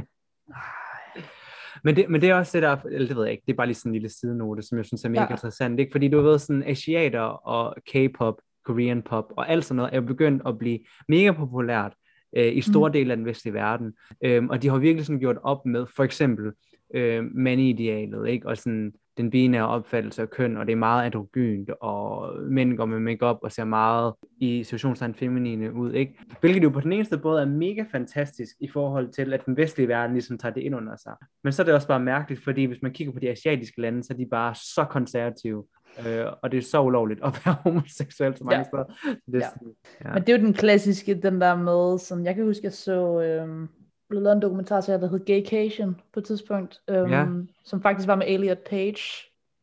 men, 1.84 1.96
det, 1.96 2.10
men 2.10 2.20
det 2.20 2.30
er 2.30 2.34
også 2.34 2.58
det 2.58 2.62
der, 2.62 2.76
eller 2.76 3.08
det 3.08 3.16
ved 3.16 3.24
jeg 3.24 3.32
ikke, 3.32 3.42
det 3.46 3.52
er 3.52 3.56
bare 3.56 3.66
lige 3.66 3.74
sådan 3.74 3.90
en 3.90 3.94
lille 3.94 4.08
sidenote, 4.08 4.62
som 4.62 4.78
jeg 4.78 4.86
synes 4.86 5.04
er 5.04 5.08
mega 5.08 5.22
ja. 5.22 5.28
interessant, 5.28 5.80
ikke? 5.80 5.92
fordi 5.92 6.08
du 6.08 6.20
ved 6.20 6.38
sådan 6.38 6.62
asiater 6.62 7.20
og 7.20 7.76
K-pop, 7.86 8.34
Korean 8.64 9.02
pop 9.02 9.32
og 9.36 9.50
alt 9.50 9.64
sådan 9.64 9.76
noget, 9.76 9.94
er 9.94 10.00
begyndt 10.00 10.42
at 10.46 10.58
blive 10.58 10.78
mega 11.08 11.32
populært, 11.32 11.94
øh, 12.36 12.56
i 12.56 12.60
store 12.60 12.88
mm. 12.88 12.92
dele 12.92 13.10
af 13.10 13.16
den 13.16 13.26
vestlige 13.26 13.54
verden. 13.54 13.92
Øhm, 14.24 14.48
og 14.48 14.62
de 14.62 14.68
har 14.68 14.78
virkelig 14.78 15.06
sådan 15.06 15.20
gjort 15.20 15.38
op 15.42 15.66
med 15.66 15.86
for 15.96 16.04
eksempel 16.04 16.52
øh, 16.94 17.24
mandidealet, 17.34 18.28
ikke? 18.28 18.48
og 18.48 18.56
sådan 18.56 18.92
den 19.16 19.30
binære 19.30 19.68
opfattelse 19.68 20.22
af 20.22 20.30
køn, 20.30 20.56
og 20.56 20.66
det 20.66 20.72
er 20.72 20.76
meget 20.76 21.04
androgynt, 21.04 21.70
og 21.80 22.32
mænd 22.50 22.76
går 22.76 22.84
med 22.84 23.00
makeup 23.00 23.38
og 23.42 23.52
ser 23.52 23.64
meget 23.64 24.14
i 24.40 24.64
situationstegn 24.64 25.14
feminine 25.14 25.74
ud, 25.74 25.92
ikke? 25.92 26.18
Hvilket 26.40 26.62
jo 26.62 26.68
på 26.68 26.80
den 26.80 26.92
eneste 26.92 27.20
måde 27.24 27.40
er 27.40 27.46
mega 27.46 27.84
fantastisk 27.92 28.56
i 28.60 28.68
forhold 28.68 29.08
til, 29.08 29.32
at 29.32 29.46
den 29.46 29.56
vestlige 29.56 29.88
verden 29.88 30.12
ligesom 30.12 30.38
tager 30.38 30.54
det 30.54 30.60
ind 30.60 30.74
under 30.76 30.96
sig. 30.96 31.12
Men 31.44 31.52
så 31.52 31.62
er 31.62 31.64
det 31.64 31.74
også 31.74 31.88
bare 31.88 32.00
mærkeligt, 32.00 32.44
fordi 32.44 32.64
hvis 32.64 32.82
man 32.82 32.92
kigger 32.92 33.12
på 33.12 33.20
de 33.20 33.30
asiatiske 33.30 33.80
lande, 33.80 34.02
så 34.02 34.12
er 34.12 34.16
de 34.16 34.26
bare 34.30 34.54
så 34.54 34.86
konservative, 34.90 35.64
øh, 36.06 36.26
og 36.42 36.52
det 36.52 36.58
er 36.58 36.62
så 36.62 36.82
ulovligt 36.82 37.20
at 37.24 37.42
være 37.44 37.56
homoseksuel 37.64 38.36
så 38.36 38.44
mange 38.44 38.58
ja. 38.58 38.64
steder. 38.64 38.84
Det 39.26 39.34
er 39.34 39.38
ja. 39.38 39.48
Sådan, 39.48 39.74
ja. 40.04 40.12
Men 40.12 40.22
det 40.22 40.28
er 40.28 40.38
jo 40.38 40.44
den 40.44 40.54
klassiske, 40.54 41.14
den 41.14 41.40
der 41.40 41.56
med, 41.56 41.98
som 41.98 42.24
jeg 42.24 42.34
kan 42.34 42.44
huske, 42.44 42.64
jeg 42.64 42.72
så... 42.72 43.20
Øh 43.20 43.68
blev 44.08 44.22
lavet 44.22 44.36
en 44.36 44.42
dokumentarserie, 44.42 45.00
der 45.00 45.08
hed 45.08 45.24
Gaycation 45.24 46.00
på 46.12 46.20
et 46.20 46.24
tidspunkt, 46.24 46.80
øhm, 46.88 47.10
ja. 47.10 47.26
som 47.64 47.82
faktisk 47.82 48.08
var 48.08 48.14
med 48.14 48.26
Elliot 48.28 48.58
Page, 48.58 49.02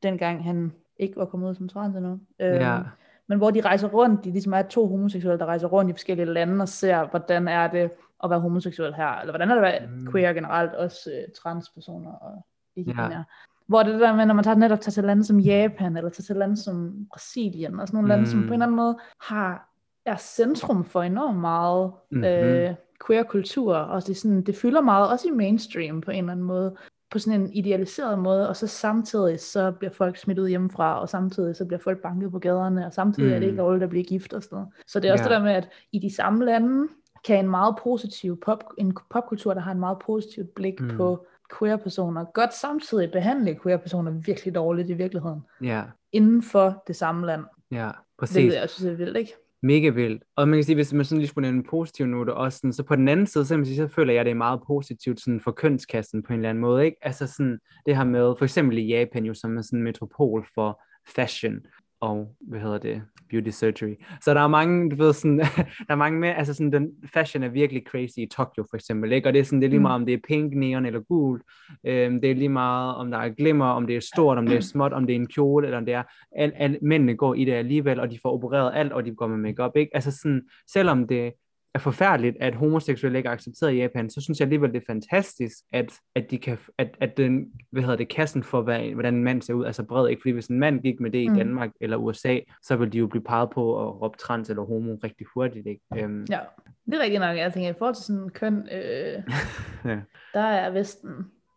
dengang 0.04 0.44
han 0.44 0.74
ikke 0.98 1.16
var 1.16 1.26
kommet 1.26 1.50
ud 1.50 1.56
som 1.56 1.70
trans 1.70 1.96
endnu. 1.96 2.20
Øhm, 2.40 2.56
ja. 2.56 2.80
Men 3.28 3.38
hvor 3.38 3.52
de 3.52 3.62
rejser 3.62 3.88
rundt, 3.88 4.24
de 4.24 4.32
ligesom 4.32 4.54
er 4.54 4.62
to 4.62 4.88
homoseksuelle, 4.88 5.40
der 5.40 5.46
rejser 5.46 5.68
rundt 5.68 5.90
i 5.90 5.94
forskellige 5.94 6.26
lande 6.26 6.62
og 6.62 6.70
ser, 6.70 7.08
hvordan 7.08 7.48
er 7.48 7.68
det 7.68 7.92
at 8.24 8.30
være 8.30 8.40
homoseksuel 8.40 8.94
her, 8.94 9.20
eller 9.20 9.32
hvordan 9.32 9.50
er 9.50 9.56
det 9.56 9.62
at 9.62 9.72
være 9.74 9.88
mm. 9.88 10.12
queer 10.12 10.34
generelt, 10.34 10.74
også 10.74 11.12
øh, 11.12 11.34
transpersoner 11.44 12.12
og 12.12 12.46
ikke 12.76 12.94
ja. 12.98 13.24
Hvor 13.68 13.84
det 13.84 14.00
der 14.00 14.16
med, 14.16 14.26
når 14.26 14.34
man 14.34 14.44
tager, 14.44 14.56
netop 14.56 14.82
tager 14.82 14.92
til 14.92 15.04
lande 15.04 15.24
som 15.24 15.40
Japan, 15.40 15.98
eller 15.98 16.10
tager 16.10 16.24
til 16.24 16.36
lande 16.36 16.58
som 16.58 17.06
Brasilien, 17.12 17.80
og 17.80 17.88
sådan 17.88 17.98
nogle 17.98 18.06
mm. 18.06 18.10
lande, 18.10 18.30
som 18.30 18.40
på 18.40 18.48
en 18.48 18.54
eller 18.54 18.66
anden 18.66 18.78
måde 18.78 18.98
har, 19.22 19.70
er 20.06 20.18
centrum 20.18 20.86
for 20.86 21.02
enormt 21.02 21.40
meget 21.40 21.92
mm-hmm. 22.12 22.24
øh, 22.24 22.76
queer 23.08 23.24
kultur, 23.24 23.76
og 23.76 24.08
det, 24.08 24.18
sådan, 24.18 24.42
det 24.42 24.56
fylder 24.56 24.82
meget, 24.82 25.12
også 25.12 25.28
i 25.28 25.32
mainstream 25.32 26.02
på 26.02 26.12
en 26.12 26.18
eller 26.18 26.32
anden 26.32 26.46
måde, 26.46 26.76
på 27.12 27.20
sådan 27.20 27.42
en 27.42 27.54
idealiseret 27.54 28.20
måde, 28.20 28.50
og 28.50 28.56
så 28.56 28.68
samtidig 28.68 29.40
så 29.40 29.72
bliver 29.72 29.92
folk 29.92 30.18
smidt 30.18 30.40
ud 30.40 30.48
hjemmefra, 30.48 31.02
og 31.02 31.10
samtidig 31.10 31.56
så 31.56 31.66
bliver 31.66 31.80
folk 31.80 32.02
banket 32.02 32.32
på 32.32 32.40
gaderne, 32.40 32.86
og 32.86 32.94
samtidig 32.94 33.30
mm. 33.30 33.36
er 33.36 33.40
det 33.40 33.46
ikke 33.46 33.52
mm. 33.52 33.58
lovligt 33.58 33.84
at 33.84 33.90
blive 33.90 34.04
gift 34.04 34.34
og 34.34 34.44
sådan 34.44 34.56
noget. 34.56 34.70
Så 34.88 35.00
det 35.00 35.08
er 35.08 35.12
også 35.12 35.24
ja. 35.24 35.30
det 35.30 35.38
der 35.38 35.44
med, 35.44 35.52
at 35.52 35.70
i 35.92 36.00
de 36.00 36.16
samme 36.16 36.46
lande, 36.46 36.88
kan 37.26 37.40
en 37.46 37.50
meget 37.50 37.76
positiv 37.84 38.40
pop, 38.40 38.64
en 38.78 38.98
popkultur, 39.10 39.54
der 39.54 39.62
har 39.62 39.72
en 39.72 39.80
meget 39.80 39.98
positivt 40.00 40.56
blik 40.56 40.80
mm. 40.80 40.98
på 40.98 41.26
queer-personer, 41.60 42.26
godt 42.34 42.54
samtidig 42.54 43.12
behandle 43.12 43.60
queer-personer 43.64 44.12
virkelig 44.12 44.56
dårligt 44.56 44.90
i 44.90 44.94
virkeligheden. 44.94 45.42
Ja. 45.64 45.84
Inden 46.12 46.44
for 46.44 46.84
det 46.88 46.96
samme 46.96 47.26
land. 47.26 47.44
Ja, 47.72 47.92
præcis. 48.20 48.54
Det 48.54 48.60
jeg 48.60 48.70
synes 48.70 48.92
er 48.92 48.98
vildt, 48.98 49.18
ikke? 49.18 49.34
mega 49.64 49.90
vildt. 49.90 50.24
Og 50.36 50.48
man 50.48 50.58
kan 50.58 50.64
sige, 50.64 50.76
hvis 50.76 50.94
man 50.94 51.06
sådan 51.06 51.20
lige 51.20 51.28
skulle 51.28 51.48
nævne 51.48 51.58
en 51.58 51.70
positiv 51.70 52.06
note 52.06 52.34
også, 52.34 52.58
sådan, 52.58 52.74
så 52.74 52.84
på 52.84 52.96
den 52.96 53.08
anden 53.08 53.28
side, 53.28 53.46
så, 53.46 53.58
man 53.58 53.66
sige, 53.66 53.78
så 53.78 53.88
føler 53.88 54.14
jeg, 54.14 54.20
at 54.20 54.26
det 54.26 54.32
er 54.32 54.36
meget 54.36 54.62
positivt 54.68 55.22
sådan 55.22 55.40
for 55.40 55.52
kønskassen 55.52 56.24
på 56.24 56.34
en 56.34 56.40
eller 56.40 56.50
anden 56.50 56.62
måde. 56.62 56.86
Ikke? 56.86 56.98
Altså 57.02 57.28
sådan 57.28 57.60
det 57.86 57.98
her 57.98 58.04
med, 58.04 58.36
for 58.38 58.44
eksempel 58.44 58.78
i 58.78 58.88
Japan 58.88 59.26
jo, 59.26 59.34
som 59.34 59.58
er 59.58 59.62
sådan 59.62 59.80
en 59.80 59.84
metropol 59.84 60.48
for 60.54 60.82
fashion, 61.16 61.60
og 62.04 62.36
hvad 62.42 62.60
hedder 62.60 62.78
det, 62.78 63.02
beauty 63.30 63.50
surgery. 63.50 63.96
Så 64.22 64.34
der 64.34 64.42
er 64.42 64.48
mange, 64.48 64.90
du 64.90 64.96
ved 64.96 65.14
sådan, 65.14 65.38
der 65.88 65.90
er 65.90 65.96
mange 65.96 66.20
med, 66.20 66.30
altså 66.30 66.54
sådan 66.54 66.74
den 66.74 66.90
fashion 67.14 67.44
er 67.44 67.50
virkelig 67.50 67.84
crazy 67.88 68.18
i 68.18 68.28
Tokyo 68.36 68.66
for 68.70 68.76
eksempel, 68.76 69.12
ikke? 69.12 69.30
Og 69.30 69.34
det 69.34 69.40
er 69.40 69.44
sådan, 69.44 69.62
det 69.62 69.66
er 69.66 69.70
lige 69.70 69.80
mm. 69.80 69.84
meget 69.84 69.96
om 69.96 70.06
det 70.06 70.14
er 70.14 70.20
pink, 70.28 70.54
neon 70.54 70.86
eller 70.86 71.00
gul. 71.00 71.42
Øhm, 71.86 72.22
det 72.22 72.32
er 72.32 72.36
lige 72.36 72.50
meget 72.50 72.96
om 72.96 73.12
der 73.12 73.18
er 73.18 73.30
glimmer, 73.30 73.66
om 73.66 73.88
det 73.88 73.96
er 73.96 74.00
stort, 74.00 74.38
om 74.38 74.48
det 74.48 74.58
er 74.58 74.62
småt, 74.62 74.94
om 74.94 75.08
det 75.08 75.16
er 75.16 75.20
en 75.20 75.28
kjole, 75.28 75.68
eller 75.68 75.78
om 75.78 75.86
det 75.86 75.94
er, 75.94 76.04
al, 76.36 76.52
al, 76.56 76.78
mændene 76.82 77.16
går 77.18 77.34
i 77.34 77.46
det 77.46 77.54
alligevel, 77.54 78.00
og 78.00 78.12
de 78.12 78.20
får 78.22 78.34
opereret 78.34 78.72
alt, 78.76 78.94
og 78.94 79.06
de 79.06 79.16
går 79.16 79.28
med 79.28 79.38
makeup, 79.38 79.76
ikke? 79.76 79.96
Altså 79.96 80.12
sådan, 80.12 80.42
selvom 80.74 81.08
det 81.08 81.34
er 81.74 81.80
forfærdeligt, 81.80 82.38
at 82.40 82.56
homoseksuelle 82.56 83.18
ikke 83.18 83.28
er 83.28 83.34
accepteret 83.34 83.74
i 83.74 83.78
Japan, 83.78 84.10
så 84.10 84.22
synes 84.22 84.40
jeg 84.40 84.46
alligevel, 84.46 84.74
det 84.74 84.82
er 84.82 84.94
fantastisk, 84.94 85.58
at, 85.72 85.94
at, 86.16 86.32
de 86.32 86.38
kan, 86.38 86.58
at, 86.78 86.98
at 87.02 87.18
den, 87.18 87.46
hvad 87.72 87.82
hedder 87.82 87.96
det, 87.96 88.10
kassen 88.10 88.44
for, 88.44 88.62
hvad, 88.62 88.80
hvordan 88.94 89.16
en 89.16 89.24
mand 89.24 89.42
ser 89.42 89.54
ud, 89.54 89.66
altså 89.66 89.84
bred, 89.84 90.10
ikke? 90.10 90.22
Fordi 90.22 90.32
hvis 90.32 90.48
en 90.48 90.60
mand 90.60 90.82
gik 90.82 91.00
med 91.00 91.12
det 91.12 91.20
i 91.20 91.28
mm. 91.28 91.36
Danmark 91.36 91.70
eller 91.82 91.98
USA, 91.98 92.40
så 92.64 92.76
ville 92.76 92.92
de 92.92 92.98
jo 92.98 93.08
blive 93.08 93.24
peget 93.24 93.50
på 93.50 93.88
at 93.88 94.02
råbe 94.02 94.18
trans 94.18 94.50
eller 94.50 94.64
homo 94.64 94.96
rigtig 95.04 95.28
hurtigt, 95.34 95.68
ikke? 95.68 96.06
Um, 96.06 96.26
ja, 96.30 96.40
det 96.86 96.94
er 96.94 97.00
rigtigt 97.00 97.22
nok. 97.22 97.38
Jeg 97.38 97.54
tænker, 97.54 97.70
i 97.70 97.76
forhold 97.78 97.96
til 97.96 98.06
sådan 98.06 98.30
køn, 98.30 98.68
øh, 98.72 99.24
ja. 99.92 100.00
der 100.34 100.42
er 100.42 100.72
Vesten 100.72 101.12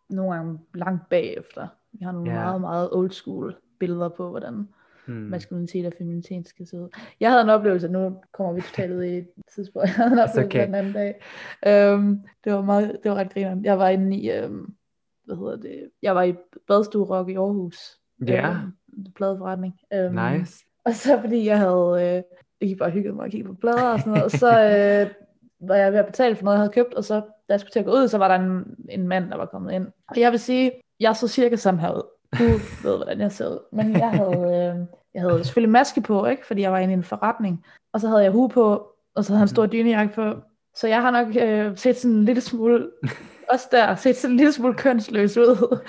nogle 0.09 0.35
gange 0.35 0.59
langt 0.73 1.09
bagefter. 1.09 1.67
Vi 1.93 2.05
har 2.05 2.11
nogle 2.11 2.31
ja. 2.31 2.39
meget, 2.39 2.61
meget 2.61 2.89
old 2.91 3.11
school 3.11 3.55
billeder 3.79 4.09
på, 4.09 4.29
hvordan 4.29 4.67
hmm. 5.07 5.15
maskulinitet 5.15 5.85
og 5.85 5.93
feminitet 5.97 6.47
skal 6.47 6.67
se 6.67 6.77
ud. 6.77 6.89
Jeg 7.19 7.29
havde 7.29 7.41
en 7.41 7.49
oplevelse, 7.49 7.87
nu 7.87 8.21
kommer 8.33 8.53
vi 8.53 8.61
totalt 8.61 8.93
ud 8.93 9.03
i 9.03 9.17
et 9.17 9.27
tidspunkt, 9.55 9.87
jeg 9.87 9.95
havde 9.95 10.11
en 10.11 10.19
oplevelse 10.19 10.45
okay. 10.45 10.65
den 10.65 10.75
anden 10.75 10.93
dag. 10.93 11.15
Um, 11.93 12.21
det 12.43 12.53
var 12.53 12.61
meget, 12.61 12.99
det 13.03 13.11
var 13.11 13.17
ret 13.17 13.33
grinerende. 13.33 13.69
Jeg 13.69 13.79
var 13.79 13.89
inde 13.89 14.17
i, 14.17 14.43
um, 14.45 14.75
hvad 15.25 15.35
hedder 15.35 15.55
det, 15.55 15.89
jeg 16.01 16.15
var 16.15 16.23
i 16.23 16.35
Badstue 16.67 17.05
Rock 17.05 17.29
i 17.29 17.35
Aarhus. 17.35 17.99
Ja. 18.27 18.33
Yeah. 18.33 18.63
Um, 18.63 19.05
pladeforretning. 19.15 19.73
Um, 19.95 20.13
nice. 20.13 20.65
Og 20.85 20.93
så 20.93 21.21
fordi 21.21 21.45
jeg 21.45 21.59
havde, 21.59 21.95
øh, 21.95 22.23
jeg 22.61 22.69
gik 22.69 22.77
bare 22.77 22.89
hygget 22.89 23.15
mig 23.15 23.25
og 23.25 23.31
kigge 23.31 23.47
på 23.47 23.53
plader 23.53 23.89
og 23.89 23.99
sådan 23.99 24.11
noget, 24.11 24.23
og 24.23 24.31
så 24.31 24.47
øh, 24.47 25.11
var 25.59 25.75
jeg 25.75 25.91
ved 25.91 25.99
at 25.99 26.05
betale 26.05 26.35
for 26.35 26.43
noget, 26.43 26.55
jeg 26.55 26.61
havde 26.61 26.73
købt, 26.73 26.93
og 26.93 27.03
så 27.03 27.15
da 27.15 27.53
jeg 27.53 27.59
skulle 27.59 27.71
til 27.71 27.79
at 27.79 27.85
gå 27.85 27.91
ud, 27.91 28.07
så 28.07 28.17
var 28.17 28.27
der 28.27 28.35
en, 28.35 28.75
en 28.89 29.07
mand, 29.07 29.29
der 29.29 29.37
var 29.37 29.45
kommet 29.45 29.73
ind. 29.73 29.87
Og 30.07 30.19
jeg 30.19 30.31
vil 30.31 30.39
sige, 30.39 30.71
jeg 30.99 31.15
så 31.15 31.27
cirka 31.27 31.55
sådan 31.55 31.79
her 31.79 31.95
ud. 31.95 32.16
Du 32.33 32.43
ved, 32.83 32.95
hvordan 32.95 33.19
jeg 33.19 33.31
ser 33.31 33.47
ud. 33.47 33.59
Men 33.71 33.97
jeg 33.97 34.09
havde, 34.09 34.35
øh, 34.35 34.85
jeg 35.13 35.21
havde 35.21 35.43
selvfølgelig 35.43 35.71
maske 35.71 36.01
på, 36.01 36.25
ikke? 36.25 36.45
fordi 36.45 36.61
jeg 36.61 36.71
var 36.71 36.77
inde 36.77 36.93
i 36.93 36.97
en 36.97 37.03
forretning. 37.03 37.65
Og 37.93 38.01
så 38.01 38.07
havde 38.07 38.23
jeg 38.23 38.31
hue 38.31 38.49
på, 38.49 38.87
og 39.15 39.25
så 39.25 39.31
havde 39.31 39.39
han 39.39 39.45
en 39.45 39.55
stor 39.55 39.63
mhm. 39.63 39.71
dynejakke 39.71 40.15
på. 40.15 40.33
Så 40.75 40.87
jeg 40.87 41.01
har 41.01 41.11
nok 41.11 41.27
øh, 41.35 41.77
set 41.77 41.97
sådan 41.97 42.15
en 42.15 42.25
lille 42.25 42.41
smule, 42.41 42.89
også 43.53 43.67
der, 43.71 43.95
set 43.95 44.15
sådan 44.15 44.33
en 44.33 44.37
lille 44.37 44.51
smule 44.51 44.73
kønsløs 44.73 45.37
ud. 45.37 45.79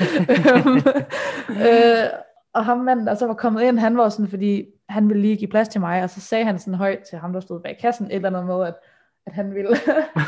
øh, 1.69 2.09
og 2.55 2.65
ham 2.65 2.79
manden, 2.79 3.07
der 3.07 3.15
så 3.15 3.27
var 3.27 3.35
kommet 3.35 3.63
ind, 3.63 3.79
han 3.79 3.97
var 3.97 4.09
sådan, 4.09 4.29
fordi 4.29 4.67
han 4.89 5.09
ville 5.09 5.23
lige 5.23 5.37
give 5.37 5.51
plads 5.51 5.69
til 5.69 5.81
mig, 5.81 6.03
og 6.03 6.11
så 6.11 6.21
sagde 6.21 6.45
han 6.45 6.59
sådan 6.59 6.75
højt 6.75 7.03
til 7.11 7.19
ham, 7.19 7.33
der 7.33 7.41
stod 7.41 7.61
bag 7.61 7.79
kassen, 7.81 8.07
et 8.07 8.15
eller 8.15 8.29
andet 8.29 8.47
med, 8.47 8.67
at, 8.67 8.75
at 9.27 9.33
han 9.33 9.55
ville. 9.55 9.77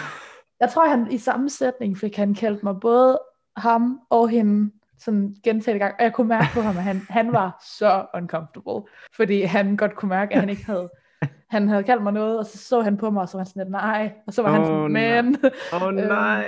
jeg 0.60 0.70
tror, 0.70 0.88
han 0.88 1.12
i 1.12 1.18
samme 1.18 1.50
sætning 1.50 1.98
fik 1.98 2.16
han 2.16 2.34
kaldt 2.34 2.62
mig 2.62 2.80
både 2.80 3.18
ham 3.56 4.00
og 4.10 4.28
hende 4.28 4.70
sådan 5.00 5.36
gentagende 5.44 5.84
gang, 5.84 5.94
og 5.98 6.04
jeg 6.04 6.12
kunne 6.12 6.28
mærke 6.28 6.48
på 6.54 6.60
ham, 6.60 6.76
at 6.76 6.82
han, 6.82 7.00
han 7.08 7.32
var 7.32 7.64
så 7.78 8.06
uncomfortable, 8.14 8.90
fordi 9.16 9.42
han 9.42 9.76
godt 9.76 9.96
kunne 9.96 10.08
mærke, 10.08 10.34
at 10.34 10.40
han 10.40 10.48
ikke 10.48 10.66
havde, 10.66 10.90
han 11.48 11.68
havde 11.68 11.84
kaldt 11.84 12.02
mig 12.02 12.12
noget, 12.12 12.38
og 12.38 12.46
så 12.46 12.58
så 12.58 12.80
han 12.80 12.96
på 12.96 13.10
mig, 13.10 13.22
og 13.22 13.28
så 13.28 13.36
var 13.36 13.40
han 13.40 13.46
sådan 13.46 13.62
lidt, 13.62 13.70
nej, 13.70 14.12
og 14.26 14.32
så 14.32 14.42
var 14.42 14.48
oh, 14.48 14.54
han 14.56 14.66
sådan, 14.66 14.92
men. 14.92 15.36
Åh 15.72 15.82
oh, 15.82 15.94
nej. 15.94 16.46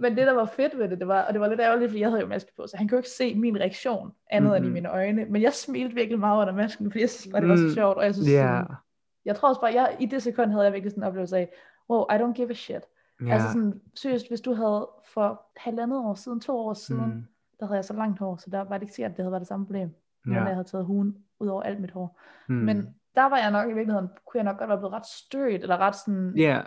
men 0.00 0.16
det, 0.16 0.26
der 0.26 0.32
var 0.32 0.46
fedt 0.46 0.78
ved 0.78 0.88
det, 0.88 0.98
det 0.98 1.08
var, 1.08 1.22
og 1.22 1.32
det 1.32 1.40
var 1.40 1.48
lidt 1.48 1.60
ærgerligt, 1.60 1.90
fordi 1.90 2.00
jeg 2.00 2.08
havde 2.08 2.20
jo 2.20 2.28
maske 2.28 2.52
på, 2.56 2.66
så 2.66 2.76
han 2.76 2.88
kunne 2.88 2.98
ikke 2.98 3.08
se 3.08 3.34
min 3.34 3.60
reaktion 3.60 4.12
andet 4.30 4.50
mm-hmm. 4.50 4.64
end 4.64 4.66
i 4.66 4.70
mine 4.70 4.90
øjne, 4.90 5.24
men 5.24 5.42
jeg 5.42 5.52
smilte 5.52 5.94
virkelig 5.94 6.18
meget 6.18 6.42
under 6.42 6.54
masken, 6.54 6.90
fordi 6.90 7.00
jeg 7.00 7.10
synes 7.10 7.32
bare, 7.32 7.40
det 7.40 7.48
var 7.48 7.56
så 7.56 7.62
mm, 7.62 7.74
sjovt, 7.74 7.96
og 7.96 8.04
jeg 8.04 8.14
synes, 8.14 8.28
yeah. 8.28 8.62
sådan, 8.62 8.76
jeg 9.24 9.36
tror 9.36 9.48
også 9.48 9.60
bare, 9.60 9.74
jeg, 9.74 9.96
i 10.00 10.06
det 10.06 10.22
sekund 10.22 10.50
havde 10.50 10.64
jeg 10.64 10.72
virkelig 10.72 10.90
sådan 10.90 11.02
en 11.02 11.08
oplevelse 11.08 11.36
af, 11.36 11.48
wow, 11.90 12.04
I 12.10 12.14
don't 12.14 12.32
give 12.32 12.50
a 12.50 12.54
shit. 12.54 12.82
Yeah. 13.22 13.34
Altså 13.34 13.48
sådan, 13.48 13.80
seriøst, 13.94 14.28
hvis 14.28 14.40
du 14.40 14.54
havde 14.54 14.88
for 15.04 15.42
halvandet 15.56 15.98
år 15.98 16.14
siden, 16.14 16.40
to 16.40 16.58
år 16.58 16.74
siden, 16.74 17.04
mm 17.06 17.24
der 17.60 17.66
havde 17.66 17.76
jeg 17.76 17.84
så 17.84 17.94
langt 17.94 18.18
hår, 18.18 18.36
så 18.36 18.50
der 18.50 18.64
var 18.64 18.78
det 18.78 18.82
ikke 18.82 18.94
sikkert, 18.94 19.10
at 19.10 19.16
det 19.16 19.22
havde 19.24 19.32
været 19.32 19.40
det 19.40 19.48
samme 19.48 19.66
problem, 19.66 19.88
ja. 20.26 20.30
når 20.30 20.46
jeg 20.46 20.54
havde 20.54 20.64
taget 20.68 20.86
huen 20.86 21.16
ud 21.40 21.48
over 21.48 21.62
alt 21.62 21.80
mit 21.80 21.90
hår. 21.90 22.20
Hmm. 22.48 22.56
Men 22.56 22.94
der 23.14 23.24
var 23.24 23.36
jeg 23.36 23.50
nok 23.50 23.70
i 23.70 23.72
virkeligheden, 23.72 24.08
kunne 24.08 24.38
jeg 24.38 24.44
nok 24.44 24.58
godt 24.58 24.68
være 24.68 24.78
blevet 24.78 24.92
ret 24.92 25.06
stødt, 25.06 25.62
eller 25.62 25.76
ret 25.76 25.96
sådan... 25.96 26.34
Yeah. 26.38 26.64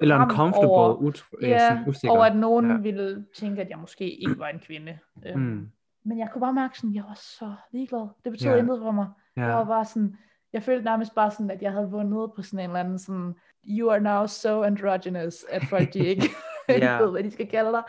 eller 0.00 0.22
uncomfortable, 0.22 0.70
over, 0.70 0.94
ut- 0.94 1.24
ja, 1.42 1.84
usikker. 1.86 2.14
over 2.16 2.24
at 2.24 2.36
nogen 2.36 2.70
ja. 2.70 2.76
ville 2.76 3.26
tænke, 3.36 3.62
at 3.62 3.70
jeg 3.70 3.78
måske 3.78 4.10
ikke 4.10 4.38
var 4.38 4.48
en 4.48 4.58
kvinde. 4.58 4.98
Mm. 5.34 5.70
Men 6.04 6.18
jeg 6.18 6.28
kunne 6.32 6.40
bare 6.40 6.52
mærke 6.52 6.78
sådan, 6.78 6.94
jeg 6.94 7.04
var 7.08 7.14
så 7.38 7.54
ligeglad. 7.72 8.08
Det 8.24 8.32
betød 8.32 8.50
yeah. 8.50 8.58
intet 8.58 8.78
for 8.82 8.90
mig. 8.90 9.06
Yeah. 9.38 9.48
Jeg 9.48 9.56
var 9.56 9.64
bare 9.64 9.84
sådan, 9.84 10.16
jeg 10.52 10.62
følte 10.62 10.84
nærmest 10.84 11.14
bare 11.14 11.30
sådan, 11.30 11.50
at 11.50 11.62
jeg 11.62 11.72
havde 11.72 11.90
vundet 11.90 12.32
på 12.36 12.42
sådan 12.42 12.58
en 12.58 12.70
eller 12.70 12.80
anden 12.80 12.98
sådan, 12.98 13.34
you 13.66 13.90
are 13.90 14.00
now 14.00 14.26
so 14.26 14.62
androgynous, 14.62 15.44
at 15.50 15.62
folk 15.70 15.94
de 15.94 15.98
ikke 15.98 16.22
ja. 16.84 17.02
ved, 17.02 17.10
hvad 17.10 17.22
de 17.22 17.30
skal 17.30 17.46
kalde 17.46 17.70
dig. 17.70 17.82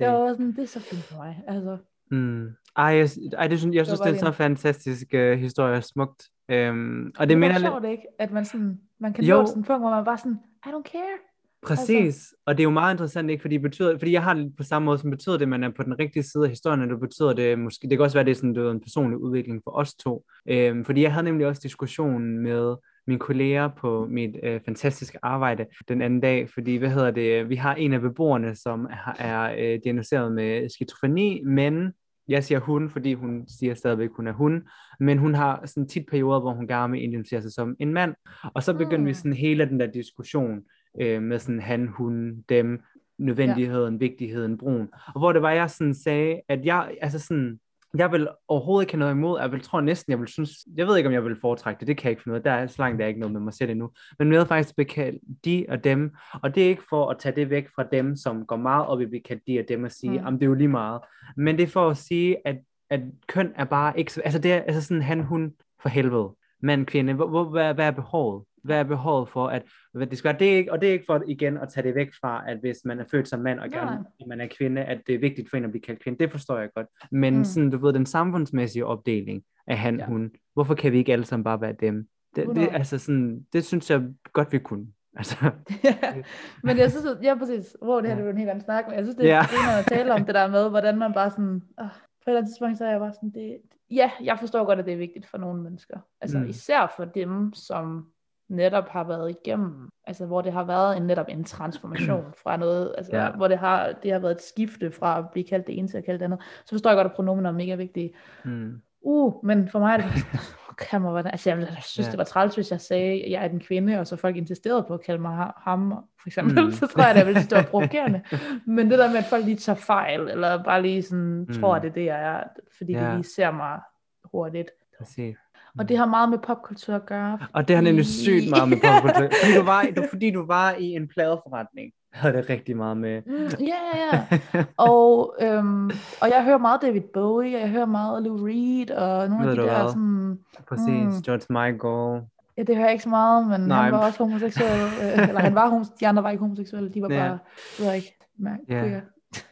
Jeg 0.00 0.12
var 0.12 0.32
sådan, 0.32 0.52
det 0.56 0.62
er 0.62 0.66
så 0.66 0.80
fint 0.80 1.02
for 1.02 1.16
mig. 1.16 1.42
Altså. 1.48 1.78
Mm. 2.10 2.48
Ej, 2.76 2.84
jeg, 2.84 3.08
ej, 3.38 3.46
det 3.46 3.58
synes, 3.58 3.76
jeg 3.76 3.86
synes, 3.86 4.00
det, 4.00 4.14
det 4.14 4.22
er 4.22 4.26
så 4.26 4.32
fantastisk 4.32 5.06
uh, 5.14 5.32
historie, 5.32 5.82
smukt. 5.82 6.28
Um, 6.52 7.12
og 7.18 7.28
det, 7.28 7.36
det 7.36 7.48
lidt... 7.48 7.60
sjovt, 7.60 7.84
ikke? 7.84 8.02
At 8.18 8.32
man, 8.32 8.44
sådan, 8.44 8.80
man 9.00 9.12
kan 9.12 9.24
jo. 9.24 9.36
nå 9.36 9.46
sådan 9.46 9.60
en 9.60 9.64
punkt, 9.64 9.82
hvor 9.82 9.90
man 9.90 10.04
bare 10.04 10.18
sådan, 10.18 10.38
I 10.66 10.68
don't 10.68 10.92
care. 10.92 11.18
Præcis, 11.62 12.06
altså. 12.06 12.34
og 12.46 12.56
det 12.56 12.62
er 12.62 12.64
jo 12.64 12.70
meget 12.70 12.94
interessant, 12.94 13.30
ikke? 13.30 13.42
Fordi, 13.42 13.58
betyder, 13.58 13.98
fordi 13.98 14.12
jeg 14.12 14.22
har 14.22 14.34
det 14.34 14.52
på 14.56 14.62
samme 14.62 14.86
måde, 14.86 14.98
som 14.98 15.10
betyder 15.10 15.36
det, 15.36 15.42
at 15.42 15.48
man 15.48 15.64
er 15.64 15.70
på 15.76 15.82
den 15.82 15.98
rigtige 15.98 16.22
side 16.22 16.44
af 16.44 16.50
historien, 16.50 16.82
og 16.82 16.88
det 16.88 17.00
betyder 17.00 17.32
det 17.32 17.58
måske, 17.58 17.88
det 17.88 17.98
kan 17.98 18.04
også 18.04 18.16
være, 18.16 18.24
det 18.24 18.30
er 18.30 18.34
sådan, 18.34 18.54
det 18.54 18.66
er 18.66 18.70
en 18.70 18.80
personlig 18.80 19.18
udvikling 19.18 19.60
for 19.64 19.70
os 19.70 19.94
to. 19.94 20.24
Um, 20.50 20.84
fordi 20.84 21.02
jeg 21.02 21.12
havde 21.12 21.24
nemlig 21.24 21.46
også 21.46 21.60
diskussionen 21.64 22.38
med 22.38 22.76
mine 23.06 23.18
kolleger 23.20 23.68
på 23.68 24.06
mit 24.10 24.36
øh, 24.42 24.60
fantastiske 24.64 25.18
arbejde 25.22 25.66
den 25.88 26.02
anden 26.02 26.20
dag, 26.20 26.50
fordi, 26.54 26.76
hvad 26.76 26.90
hedder 26.90 27.10
det, 27.10 27.48
vi 27.48 27.56
har 27.56 27.74
en 27.74 27.92
af 27.92 28.00
beboerne, 28.00 28.56
som 28.56 28.84
er, 28.84 29.14
er 29.18 29.54
øh, 29.58 29.80
diagnosticeret 29.84 30.32
med 30.32 30.68
skizofreni, 30.68 31.42
men 31.44 31.92
jeg 32.28 32.44
siger 32.44 32.58
hun, 32.58 32.90
fordi 32.90 33.14
hun 33.14 33.48
siger 33.48 33.74
stadigvæk, 33.74 34.08
at 34.08 34.16
hun 34.16 34.26
er 34.26 34.32
hun, 34.32 34.62
men 35.00 35.18
hun 35.18 35.34
har 35.34 35.66
sådan 35.66 35.88
tit 35.88 36.06
perioder, 36.10 36.40
hvor 36.40 36.52
hun 36.52 36.66
gerne 36.66 36.92
vil 36.92 37.02
identificere 37.02 37.42
sig 37.42 37.52
som 37.52 37.76
en 37.78 37.92
mand, 37.92 38.14
og 38.54 38.62
så 38.62 38.72
begyndte 38.72 38.98
mm. 38.98 39.06
vi 39.06 39.14
sådan 39.14 39.32
hele 39.32 39.68
den 39.68 39.80
der 39.80 39.86
diskussion 39.86 40.60
øh, 41.00 41.22
med 41.22 41.38
sådan 41.38 41.60
han, 41.60 41.86
hun, 41.86 42.40
dem, 42.48 42.80
nødvendigheden, 43.18 43.94
ja. 43.94 43.98
vigtigheden, 43.98 44.58
brun, 44.58 44.88
og 45.14 45.20
hvor 45.20 45.32
det 45.32 45.42
var, 45.42 45.50
jeg 45.50 45.70
sådan 45.70 45.94
sagde, 45.94 46.40
at 46.48 46.64
jeg, 46.64 46.96
altså 47.00 47.18
sådan, 47.18 47.60
jeg 47.94 48.12
vil 48.12 48.28
overhovedet 48.48 48.84
ikke 48.84 48.92
have 48.92 48.98
noget 48.98 49.12
imod, 49.12 49.40
jeg 49.40 49.52
vil 49.52 49.60
tror 49.60 49.80
næsten, 49.80 50.10
jeg 50.10 50.20
vil 50.20 50.28
synes, 50.28 50.50
jeg 50.76 50.86
ved 50.86 50.96
ikke, 50.96 51.06
om 51.06 51.12
jeg 51.12 51.24
vil 51.24 51.40
foretrække 51.40 51.80
det, 51.80 51.88
det 51.88 51.96
kan 51.96 52.04
jeg 52.04 52.10
ikke 52.10 52.22
finde 52.22 52.34
ud 52.34 52.38
af, 52.38 52.42
der 52.42 52.52
er 52.52 52.66
så 52.66 52.74
langt, 52.78 52.98
der 52.98 53.04
er 53.04 53.08
ikke 53.08 53.20
noget 53.20 53.32
med 53.32 53.40
mig 53.40 53.54
selv 53.54 53.70
endnu, 53.70 53.90
men 54.18 54.28
med 54.28 54.46
faktisk 54.46 54.78
at 54.78 54.86
kaldt 54.86 55.22
de 55.44 55.66
og 55.68 55.84
dem, 55.84 56.14
og 56.42 56.54
det 56.54 56.64
er 56.64 56.68
ikke 56.68 56.82
for 56.88 57.10
at 57.10 57.18
tage 57.18 57.36
det 57.36 57.50
væk 57.50 57.68
fra 57.74 57.84
dem, 57.92 58.16
som 58.16 58.46
går 58.46 58.56
meget 58.56 58.86
op 58.86 59.00
i 59.00 59.18
kaldt 59.18 59.42
de 59.46 59.58
og 59.58 59.64
dem 59.68 59.84
og 59.84 59.90
sige, 59.92 60.20
mm. 60.20 60.26
det 60.38 60.42
er 60.42 60.46
jo 60.46 60.54
lige 60.54 60.68
meget, 60.68 61.00
men 61.36 61.56
det 61.56 61.62
er 61.62 61.66
for 61.66 61.90
at 61.90 61.96
sige, 61.96 62.36
at, 62.44 62.56
at 62.90 63.00
køn 63.26 63.52
er 63.56 63.64
bare 63.64 63.98
ikke, 63.98 64.12
altså 64.24 64.38
det 64.38 64.52
er 64.52 64.62
altså 64.62 64.82
sådan 64.82 65.02
han, 65.02 65.20
hun, 65.20 65.52
for 65.82 65.88
helvede, 65.88 66.34
mand, 66.62 66.86
kvinde, 66.86 67.14
hvor, 67.14 67.28
hvor, 67.28 67.44
hvad, 67.44 67.74
hvad 67.74 67.86
er 67.86 67.90
behovet? 67.90 68.44
Hvad 68.62 68.78
er 68.78 68.82
behovet 68.82 69.28
for, 69.28 69.48
at 69.48 69.62
hvad 69.92 70.06
det 70.06 70.18
skal 70.18 70.28
være? 70.28 70.38
Det 70.38 70.52
er 70.52 70.56
ikke, 70.56 70.72
og 70.72 70.80
det 70.80 70.88
er 70.88 70.92
ikke 70.92 71.04
for 71.06 71.22
igen 71.26 71.56
at 71.56 71.68
tage 71.68 71.86
det 71.86 71.94
væk 71.94 72.10
fra, 72.20 72.44
at 72.48 72.58
hvis 72.60 72.78
man 72.84 73.00
er 73.00 73.04
født 73.10 73.28
som 73.28 73.40
mand, 73.40 73.60
og 73.60 73.70
gerne, 73.70 74.04
at 74.20 74.26
man 74.26 74.40
er 74.40 74.46
kvinde, 74.58 74.82
at 74.82 75.00
det 75.06 75.14
er 75.14 75.18
vigtigt 75.18 75.50
for 75.50 75.56
en 75.56 75.64
at 75.64 75.70
blive 75.70 75.82
kaldt 75.82 76.02
kvinde. 76.02 76.18
Det 76.18 76.30
forstår 76.30 76.58
jeg 76.58 76.68
godt. 76.74 76.86
Men 77.10 77.36
mm. 77.36 77.44
sådan, 77.44 77.70
du 77.70 77.78
ved, 77.78 77.92
den 77.92 78.06
samfundsmæssige 78.06 78.86
opdeling 78.86 79.42
af 79.66 79.78
han, 79.78 79.98
ja. 79.98 80.06
hun, 80.06 80.30
hvorfor 80.54 80.74
kan 80.74 80.92
vi 80.92 80.98
ikke 80.98 81.12
alle 81.12 81.24
sammen 81.24 81.44
bare 81.44 81.60
være 81.60 81.74
dem? 81.80 82.08
Det, 82.36 82.46
det, 82.54 82.68
altså 82.72 82.98
sådan, 82.98 83.46
det 83.52 83.64
synes 83.64 83.90
jeg 83.90 84.02
godt, 84.32 84.52
vi 84.52 84.58
kunne. 84.58 84.86
Altså. 85.16 85.36
ja, 85.84 85.96
men 86.64 86.78
jeg 86.78 86.90
synes, 86.90 87.06
ja 87.22 87.34
præcis, 87.38 87.76
wow, 87.82 88.00
det 88.00 88.08
her 88.10 88.16
ja. 88.16 88.22
er 88.22 88.30
en 88.30 88.38
helt 88.38 88.50
anden 88.50 88.64
snak, 88.64 88.84
men 88.86 88.96
jeg 88.96 89.04
synes, 89.04 89.16
det 89.16 89.30
er 89.30 89.36
ja. 89.36 89.78
at 89.78 89.86
tale 89.86 90.14
om 90.14 90.24
det 90.24 90.34
der 90.34 90.48
med, 90.48 90.70
hvordan 90.70 90.98
man 90.98 91.12
bare 91.12 91.30
sådan, 91.30 91.62
oh, 91.78 91.88
på 91.88 92.24
et 92.24 92.26
eller 92.26 92.38
andet 92.38 92.50
tidspunkt, 92.50 92.78
så 92.78 92.84
er 92.84 92.90
jeg 92.90 93.00
bare 93.00 93.12
sådan, 93.12 93.30
det, 93.30 93.58
ja, 93.90 94.10
jeg 94.22 94.38
forstår 94.38 94.64
godt, 94.64 94.78
at 94.78 94.84
det 94.84 94.92
er 94.92 94.98
vigtigt 94.98 95.26
for 95.26 95.38
nogle 95.38 95.62
mennesker. 95.62 95.98
Altså 96.20 96.38
mm. 96.38 96.48
især 96.48 96.92
for 96.96 97.04
dem, 97.04 97.52
som 97.52 98.06
netop 98.50 98.88
har 98.88 99.04
været 99.04 99.30
igennem, 99.30 99.90
altså 100.06 100.26
hvor 100.26 100.40
det 100.40 100.52
har 100.52 100.64
været 100.64 100.96
en 100.96 101.02
netop 101.02 101.26
en 101.28 101.44
transformation 101.44 102.24
fra 102.42 102.56
noget, 102.56 102.94
altså 102.98 103.16
ja. 103.16 103.30
hvor 103.30 103.48
det 103.48 103.58
har, 103.58 103.92
det 104.02 104.12
har 104.12 104.18
været 104.18 104.34
et 104.34 104.42
skifte 104.42 104.90
fra 104.90 105.18
at 105.18 105.24
blive 105.32 105.44
kaldt 105.44 105.66
det 105.66 105.78
ene 105.78 105.88
til 105.88 105.98
at 105.98 106.04
kalde 106.04 106.18
det 106.18 106.24
andet, 106.24 106.40
så 106.64 106.70
forstår 106.70 106.90
jeg 106.90 106.96
godt, 106.96 107.06
at 107.06 107.12
pronomen 107.12 107.46
er 107.46 107.52
mega 107.52 107.74
vigtige. 107.74 108.14
Mm. 108.44 108.80
Uh, 109.02 109.44
men 109.44 109.68
for 109.68 109.78
mig 109.78 109.92
er 109.92 109.96
det 109.96 110.06
kan 110.80 111.02
man, 111.02 111.26
altså 111.26 111.50
jeg, 111.50 111.68
synes, 111.82 112.06
ja. 112.06 112.10
det 112.10 112.18
var 112.18 112.24
træls, 112.24 112.54
hvis 112.54 112.70
jeg 112.70 112.80
sagde, 112.80 113.24
at 113.24 113.30
jeg 113.30 113.44
er 113.44 113.48
en 113.48 113.60
kvinde, 113.60 114.00
og 114.00 114.06
så 114.06 114.16
folk 114.16 114.36
insisterede 114.36 114.84
på 114.88 114.94
at 114.94 115.00
kalde 115.02 115.22
mig 115.22 115.52
ham, 115.56 116.04
for 116.20 116.28
eksempel, 116.28 116.64
mm. 116.64 116.72
så 116.80 116.86
tror 116.86 117.02
jeg, 117.02 117.14
det 117.14 117.26
ville 117.26 117.42
stå 117.50 117.62
provokerende. 117.62 118.22
Men 118.66 118.90
det 118.90 118.98
der 118.98 119.08
med, 119.08 119.16
at 119.16 119.24
folk 119.24 119.44
lige 119.44 119.56
tager 119.56 119.76
fejl, 119.76 120.20
eller 120.20 120.62
bare 120.62 120.82
lige 120.82 121.02
sådan, 121.02 121.46
mm. 121.48 121.60
tror, 121.60 121.76
at 121.76 121.82
det 121.82 121.88
er 121.88 121.92
det, 121.92 122.04
jeg 122.04 122.22
er, 122.22 122.42
fordi 122.76 122.92
ja. 122.92 123.10
de 123.10 123.14
lige 123.14 123.24
ser 123.24 123.50
mig 123.50 123.80
hurtigt. 124.24 124.70
Præcis. 124.98 125.36
Og 125.78 125.88
det 125.88 125.98
har 125.98 126.06
meget 126.06 126.28
med 126.28 126.38
popkultur 126.38 126.94
at 126.94 127.06
gøre. 127.06 127.38
Og 127.52 127.68
det 127.68 127.76
har 127.76 127.82
nemlig 127.82 128.04
fordi- 128.04 128.22
sygt 128.24 128.50
meget 128.50 128.68
med 128.68 128.76
popkultur. 128.76 129.28
Fordi 129.42 129.54
du 129.58 129.62
var, 129.64 129.86
du, 129.96 130.02
fordi 130.10 130.30
du 130.30 130.46
var 130.46 130.72
i 130.78 130.84
en 130.84 131.08
pladeforretning, 131.08 131.92
havde 132.12 132.36
det 132.36 132.50
rigtig 132.50 132.76
meget 132.76 132.96
med. 132.96 133.22
Mm, 133.26 133.32
Ja, 133.60 133.66
ja, 133.66 134.24
ja. 134.54 134.64
Og, 134.76 135.34
øhm, 135.40 135.86
og 136.20 136.28
jeg 136.30 136.44
hører 136.44 136.58
meget 136.58 136.82
David 136.82 137.00
Bowie, 137.14 137.56
og 137.56 137.60
jeg 137.60 137.68
hører 137.70 137.86
meget 137.86 138.22
Lou 138.22 138.36
Reed, 138.46 138.90
og 138.90 139.28
nogle 139.28 139.44
Ved 139.44 139.50
af 139.50 139.56
de 139.56 139.62
der 139.62 139.80
hvad? 139.82 139.88
sådan... 139.92 140.38
Præcis, 140.68 141.16
Mm. 141.16 141.22
George 141.22 141.46
Michael. 141.50 142.22
Ja, 142.56 142.62
det 142.62 142.74
hører 142.76 142.86
jeg 142.86 142.92
ikke 142.92 143.02
så 143.04 143.08
meget, 143.08 143.46
men 143.48 143.60
Nej. 143.60 143.82
han 143.82 143.92
var 143.92 144.06
også 144.06 144.18
homoseksuel. 144.24 144.80
øh, 145.02 145.28
eller 145.28 145.40
han 145.40 145.54
var 145.54 145.68
homoseksuel, 145.68 146.00
de 146.00 146.08
andre 146.08 146.22
var 146.22 146.30
ikke 146.30 146.40
homoseksuelle, 146.40 146.88
de 146.94 147.02
var 147.02 147.08
Ja. 147.10 147.18
bare, 147.28 147.38
jeg 147.78 147.86
ved 147.86 147.94
ikke, 147.94 148.18
mærke, 148.38 148.62
Ja. 148.68 148.80
queer. 148.82 149.00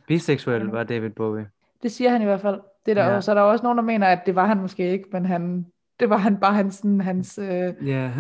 Biseksuel 0.08 0.62
var 0.66 0.84
David 0.84 1.10
Bowie. 1.10 1.46
Det 1.82 1.92
siger 1.92 2.10
han 2.10 2.22
i 2.22 2.24
hvert 2.24 2.40
fald. 2.40 2.60
Det 2.86 2.90
er 2.90 2.94
der 3.02 3.08
Ja. 3.08 3.14
ja. 3.14 3.20
Så 3.20 3.30
er 3.30 3.34
der 3.34 3.42
også 3.42 3.62
nogen, 3.62 3.78
der 3.78 3.84
mener, 3.84 4.06
at 4.06 4.20
det 4.26 4.34
var 4.34 4.46
han 4.46 4.60
måske 4.60 4.90
ikke, 4.90 5.04
men 5.12 5.26
han, 5.26 5.66
det 6.01 6.11
var 6.11 6.16
han 6.16 6.40
bare 6.40 6.55
hans, 6.55 6.74
sådan, 6.74 7.01
hans, 7.01 7.38
øh, 7.38 7.74
Ja. 7.88 8.12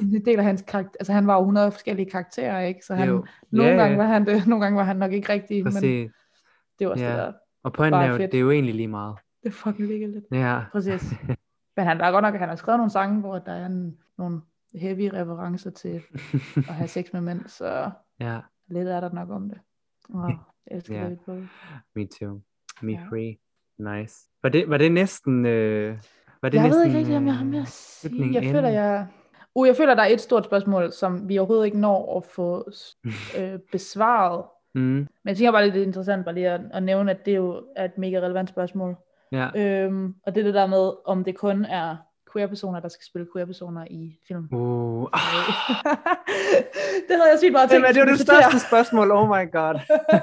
en 0.00 0.24
del 0.24 0.38
af 0.38 0.44
hans 0.44 0.62
karakter. 0.68 0.96
Altså 1.00 1.12
han 1.12 1.26
var 1.26 1.34
jo 1.34 1.40
100 1.40 1.70
forskellige 1.72 2.10
karakterer, 2.10 2.60
ikke? 2.60 2.84
Så 2.84 2.94
han, 2.94 3.08
Jo. 3.08 3.24
nogle 3.50 3.70
Ja, 3.70 3.76
gange 3.76 3.90
ja. 3.92 3.96
var 3.96 4.06
han 4.06 4.26
det, 4.26 4.46
nogle 4.46 4.64
gange 4.64 4.76
var 4.76 4.84
han 4.84 4.96
nok 4.96 5.12
ikke 5.12 5.32
rigtig, 5.32 5.64
men 5.64 5.72
Præcis. 5.72 6.10
det 6.78 6.86
var 6.86 6.92
også 6.92 7.04
Ja. 7.04 7.10
det 7.10 7.18
der. 7.18 7.32
Og 7.62 7.72
pointen 7.72 8.02
er 8.02 8.06
jo, 8.06 8.16
fedt. 8.16 8.32
det 8.32 8.38
er 8.38 8.42
jo 8.42 8.50
egentlig 8.50 8.74
lige 8.74 8.88
meget. 8.88 9.16
Det 9.42 9.48
er 9.48 9.52
fucking 9.52 9.88
ligegyldigt. 9.88 10.24
Ja. 10.32 10.60
Præcis. 10.72 11.14
Men 11.76 11.86
han 11.86 11.98
var 11.98 12.10
godt 12.10 12.22
nok, 12.22 12.34
han 12.34 12.48
har 12.48 12.56
skrevet 12.56 12.78
nogle 12.78 12.90
sange, 12.90 13.20
hvor 13.20 13.38
der 13.38 13.52
er 13.52 13.66
en, 13.66 13.98
nogle 14.18 14.40
heavy 14.74 15.10
referencer 15.12 15.70
til 15.70 16.02
at 16.56 16.64
have 16.74 16.88
sex 16.88 17.12
med 17.12 17.20
mænd, 17.20 17.40
så 17.46 17.90
ja, 18.20 18.38
lidt 18.68 18.88
er 18.88 19.00
der 19.00 19.12
nok 19.12 19.30
om 19.30 19.48
det. 19.48 19.58
Wow, 20.10 20.26
jeg 20.26 20.36
elsker 20.76 20.94
Ja. 20.96 21.02
David 21.02 21.16
Bowie. 21.26 21.48
me 21.94 22.06
too. 22.20 22.40
Me 22.82 22.92
Ja. 22.92 23.00
free. 23.10 23.36
Nice. 23.78 24.14
Var 24.42 24.48
det, 24.48 24.70
var 24.70 24.78
det 24.78 24.92
næsten... 24.92 25.46
Øh, 25.46 25.98
var 26.42 26.48
det 26.48 26.58
Jeg 26.58 26.64
næsten, 26.64 26.80
ved 26.80 26.86
ikke 26.86 26.98
rigtig, 26.98 27.16
om 27.16 27.26
jeg 27.26 27.34
har 27.34 27.44
mere 27.44 27.62
at 27.62 27.68
sige. 27.68 28.32
Jeg 28.32 28.44
føler, 28.52 28.68
jeg... 28.68 29.06
Uh, 29.54 29.68
jeg 29.68 29.76
føler, 29.76 29.94
der 29.94 30.02
er 30.02 30.06
et 30.06 30.20
stort 30.20 30.44
spørgsmål, 30.44 30.92
som 30.92 31.28
vi 31.28 31.38
overhovedet 31.38 31.66
ikke 31.66 31.78
når 31.78 32.16
at 32.16 32.24
få 32.24 32.70
øh, 33.38 33.58
besvaret. 33.72 34.44
Mm, 34.74 34.80
Men 34.82 35.08
jeg 35.24 35.36
tænker 35.36 35.52
bare 35.52 35.66
det 35.66 35.76
er 35.76 35.82
interessant 35.82 36.24
bare 36.24 36.34
lige 36.34 36.48
at, 36.50 36.60
at 36.72 36.82
nævne, 36.82 37.10
at 37.10 37.26
det 37.26 37.36
jo 37.36 37.62
er 37.76 37.84
et 37.84 37.98
mega 37.98 38.18
relevant 38.20 38.48
spørgsmål. 38.48 38.96
ja. 39.32 39.48
Øhm, 39.56 40.14
og 40.26 40.34
det 40.34 40.40
er 40.40 40.44
det 40.44 40.54
der 40.54 40.66
med, 40.66 40.92
om 41.04 41.24
det 41.24 41.36
kun 41.36 41.64
er 41.64 41.96
queer-personer, 42.32 42.80
der 42.80 42.88
skal 42.88 43.04
spille 43.04 43.28
queer-personer 43.32 43.84
i 43.90 44.18
film. 44.28 44.48
Uh, 44.52 45.08
ah, 45.12 45.20
det 47.08 47.16
havde 47.16 47.30
jeg 47.32 47.38
sygt 47.38 47.52
meget 47.52 47.70
tænkt. 47.70 47.86
Jamen, 47.86 47.94
det 47.94 48.00
var 48.00 48.06
det 48.06 48.20
største 48.20 48.58
spørgsmål. 48.68 49.10
Oh 49.10 49.28
my 49.28 49.52
god. 49.52 49.74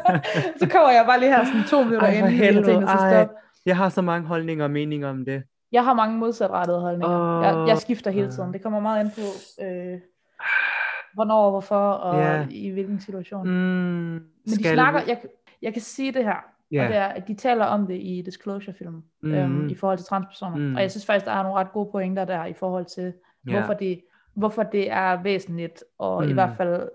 så 0.59 0.70
kommer 0.70 0.89
jeg 0.89 1.03
bare 1.07 1.20
lige 1.20 1.32
her 1.32 1.45
sådan 1.45 1.63
to 1.63 1.84
minutter 1.84 2.07
Ej, 2.07 2.13
inden, 2.13 2.32
helvede. 2.32 2.74
Ej. 2.74 3.11
stoppe. 3.11 3.34
Jeg 3.66 3.78
har 3.78 3.89
så 3.89 4.01
mange 4.01 4.28
holdninger 4.28 4.63
og 4.66 4.72
meninger 4.72 5.09
om 5.09 5.26
det. 5.26 5.43
Jeg 5.72 5.84
har 5.86 5.93
mange 5.93 6.18
modsatrettede 6.18 6.80
holdninger. 6.80 7.38
Åh. 7.38 7.43
Jeg, 7.43 7.68
jeg 7.68 7.78
skifter 7.78 8.11
hele 8.11 8.32
tiden. 8.32 8.53
Det 8.53 8.63
kommer 8.63 8.80
meget 8.80 9.03
ind 9.03 9.11
på, 9.11 9.22
øh, 9.63 9.99
hvornår, 11.16 11.49
hvorfor 11.49 11.89
og 11.91 12.20
Ja. 12.22 12.47
i 12.49 12.70
hvilken 12.70 12.99
situation. 12.99 13.47
Mm, 13.47 13.53
Men 13.53 14.24
de 14.45 14.74
snakker, 14.74 15.01
jeg, 15.07 15.22
jeg 15.61 15.74
kan 15.74 15.82
sige 15.82 16.11
det 16.11 16.24
her, 16.24 16.36
Ja. 16.72 16.84
og 16.84 16.88
det 16.89 16.97
er, 16.97 17.05
at 17.05 17.28
de 17.28 17.34
taler 17.36 17.66
om 17.66 17.88
det 17.88 17.95
i 17.95 18.22
Disclosure-filmen, 18.26 19.03
Mhm. 19.22 19.34
øhm, 19.34 19.70
i 19.70 19.76
forhold 19.76 19.97
til 19.97 20.07
transpersoner. 20.07 20.57
Mm. 20.57 20.76
Og 20.76 20.82
jeg 20.82 20.91
synes 20.91 21.05
faktisk, 21.05 21.26
der 21.26 21.32
er 21.32 21.43
nogle 21.43 21.59
ret 21.59 21.72
gode 21.72 21.91
pointer 21.91 22.26
der, 22.26 22.45
i 22.45 22.53
forhold 22.53 22.86
til, 22.86 23.13
Ja. 23.47 23.51
hvorfor, 23.51 23.74
det, 23.74 24.01
hvorfor 24.34 24.63
det 24.63 24.91
er 24.91 25.22
væsentligt, 25.24 25.84
og 25.97 26.24
Mm. 26.24 26.30
i 26.30 26.34
hvert 26.34 26.57
fald 26.57 26.89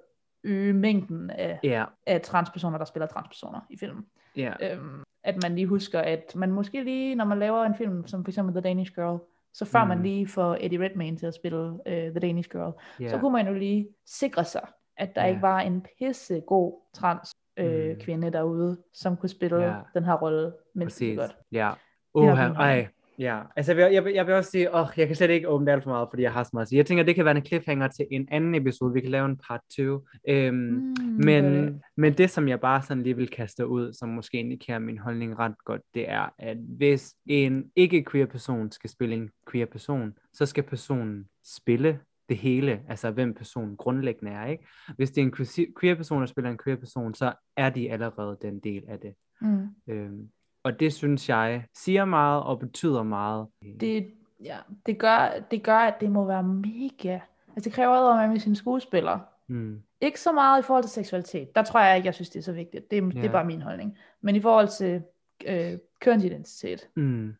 øge 0.44 0.72
mængden 0.72 1.30
af, 1.30 1.58
Ja, 1.62 1.84
af 2.06 2.20
transpersoner, 2.20 2.78
der 2.78 2.84
spiller 2.84 3.06
transpersoner 3.06 3.60
i 3.70 3.76
filmen. 3.78 4.06
ja. 4.36 4.52
Øhm, 4.72 5.02
at 5.24 5.42
man 5.42 5.54
lige 5.54 5.66
husker, 5.66 6.00
at 6.00 6.32
man 6.36 6.52
måske 6.52 6.84
lige, 6.84 7.14
når 7.14 7.24
man 7.24 7.38
laver 7.38 7.64
en 7.64 7.74
film, 7.74 8.06
som 8.06 8.24
for 8.24 8.30
eksempel 8.30 8.54
The 8.54 8.60
Danish 8.60 8.94
Girl, 8.94 9.18
så 9.54 9.64
før 9.64 9.82
Mm. 9.84 9.88
man 9.88 10.02
lige 10.02 10.28
får 10.28 10.56
Eddie 10.60 10.84
Redmayne 10.84 11.16
til 11.16 11.26
at 11.26 11.34
spille 11.34 11.70
uh, 11.70 11.78
The 11.86 12.10
Danish 12.20 12.50
Girl, 12.50 12.72
ja. 13.00 13.08
så 13.08 13.18
kunne 13.18 13.32
man 13.32 13.46
jo 13.46 13.54
lige 13.54 13.88
sikre 14.06 14.44
sig, 14.44 14.66
at 14.96 15.14
der 15.14 15.22
Ja. 15.22 15.28
ikke 15.28 15.42
var 15.42 15.60
en 15.60 15.86
pissegod 15.98 16.72
trans 16.94 17.32
øh, 17.56 17.90
Mm. 17.94 18.00
kvinde 18.00 18.30
derude, 18.32 18.78
som 18.92 19.16
kunne 19.16 19.28
spille 19.28 19.62
Ja. 19.64 19.74
den 19.94 20.04
her 20.04 20.14
rolle 20.14 20.52
mindst 20.74 21.02
godt. 21.16 21.36
Ja. 21.52 21.70
Det 22.14 22.28
er 22.28 22.32
Uh, 22.32 22.38
min 22.48 22.56
ej. 22.56 22.88
Ja, 23.20 23.42
altså 23.56 23.72
jeg 23.72 23.76
vil, 23.86 23.92
jeg, 23.94 24.04
vil, 24.04 24.12
jeg 24.12 24.26
vil 24.26 24.34
også 24.34 24.50
sige, 24.50 24.74
åh, 24.74 24.86
jeg 24.96 25.06
kan 25.06 25.16
slet 25.16 25.30
ikke 25.30 25.48
åbne 25.48 25.66
det 25.66 25.72
alt 25.72 25.82
for 25.82 25.90
meget, 25.90 26.08
fordi 26.10 26.22
jeg 26.22 26.32
har 26.32 26.42
så 26.44 26.50
meget 26.52 26.64
at 26.64 26.68
sige. 26.68 26.76
Jeg 26.76 26.86
tænker, 26.86 27.04
det 27.04 27.14
kan 27.14 27.24
være 27.24 27.36
en 27.36 27.44
cliffhanger 27.44 27.88
til 27.88 28.06
en 28.10 28.28
anden 28.30 28.54
episode. 28.54 28.92
Vi 28.92 29.00
kan 29.00 29.10
lave 29.10 29.26
en 29.26 29.36
part 29.36 29.60
2. 29.76 30.06
Øhm, 30.28 30.54
Mm, 30.54 30.94
men, 31.24 31.44
øh, 31.44 31.72
men 31.96 32.12
det, 32.12 32.30
som 32.30 32.48
jeg 32.48 32.60
bare 32.60 32.82
sådan 32.82 33.02
lige 33.02 33.16
vil 33.16 33.28
kaste 33.28 33.66
ud, 33.66 33.92
som 33.92 34.08
måske 34.08 34.38
indikerer 34.38 34.78
min 34.78 34.98
holdning 34.98 35.38
ret 35.38 35.54
godt, 35.64 35.82
det 35.94 36.10
er, 36.10 36.34
at 36.38 36.56
hvis 36.56 37.14
en 37.26 37.70
ikke-queer 37.76 38.26
person 38.26 38.70
skal 38.72 38.90
spille 38.90 39.14
en 39.14 39.30
queer 39.52 39.66
person, 39.66 40.12
så 40.32 40.46
skal 40.46 40.62
personen 40.64 41.26
spille 41.44 42.00
det 42.28 42.36
hele, 42.36 42.80
altså 42.88 43.10
hvem 43.10 43.34
personen 43.34 43.76
grundlæggende 43.76 44.32
er, 44.32 44.46
ikke? 44.46 44.66
Hvis 44.96 45.10
det 45.10 45.20
er 45.22 45.26
en 45.26 45.32
queer- 45.36 45.72
queer 45.80 45.94
person, 45.94 46.20
der 46.20 46.26
spiller 46.26 46.50
en 46.50 46.58
queer 46.64 46.76
person, 46.76 47.14
så 47.14 47.32
er 47.56 47.70
de 47.70 47.90
allerede 47.92 48.38
den 48.42 48.58
del 48.60 48.82
af 48.88 48.98
det. 48.98 49.14
mm. 49.40 49.66
Øhm, 49.88 50.28
og 50.62 50.80
det 50.80 50.92
synes 50.92 51.28
jeg 51.28 51.64
siger 51.76 52.04
meget 52.04 52.42
og 52.42 52.58
betyder 52.58 53.02
meget. 53.02 53.46
det, 53.80 54.10
ja, 54.44 54.56
det, 54.86 54.98
gør, 54.98 55.28
det 55.50 55.62
gør, 55.62 55.76
at 55.78 56.00
det 56.00 56.10
må 56.10 56.24
være 56.24 56.42
mega... 56.42 57.18
Altså 57.56 57.64
det 57.64 57.72
kræver 57.72 57.94
noget 58.14 58.30
med 58.30 58.38
sine 58.38 58.56
skuespillere. 58.56 59.20
Mm, 59.48 59.82
Ikke 60.00 60.20
så 60.20 60.32
meget 60.32 60.62
i 60.62 60.66
forhold 60.66 60.84
til 60.84 60.90
seksualitet. 60.90 61.54
Der 61.54 61.62
tror 61.62 61.80
jeg 61.80 61.96
ikke, 61.96 62.06
jeg 62.06 62.14
synes, 62.14 62.30
det 62.30 62.38
er 62.38 62.42
så 62.42 62.52
vigtigt. 62.52 62.90
Det, 62.90 62.98
er- 62.98 63.08
det 63.08 63.24
er 63.24 63.32
bare 63.32 63.44
min 63.44 63.62
holdning. 63.62 63.98
Men 64.20 64.36
i 64.36 64.40
forhold 64.40 64.68
til 64.68 65.02
øh, 65.46 65.78
kønsidentitet. 66.00 66.88
mm, 66.96 67.34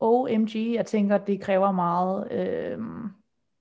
OMG, 0.00 0.56
jeg 0.56 0.86
tænker, 0.86 1.18
det 1.18 1.40
kræver 1.40 1.72
meget... 1.72 2.32
Øh, 2.32 2.78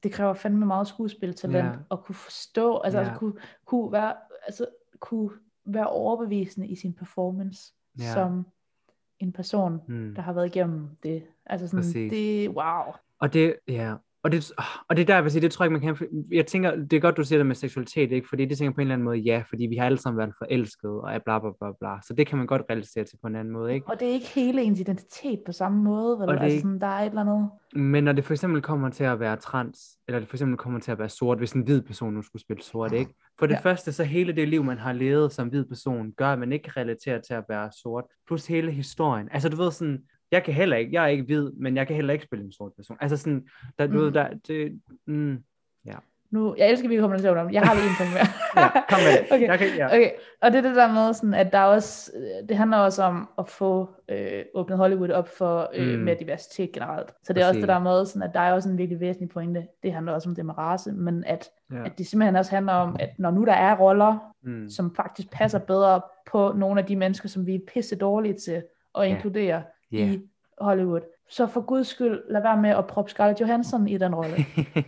det 0.03 0.11
kræver 0.11 0.33
fandme 0.33 0.65
meget 0.65 0.87
skuespiltalent 0.87 1.65
Ja. 1.65 1.71
at 1.91 2.03
kunne 2.03 2.15
forstå, 2.15 2.77
altså 2.79 2.99
Ja. 2.99 3.11
at 3.11 3.17
kunne, 3.17 3.33
kunne 3.65 3.91
være, 3.91 4.13
altså 4.45 4.65
kunne 4.99 5.29
være 5.65 5.87
overbevisende 5.87 6.67
i 6.67 6.75
sin 6.75 6.93
performance 6.93 7.73
Ja. 7.99 8.13
som 8.13 8.45
en 9.23 9.31
person, 9.31 9.81
mm. 9.87 10.15
der 10.15 10.21
har 10.21 10.33
været 10.33 10.45
igennem 10.45 10.87
det. 11.03 11.23
Altså 11.45 11.67
sådan, 11.67 11.79
Præcis. 11.79 12.11
det, 12.11 12.49
wow. 12.49 12.93
Og 13.19 13.33
det, 13.33 13.55
ja, 13.67 13.95
og 14.23 14.31
det, 14.31 14.51
og 14.89 14.95
det 14.95 15.01
er 15.01 15.05
der, 15.05 15.13
jeg 15.15 15.23
vil 15.23 15.31
sige, 15.31 15.41
det 15.41 15.51
tror 15.51 15.65
jeg 15.65 15.71
ikke, 15.71 15.85
man 15.85 15.95
kan, 15.95 16.07
jeg 16.31 16.45
tænker, 16.47 16.75
det 16.75 16.93
er 16.93 16.99
godt, 16.99 17.17
du 17.17 17.23
siger 17.23 17.39
det 17.39 17.45
med 17.45 17.55
seksualitet, 17.55 18.11
ikke? 18.11 18.29
Fordi 18.29 18.45
det 18.45 18.57
tænker 18.57 18.73
på 18.73 18.81
en 18.81 18.81
eller 18.81 18.93
anden 18.95 19.05
måde, 19.05 19.17
ja, 19.17 19.43
fordi 19.49 19.65
vi 19.65 19.75
har 19.75 19.85
alle 19.85 19.97
sammen 19.97 20.17
været 20.17 20.33
forelskede, 20.37 21.01
og 21.01 21.21
bla 21.25 21.39
bla 21.39 21.49
bla 21.59 21.71
bla, 21.79 21.99
så 22.07 22.13
det 22.13 22.27
kan 22.27 22.37
man 22.37 22.47
godt 22.47 22.61
relatere 22.69 23.03
til 23.05 23.17
på 23.21 23.27
en 23.27 23.35
anden 23.35 23.53
måde, 23.53 23.73
ikke? 23.73 23.87
Og 23.87 23.99
det 23.99 24.07
er 24.07 24.11
ikke 24.11 24.27
hele 24.35 24.61
ens 24.61 24.79
identitet 24.79 25.39
på 25.45 25.51
samme 25.51 25.83
måde, 25.83 26.19
vel? 26.19 26.29
Og 26.29 26.33
det 26.33 26.39
er 26.39 26.43
Altså 26.43 26.59
sådan, 26.59 26.79
der 26.79 26.87
er 26.87 26.99
et 27.01 27.05
eller 27.05 27.21
andet. 27.21 27.49
Men 27.75 28.03
når 28.03 28.11
det 28.11 28.23
for 28.25 28.33
eksempel 28.33 28.61
kommer 28.61 28.89
til 28.89 29.03
at 29.03 29.19
være 29.19 29.35
trans, 29.35 29.79
eller 30.07 30.19
det 30.19 30.29
for 30.29 30.35
eksempel 30.35 30.57
kommer 30.57 30.79
til 30.79 30.91
at 30.91 30.99
være 30.99 31.09
sort, 31.09 31.37
hvis 31.37 31.51
en 31.51 31.61
hvid 31.61 31.81
person 31.81 32.13
nu 32.13 32.21
skulle 32.21 32.41
spille 32.41 32.63
sort, 32.63 32.93
ikke? 32.93 33.13
For 33.39 33.45
det 33.45 33.53
Ja. 33.53 33.59
ja. 33.63 33.69
første, 33.69 33.91
så 33.91 34.03
hele 34.03 34.33
det 34.33 34.47
liv, 34.47 34.63
man 34.63 34.77
har 34.77 34.93
levet 34.93 35.31
som 35.31 35.47
hvid 35.47 35.65
person, 35.65 36.11
gør, 36.17 36.27
at 36.27 36.39
man 36.39 36.51
ikke 36.51 36.63
kan 36.63 36.77
relatere 36.77 37.21
til 37.21 37.33
at 37.33 37.43
være 37.49 37.71
sort. 37.83 38.03
Plus 38.27 38.47
hele 38.47 38.71
historien. 38.71 39.29
Altså 39.31 39.49
du 39.49 39.57
ved 39.57 39.71
sådan, 39.71 39.99
jeg 40.33 40.43
kan 40.43 40.53
heller 40.53 40.77
ikke, 40.77 40.93
jeg 40.93 41.03
er 41.03 41.07
ikke 41.07 41.23
hvid, 41.23 41.51
men 41.51 41.75
jeg 41.77 41.87
kan 41.87 41.95
heller 41.95 42.13
ikke 42.13 42.25
spille 42.25 42.45
en 42.45 42.51
sort 42.51 42.71
person. 42.75 42.97
Altså 43.01 43.17
sådan, 43.17 43.47
der, 43.79 43.87
du 43.87 43.93
Mm. 43.93 43.99
ved, 43.99 44.11
der, 44.11 44.27
det, 44.47 44.81
mm, 45.07 45.37
Nu, 46.31 46.55
jeg 46.57 46.69
elsker, 46.69 46.87
at 46.87 46.89
vi 46.89 46.97
kommer 46.97 47.17
til 47.17 47.29
om. 47.29 47.51
Jeg 47.51 47.61
har 47.61 47.73
lige 47.73 47.85
en 47.85 47.95
ting 47.97 48.09
mere. 48.13 48.27
ja, 48.63 48.69
kom 48.89 48.99
med 48.99 49.17
okay. 49.33 49.47
Jeg 49.47 49.59
kan, 49.59 49.67
ja. 49.77 49.85
Okay, 49.87 50.09
og 50.41 50.51
det 50.51 50.57
er 50.57 50.61
det 50.61 50.75
der 50.75 50.93
med, 50.93 51.13
sådan, 51.13 51.33
at 51.33 51.51
der 51.53 51.57
er 51.57 51.65
også, 51.65 52.11
det 52.49 52.57
handler 52.57 52.77
også 52.77 53.03
om 53.03 53.29
at 53.37 53.49
få 53.49 53.89
øh, 54.09 54.43
åbnet 54.55 54.77
Hollywood 54.77 55.09
op 55.09 55.27
for 55.37 55.69
øh, 55.75 55.97
Mm. 55.99 56.03
mere 56.03 56.15
diversitet 56.19 56.71
generelt. 56.71 57.11
Så 57.23 57.33
det 57.33 57.43
er 57.43 57.47
også 57.47 57.59
det 57.59 57.67
Præcis. 57.67 57.73
der 57.75 57.79
med, 57.79 58.05
sådan, 58.05 58.21
at 58.29 58.33
der 58.33 58.39
er 58.39 58.53
også 58.53 58.69
en 58.69 58.77
virkelig 58.77 58.99
væsentlig 58.99 59.29
pointe. 59.29 59.67
Det 59.83 59.93
handler 59.93 60.11
også 60.13 60.29
om 60.29 60.35
det 60.35 60.45
med 60.45 60.57
race, 60.57 60.91
men 60.91 61.23
at, 61.23 61.49
ja. 61.71 61.85
at 61.85 61.97
det 61.97 62.07
simpelthen 62.07 62.35
også 62.35 62.51
handler 62.51 62.73
om, 62.73 62.95
at 62.99 63.09
når 63.19 63.31
nu 63.31 63.45
der 63.45 63.53
er 63.53 63.75
roller, 63.75 64.33
Mm. 64.45 64.69
som 64.69 64.95
faktisk 64.95 65.31
passer 65.31 65.59
bedre 65.59 66.01
på 66.31 66.53
nogle 66.55 66.79
af 66.81 66.85
de 66.85 66.95
mennesker, 66.95 67.29
som 67.29 67.45
vi 67.45 67.55
er 67.55 67.59
pisse 67.73 67.95
dårlige 67.95 68.33
til 68.33 68.51
at 68.51 68.63
Ja. 68.97 69.03
inkludere 69.03 69.63
Ja. 69.93 70.05
i 70.05 70.21
Hollywood, 70.61 71.01
så 71.29 71.47
for 71.47 71.61
guds 71.61 71.87
skyld, 71.87 72.21
lad 72.29 72.41
være 72.41 72.61
med 72.61 72.69
at 72.69 72.87
proppe 72.87 73.11
Scarlett 73.11 73.41
Johansson 73.41 73.87
i 73.87 73.97
den 73.97 74.15
rolle. 74.15 74.35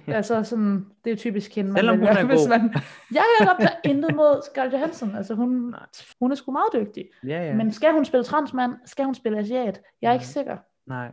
altså 0.18 0.44
sådan, 0.44 0.86
det 1.06 1.12
er 1.12 1.16
typisk 1.16 1.56
hende, 1.56 1.72
man 1.72 1.78
Selvom 1.78 1.98
hun 2.00 2.08
er 2.08 2.26
hvis 2.26 2.40
god. 2.40 2.50
man... 2.50 2.62
Jeg 3.14 3.24
har 3.40 3.80
intet 3.84 4.16
mod 4.16 4.42
Scarlett 4.52 4.74
Johansson, 4.74 5.16
altså 5.16 5.36
hun, 5.36 5.76
hun 6.20 6.32
er 6.32 6.36
sgu 6.36 6.52
meget 6.52 6.70
dygtig. 6.88 7.06
ja, 7.28 7.44
ja. 7.46 7.56
Men 7.56 7.72
skal 7.72 7.92
hun 7.92 8.06
spille 8.06 8.24
transmand? 8.24 8.74
Skal 8.86 9.06
hun 9.06 9.16
spille 9.16 9.38
asiat? 9.40 9.82
Jeg 10.02 10.10
er 10.10 10.14
ikke 10.14 10.24
Nej. 10.26 10.32
sikker. 10.32 10.58
Nej. 10.88 11.12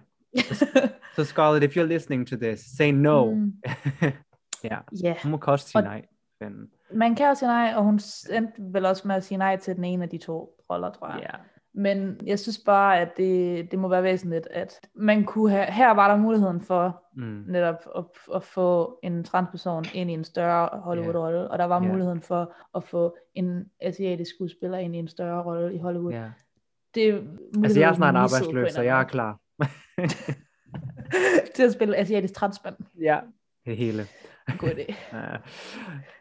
Så 1.17 1.25
Scarlett, 1.25 1.65
if 1.65 1.77
you're 1.83 1.87
listening 1.87 2.27
to 2.29 2.37
this, 2.37 2.61
say 2.79 2.91
no. 2.91 3.31
Mm, 3.35 3.53
ja, 4.65 4.79
Ja, 5.03 5.15
hun 5.23 5.31
må 5.31 5.37
koste 5.37 5.71
sige 5.71 5.79
Og- 5.81 5.85
nej. 5.85 6.05
Man 6.95 7.15
kan 7.15 7.27
jo 7.29 7.35
sige 7.35 7.49
nej, 7.49 7.73
og 7.77 7.83
hun 7.85 8.01
endte 8.33 8.53
vel 8.59 8.85
også 8.87 9.09
med 9.09 9.17
at 9.17 9.25
sige 9.25 9.39
nej 9.39 9.57
til 9.57 9.77
den 9.77 9.85
ene 9.85 10.03
af 10.03 10.09
de 10.09 10.19
to 10.19 10.57
roller, 10.71 10.91
tror 10.93 11.09
jeg. 11.09 11.19
Ja. 11.23 11.37
Men 11.75 12.21
jeg 12.27 12.39
synes 12.39 12.59
bare, 12.67 13.01
at 13.01 13.17
det, 13.17 13.71
det 13.71 13.79
må 13.79 13.89
være 13.89 14.03
væsentligt, 14.03 14.49
at 14.51 14.81
man 14.95 15.25
kunne 15.25 15.51
have, 15.51 15.65
her 15.67 15.91
var 15.95 16.09
der 16.09 16.17
muligheden 16.17 16.61
for 16.61 16.99
Mm. 17.17 17.45
netop 17.49 17.77
at, 17.97 18.05
at 18.35 18.43
få 18.43 18.99
en 19.03 19.25
transperson 19.25 19.85
ind 19.95 20.11
i 20.11 20.15
en 20.15 20.25
større 20.25 20.81
Hollywood-rolle, 20.81 21.51
og 21.51 21.59
der 21.59 21.65
var 21.65 21.83
Ja. 21.83 21.89
muligheden 21.89 22.21
for 22.23 22.55
at 22.77 22.85
få 22.85 23.17
en 23.35 23.65
asiatisk 23.81 24.31
skuespiller 24.35 24.79
ind 24.79 24.97
i 24.97 24.99
en 24.99 25.09
større 25.09 25.43
rolle 25.43 25.75
i 25.75 25.79
Hollywood. 25.79 26.13
ja. 26.13 26.25
Det 26.95 27.29
Altså, 27.65 27.81
jeg 27.81 27.89
er 27.91 27.95
snart 27.95 28.17
arbejdsløs, 28.17 28.73
så 28.73 28.83
jeg 28.83 29.01
er 29.01 29.05
klar. 29.05 29.39
til 31.55 31.63
at 31.63 31.73
spille 31.73 31.97
asiatisk 31.97 32.35
transmand. 32.35 32.77
Ja, 33.01 33.19
det 33.67 33.77
hele. 33.77 34.03
God 34.59 34.69
idé. 34.69 34.95
Ja. 35.13 35.37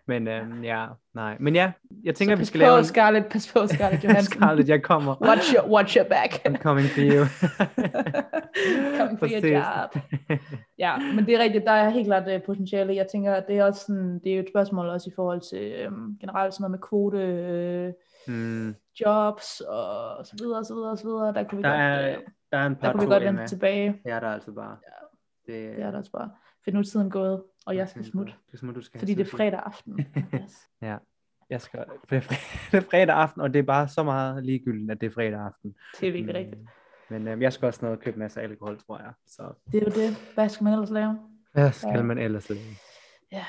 Men 0.08 0.28
øhm, 0.28 0.64
ja, 0.64 0.88
nej. 1.14 1.38
Men 1.40 1.56
ja, 1.56 1.72
jeg 2.04 2.16
tænker, 2.16 2.36
vi 2.36 2.46
skal 2.46 2.60
på, 2.60 2.64
lave 2.64 2.78
en... 2.80 2.86
Scarlett, 2.86 3.30
pas 3.30 3.52
på, 3.54 3.68
Scarlett 3.68 4.04
Johansson. 4.04 4.34
Scarlett, 4.40 4.70
jeg 4.70 4.84
kommer. 4.84 5.16
Watch 5.22 5.54
your, 5.56 5.72
watch 5.72 5.98
your 5.98 6.06
back. 6.06 6.48
I'm 6.48 6.58
coming 6.58 6.88
for 6.88 7.00
you. 7.00 7.26
Coming 9.00 9.20
for 9.20 9.28
your 9.28 9.46
job. 9.48 10.02
Ja, 10.78 10.98
men 10.98 11.26
det 11.26 11.36
er 11.36 11.40
rigtigt, 11.40 11.66
der 11.66 11.72
er 11.72 11.90
helt 11.90 12.06
klart 12.06 12.28
uh, 12.36 12.42
potentiale. 12.46 12.96
Jeg 12.96 13.08
tænker, 13.08 13.34
at 13.34 13.48
det 13.48 13.58
er 13.58 13.64
også 13.64 13.86
sådan, 13.86 14.20
det 14.24 14.32
er 14.32 14.36
jo 14.36 14.42
et 14.42 14.50
spørgsmål 14.50 14.90
også 14.90 15.10
i 15.10 15.14
forhold 15.16 15.42
til 15.42 15.88
um, 15.88 16.18
generelt 16.22 16.54
sådan 16.54 16.62
noget 16.62 16.72
med 16.72 16.80
kvote, 16.80 17.18
øh, 17.18 17.94
mm, 18.28 18.76
jobs 19.00 19.62
og 19.62 20.26
så 20.26 20.36
videre, 20.40 20.66
så 20.66 20.74
videre, 20.74 20.98
så 20.98 21.08
videre. 21.08 21.34
Der 21.34 21.44
kunne 21.44 21.58
vi 21.58 21.64
der, 21.64 21.70
godt, 21.70 21.82
er, 21.82 22.10
øh, 22.10 22.18
der 22.52 22.58
er 22.58 22.66
en 22.66 22.74
der 22.74 22.80
par 22.82 22.92
kunne 22.92 23.02
vi 23.02 23.14
godt 23.14 23.24
vende 23.24 23.48
tilbage. 23.48 24.02
Er 24.06 24.20
der 24.20 24.28
altså 24.28 24.52
bare. 24.52 24.78
Det, 25.46 25.76
Det 25.76 25.84
er 25.84 25.92
der 25.92 25.98
også 25.98 26.12
bare. 26.12 26.30
For 26.64 26.72
nu 26.72 26.80
er 26.80 26.84
tiden 26.84 27.10
gået, 27.10 27.42
og 27.66 27.76
jeg 27.76 27.90
skal 27.90 28.06
smutte. 28.06 28.32
Du 28.32 28.38
skal 28.48 28.60
smutte, 28.60 28.80
du 28.80 28.86
skal 28.86 29.00
Fordi 29.00 29.14
det 29.14 29.28
er 29.28 29.32
fredag 29.38 29.60
aften. 29.66 30.06
Yes. 30.36 30.68
Ja, 30.82 30.98
jeg 31.50 31.62
skal, 31.62 31.80
det, 32.10 32.16
er 32.18 32.22
fre- 32.22 32.72
det 32.72 32.78
er 32.78 32.82
fredag 32.90 33.16
aften, 33.16 33.42
og 33.42 33.54
det 33.54 33.60
er 33.60 33.64
bare 33.64 33.88
så 33.88 34.04
meget 34.04 34.46
ligegyldigt, 34.46 34.92
at 34.92 35.02
det 35.02 35.08
er 35.08 35.12
fredag 35.14 35.40
aften. 35.40 35.76
Det 36.00 36.08
er 36.08 36.12
virkelig 36.12 36.36
rigtigt. 36.36 36.62
Men 37.10 37.28
øhm, 37.28 37.42
jeg 37.42 37.54
skal 37.54 37.66
også 37.66 37.80
ned 37.86 37.92
og 37.92 38.00
købe 38.00 38.16
en 38.16 38.20
masse 38.20 38.42
alkohol, 38.42 38.80
tror 38.80 38.98
jeg. 38.98 39.12
Så 39.28 39.44
Det 39.72 39.84
er 39.84 39.86
jo 39.96 40.02
det. 40.08 40.18
Hvad 40.34 40.50
skal 40.50 40.64
man 40.64 40.74
ellers 40.74 40.90
lave? 40.90 41.20
hvad 41.54 41.72
skal 41.72 41.90
Ja. 41.96 42.02
man 42.02 42.18
ellers 42.18 42.50
lave? 42.50 42.62
Ja, 43.32 43.44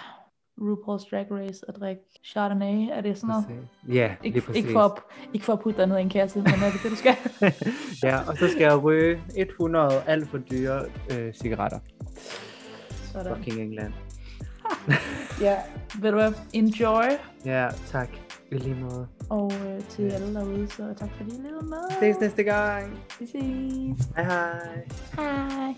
RuPaul's 0.61 1.11
Drag 1.11 1.27
Race 1.31 1.69
og 1.69 1.75
drikke 1.75 2.03
Chardonnay. 2.25 2.89
Er 2.91 3.01
det 3.01 3.19
sådan 3.19 3.29
noget? 3.49 3.69
Ja, 3.89 4.17
lige 4.23 4.35
Ikke, 4.35 4.41
præcis. 4.41 4.57
ikke, 4.57 4.73
for 4.73 4.81
at, 4.81 5.03
ikke 5.33 5.47
for 5.47 5.53
at 5.53 5.61
putte 5.61 5.79
dig 5.81 5.87
ned 5.89 5.99
i 5.99 6.01
en 6.01 6.09
kasse, 6.11 6.39
men 6.39 6.47
er 6.47 6.71
det 6.73 6.83
det, 6.83 6.91
du 6.91 6.97
skal? 6.97 7.15
ja, 8.11 8.29
og 8.31 8.37
så 8.37 8.49
skal 8.49 8.63
jeg 8.63 8.83
ryge 8.83 9.23
100 9.37 10.03
alt 10.07 10.29
for 10.29 10.39
dyre 10.39 10.85
øh, 11.13 11.33
cigaretter. 11.35 11.79
Sådan. 13.13 13.37
Fucking 13.37 13.61
England. 13.61 13.93
Ja, 15.41 15.57
ved 16.01 16.11
du 16.11 16.17
hvad? 16.17 16.33
Enjoy. 16.53 17.05
Ja, 17.45 17.69
tak. 17.87 18.09
I 18.51 18.55
lige 18.55 18.75
måde. 18.75 19.07
Og 19.31 19.53
øh, 19.67 19.81
til 19.89 20.11
alle 20.11 20.35
derude, 20.35 20.69
så 20.71 20.95
tak 20.99 21.09
fordi 21.17 21.31
I 21.31 21.39
lyttede 21.39 21.67
med. 21.67 21.79
Ses 22.01 22.21
næste 22.21 22.43
gang. 22.43 22.99
Vi 23.21 23.27
ses. 23.27 24.07
Hej 24.17 24.25
hej. 24.25 24.87
Hej. 25.17 25.75